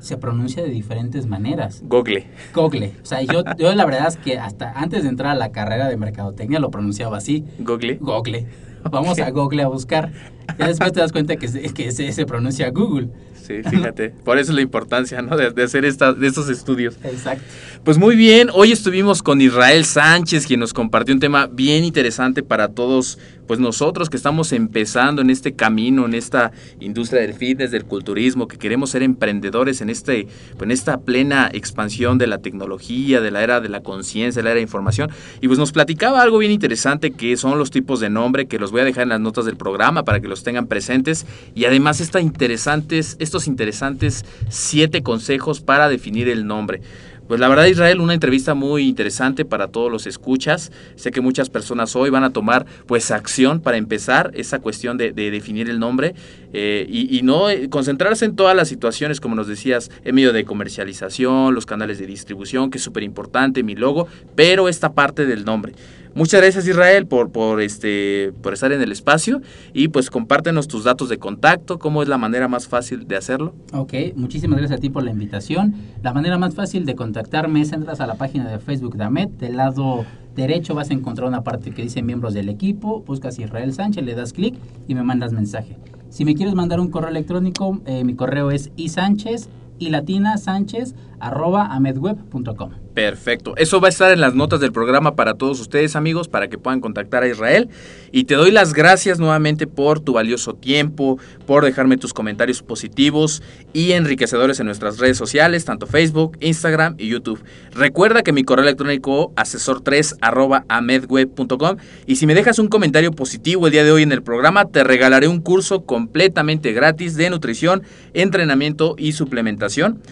se 0.00 0.16
pronuncia 0.16 0.62
de 0.62 0.70
diferentes 0.70 1.26
maneras. 1.26 1.82
Google. 1.84 2.26
Google. 2.54 2.92
O 3.02 3.06
sea, 3.06 3.22
yo, 3.22 3.42
yo 3.58 3.74
la 3.74 3.84
verdad 3.84 4.08
es 4.08 4.16
que 4.16 4.38
hasta 4.38 4.72
antes 4.72 5.02
de 5.02 5.08
entrar 5.08 5.32
a 5.32 5.34
la 5.34 5.52
carrera 5.52 5.88
de 5.88 5.96
mercadotecnia 5.96 6.60
lo 6.60 6.70
pronunciaba 6.70 7.16
así. 7.18 7.44
Google. 7.58 7.98
Google. 8.00 8.46
Vamos 8.90 9.18
a 9.18 9.30
Google 9.30 9.62
a 9.62 9.68
buscar. 9.68 10.12
Ya 10.58 10.68
después 10.68 10.92
te 10.92 11.00
das 11.00 11.12
cuenta 11.12 11.36
que 11.36 11.48
se, 11.48 11.62
que 11.74 11.92
se, 11.92 12.12
se 12.12 12.26
pronuncia 12.26 12.70
Google. 12.70 13.10
Sí, 13.48 13.62
fíjate. 13.62 14.10
Por 14.10 14.36
eso 14.36 14.52
es 14.52 14.56
la 14.56 14.60
importancia, 14.60 15.22
¿no? 15.22 15.34
De, 15.34 15.50
de 15.50 15.62
hacer 15.62 15.86
esta, 15.86 16.12
de 16.12 16.26
estos 16.26 16.50
estudios. 16.50 16.96
Exacto. 17.02 17.42
Pues 17.82 17.96
muy 17.96 18.14
bien, 18.16 18.50
hoy 18.52 18.72
estuvimos 18.72 19.22
con 19.22 19.40
Israel 19.40 19.86
Sánchez, 19.86 20.46
quien 20.46 20.60
nos 20.60 20.74
compartió 20.74 21.14
un 21.14 21.20
tema 21.20 21.46
bien 21.46 21.84
interesante 21.84 22.42
para 22.42 22.68
todos, 22.68 23.18
pues 23.46 23.60
nosotros 23.60 24.10
que 24.10 24.18
estamos 24.18 24.52
empezando 24.52 25.22
en 25.22 25.30
este 25.30 25.54
camino, 25.54 26.04
en 26.04 26.12
esta 26.12 26.52
industria 26.80 27.22
del 27.22 27.32
fitness, 27.32 27.70
del 27.70 27.86
culturismo, 27.86 28.46
que 28.48 28.58
queremos 28.58 28.90
ser 28.90 29.02
emprendedores 29.02 29.80
en 29.80 29.88
este, 29.88 30.26
en 30.60 30.70
esta 30.70 31.00
plena 31.00 31.48
expansión 31.50 32.18
de 32.18 32.26
la 32.26 32.38
tecnología, 32.38 33.22
de 33.22 33.30
la 33.30 33.42
era 33.42 33.62
de 33.62 33.70
la 33.70 33.80
conciencia, 33.80 34.40
de 34.40 34.44
la 34.44 34.50
era 34.50 34.56
de 34.56 34.62
información. 34.62 35.10
Y 35.40 35.46
pues 35.46 35.58
nos 35.58 35.72
platicaba 35.72 36.20
algo 36.20 36.36
bien 36.36 36.52
interesante 36.52 37.12
que 37.12 37.38
son 37.38 37.58
los 37.58 37.70
tipos 37.70 38.00
de 38.00 38.10
nombre, 38.10 38.46
que 38.46 38.58
los 38.58 38.70
voy 38.70 38.82
a 38.82 38.84
dejar 38.84 39.04
en 39.04 39.10
las 39.10 39.20
notas 39.20 39.46
del 39.46 39.56
programa 39.56 40.04
para 40.04 40.20
que 40.20 40.28
los 40.28 40.42
tengan 40.42 40.66
presentes. 40.66 41.24
Y 41.54 41.64
además 41.64 42.02
esta 42.02 42.20
interesantes, 42.20 43.16
estos 43.18 43.37
interesantes 43.46 44.24
siete 44.48 45.02
consejos 45.02 45.60
para 45.60 45.88
definir 45.88 46.28
el 46.28 46.46
nombre. 46.46 46.80
Pues 47.28 47.40
la 47.40 47.48
verdad, 47.48 47.66
Israel, 47.66 48.00
una 48.00 48.14
entrevista 48.14 48.54
muy 48.54 48.88
interesante 48.88 49.44
para 49.44 49.68
todos 49.68 49.92
los 49.92 50.06
escuchas. 50.06 50.72
Sé 50.96 51.10
que 51.10 51.20
muchas 51.20 51.50
personas 51.50 51.94
hoy 51.94 52.08
van 52.08 52.24
a 52.24 52.32
tomar 52.32 52.64
pues 52.86 53.10
acción 53.10 53.60
para 53.60 53.76
empezar 53.76 54.30
esa 54.32 54.60
cuestión 54.60 54.96
de, 54.96 55.12
de 55.12 55.30
definir 55.30 55.68
el 55.68 55.78
nombre 55.78 56.14
eh, 56.54 56.86
y, 56.88 57.14
y, 57.14 57.20
no 57.20 57.50
eh, 57.50 57.68
concentrarse 57.68 58.24
en 58.24 58.34
todas 58.34 58.56
las 58.56 58.68
situaciones, 58.68 59.20
como 59.20 59.34
nos 59.34 59.46
decías, 59.46 59.90
en 60.04 60.14
medio 60.14 60.32
de 60.32 60.46
comercialización, 60.46 61.54
los 61.54 61.66
canales 61.66 61.98
de 61.98 62.06
distribución, 62.06 62.70
que 62.70 62.78
es 62.78 62.84
súper 62.84 63.02
importante, 63.02 63.62
mi 63.62 63.74
logo, 63.74 64.08
pero 64.34 64.66
esta 64.66 64.94
parte 64.94 65.26
del 65.26 65.44
nombre. 65.44 65.74
Muchas 66.18 66.40
gracias 66.40 66.66
Israel 66.66 67.06
por, 67.06 67.30
por, 67.30 67.60
este, 67.60 68.32
por 68.42 68.52
estar 68.52 68.72
en 68.72 68.82
el 68.82 68.90
espacio 68.90 69.40
y 69.72 69.86
pues 69.86 70.10
compártenos 70.10 70.66
tus 70.66 70.82
datos 70.82 71.08
de 71.08 71.18
contacto, 71.18 71.78
cómo 71.78 72.02
es 72.02 72.08
la 72.08 72.18
manera 72.18 72.48
más 72.48 72.66
fácil 72.66 73.06
de 73.06 73.14
hacerlo. 73.14 73.54
Ok, 73.72 73.94
muchísimas 74.16 74.58
gracias 74.58 74.78
a 74.78 74.80
ti 74.80 74.90
por 74.90 75.04
la 75.04 75.12
invitación. 75.12 75.76
La 76.02 76.12
manera 76.12 76.36
más 76.36 76.56
fácil 76.56 76.86
de 76.86 76.96
contactarme 76.96 77.60
es 77.60 77.70
entras 77.72 78.00
a 78.00 78.08
la 78.08 78.16
página 78.16 78.50
de 78.50 78.58
Facebook 78.58 78.96
de 78.96 79.04
AMET, 79.04 79.30
del 79.38 79.58
lado 79.58 80.04
derecho 80.34 80.74
vas 80.74 80.90
a 80.90 80.94
encontrar 80.94 81.28
una 81.28 81.44
parte 81.44 81.70
que 81.70 81.82
dice 81.82 82.02
miembros 82.02 82.34
del 82.34 82.48
equipo, 82.48 83.04
buscas 83.06 83.38
Israel 83.38 83.72
Sánchez, 83.72 84.04
le 84.04 84.16
das 84.16 84.32
clic 84.32 84.56
y 84.88 84.96
me 84.96 85.04
mandas 85.04 85.32
mensaje. 85.32 85.76
Si 86.08 86.24
me 86.24 86.34
quieres 86.34 86.56
mandar 86.56 86.80
un 86.80 86.90
correo 86.90 87.10
electrónico, 87.10 87.80
eh, 87.86 88.02
mi 88.02 88.16
correo 88.16 88.50
es 88.50 88.72
isánchez 88.74 89.48
y 89.78 89.90
latina 89.90 90.36
sánchez 90.36 90.96
arroba 91.20 91.66
amedweb.com. 91.66 92.70
Perfecto. 92.94 93.54
Eso 93.56 93.80
va 93.80 93.86
a 93.86 93.90
estar 93.90 94.10
en 94.10 94.20
las 94.20 94.34
notas 94.34 94.58
del 94.58 94.72
programa 94.72 95.14
para 95.14 95.34
todos 95.34 95.60
ustedes, 95.60 95.94
amigos, 95.94 96.26
para 96.26 96.48
que 96.48 96.58
puedan 96.58 96.80
contactar 96.80 97.22
a 97.22 97.28
Israel. 97.28 97.68
Y 98.10 98.24
te 98.24 98.34
doy 98.34 98.50
las 98.50 98.72
gracias 98.74 99.20
nuevamente 99.20 99.68
por 99.68 100.00
tu 100.00 100.14
valioso 100.14 100.54
tiempo, 100.54 101.18
por 101.46 101.64
dejarme 101.64 101.96
tus 101.96 102.12
comentarios 102.12 102.62
positivos 102.62 103.40
y 103.72 103.92
enriquecedores 103.92 104.58
en 104.58 104.66
nuestras 104.66 104.98
redes 104.98 105.16
sociales, 105.16 105.64
tanto 105.64 105.86
Facebook, 105.86 106.38
Instagram 106.40 106.96
y 106.98 107.08
YouTube. 107.08 107.40
Recuerda 107.72 108.22
que 108.22 108.32
mi 108.32 108.42
correo 108.42 108.64
electrónico 108.64 109.32
asesor3 109.36 110.16
arroba 110.20 110.64
amedweb.com 110.68 111.76
y 112.06 112.16
si 112.16 112.26
me 112.26 112.34
dejas 112.34 112.58
un 112.58 112.66
comentario 112.66 113.12
positivo 113.12 113.66
el 113.66 113.72
día 113.72 113.84
de 113.84 113.92
hoy 113.92 114.02
en 114.02 114.12
el 114.12 114.22
programa, 114.22 114.64
te 114.64 114.82
regalaré 114.82 115.28
un 115.28 115.40
curso 115.40 115.84
completamente 115.84 116.72
gratis 116.72 117.14
de 117.14 117.30
nutrición, 117.30 117.82
entrenamiento 118.12 118.96
y 118.98 119.12
suplementación. 119.12 120.02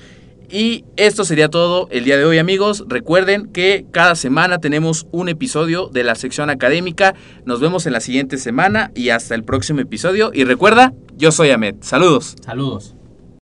Y 0.50 0.84
esto 0.96 1.24
sería 1.24 1.48
todo 1.48 1.88
el 1.90 2.04
día 2.04 2.16
de 2.16 2.24
hoy 2.24 2.38
amigos. 2.38 2.84
Recuerden 2.88 3.46
que 3.52 3.86
cada 3.90 4.14
semana 4.14 4.58
tenemos 4.58 5.06
un 5.12 5.28
episodio 5.28 5.88
de 5.88 6.04
la 6.04 6.14
sección 6.14 6.50
académica. 6.50 7.14
Nos 7.44 7.60
vemos 7.60 7.86
en 7.86 7.92
la 7.92 8.00
siguiente 8.00 8.38
semana 8.38 8.90
y 8.94 9.10
hasta 9.10 9.34
el 9.34 9.44
próximo 9.44 9.80
episodio. 9.80 10.30
Y 10.32 10.44
recuerda, 10.44 10.92
yo 11.16 11.32
soy 11.32 11.50
Ahmed. 11.50 11.76
Saludos. 11.80 12.36
Saludos. 12.44 12.95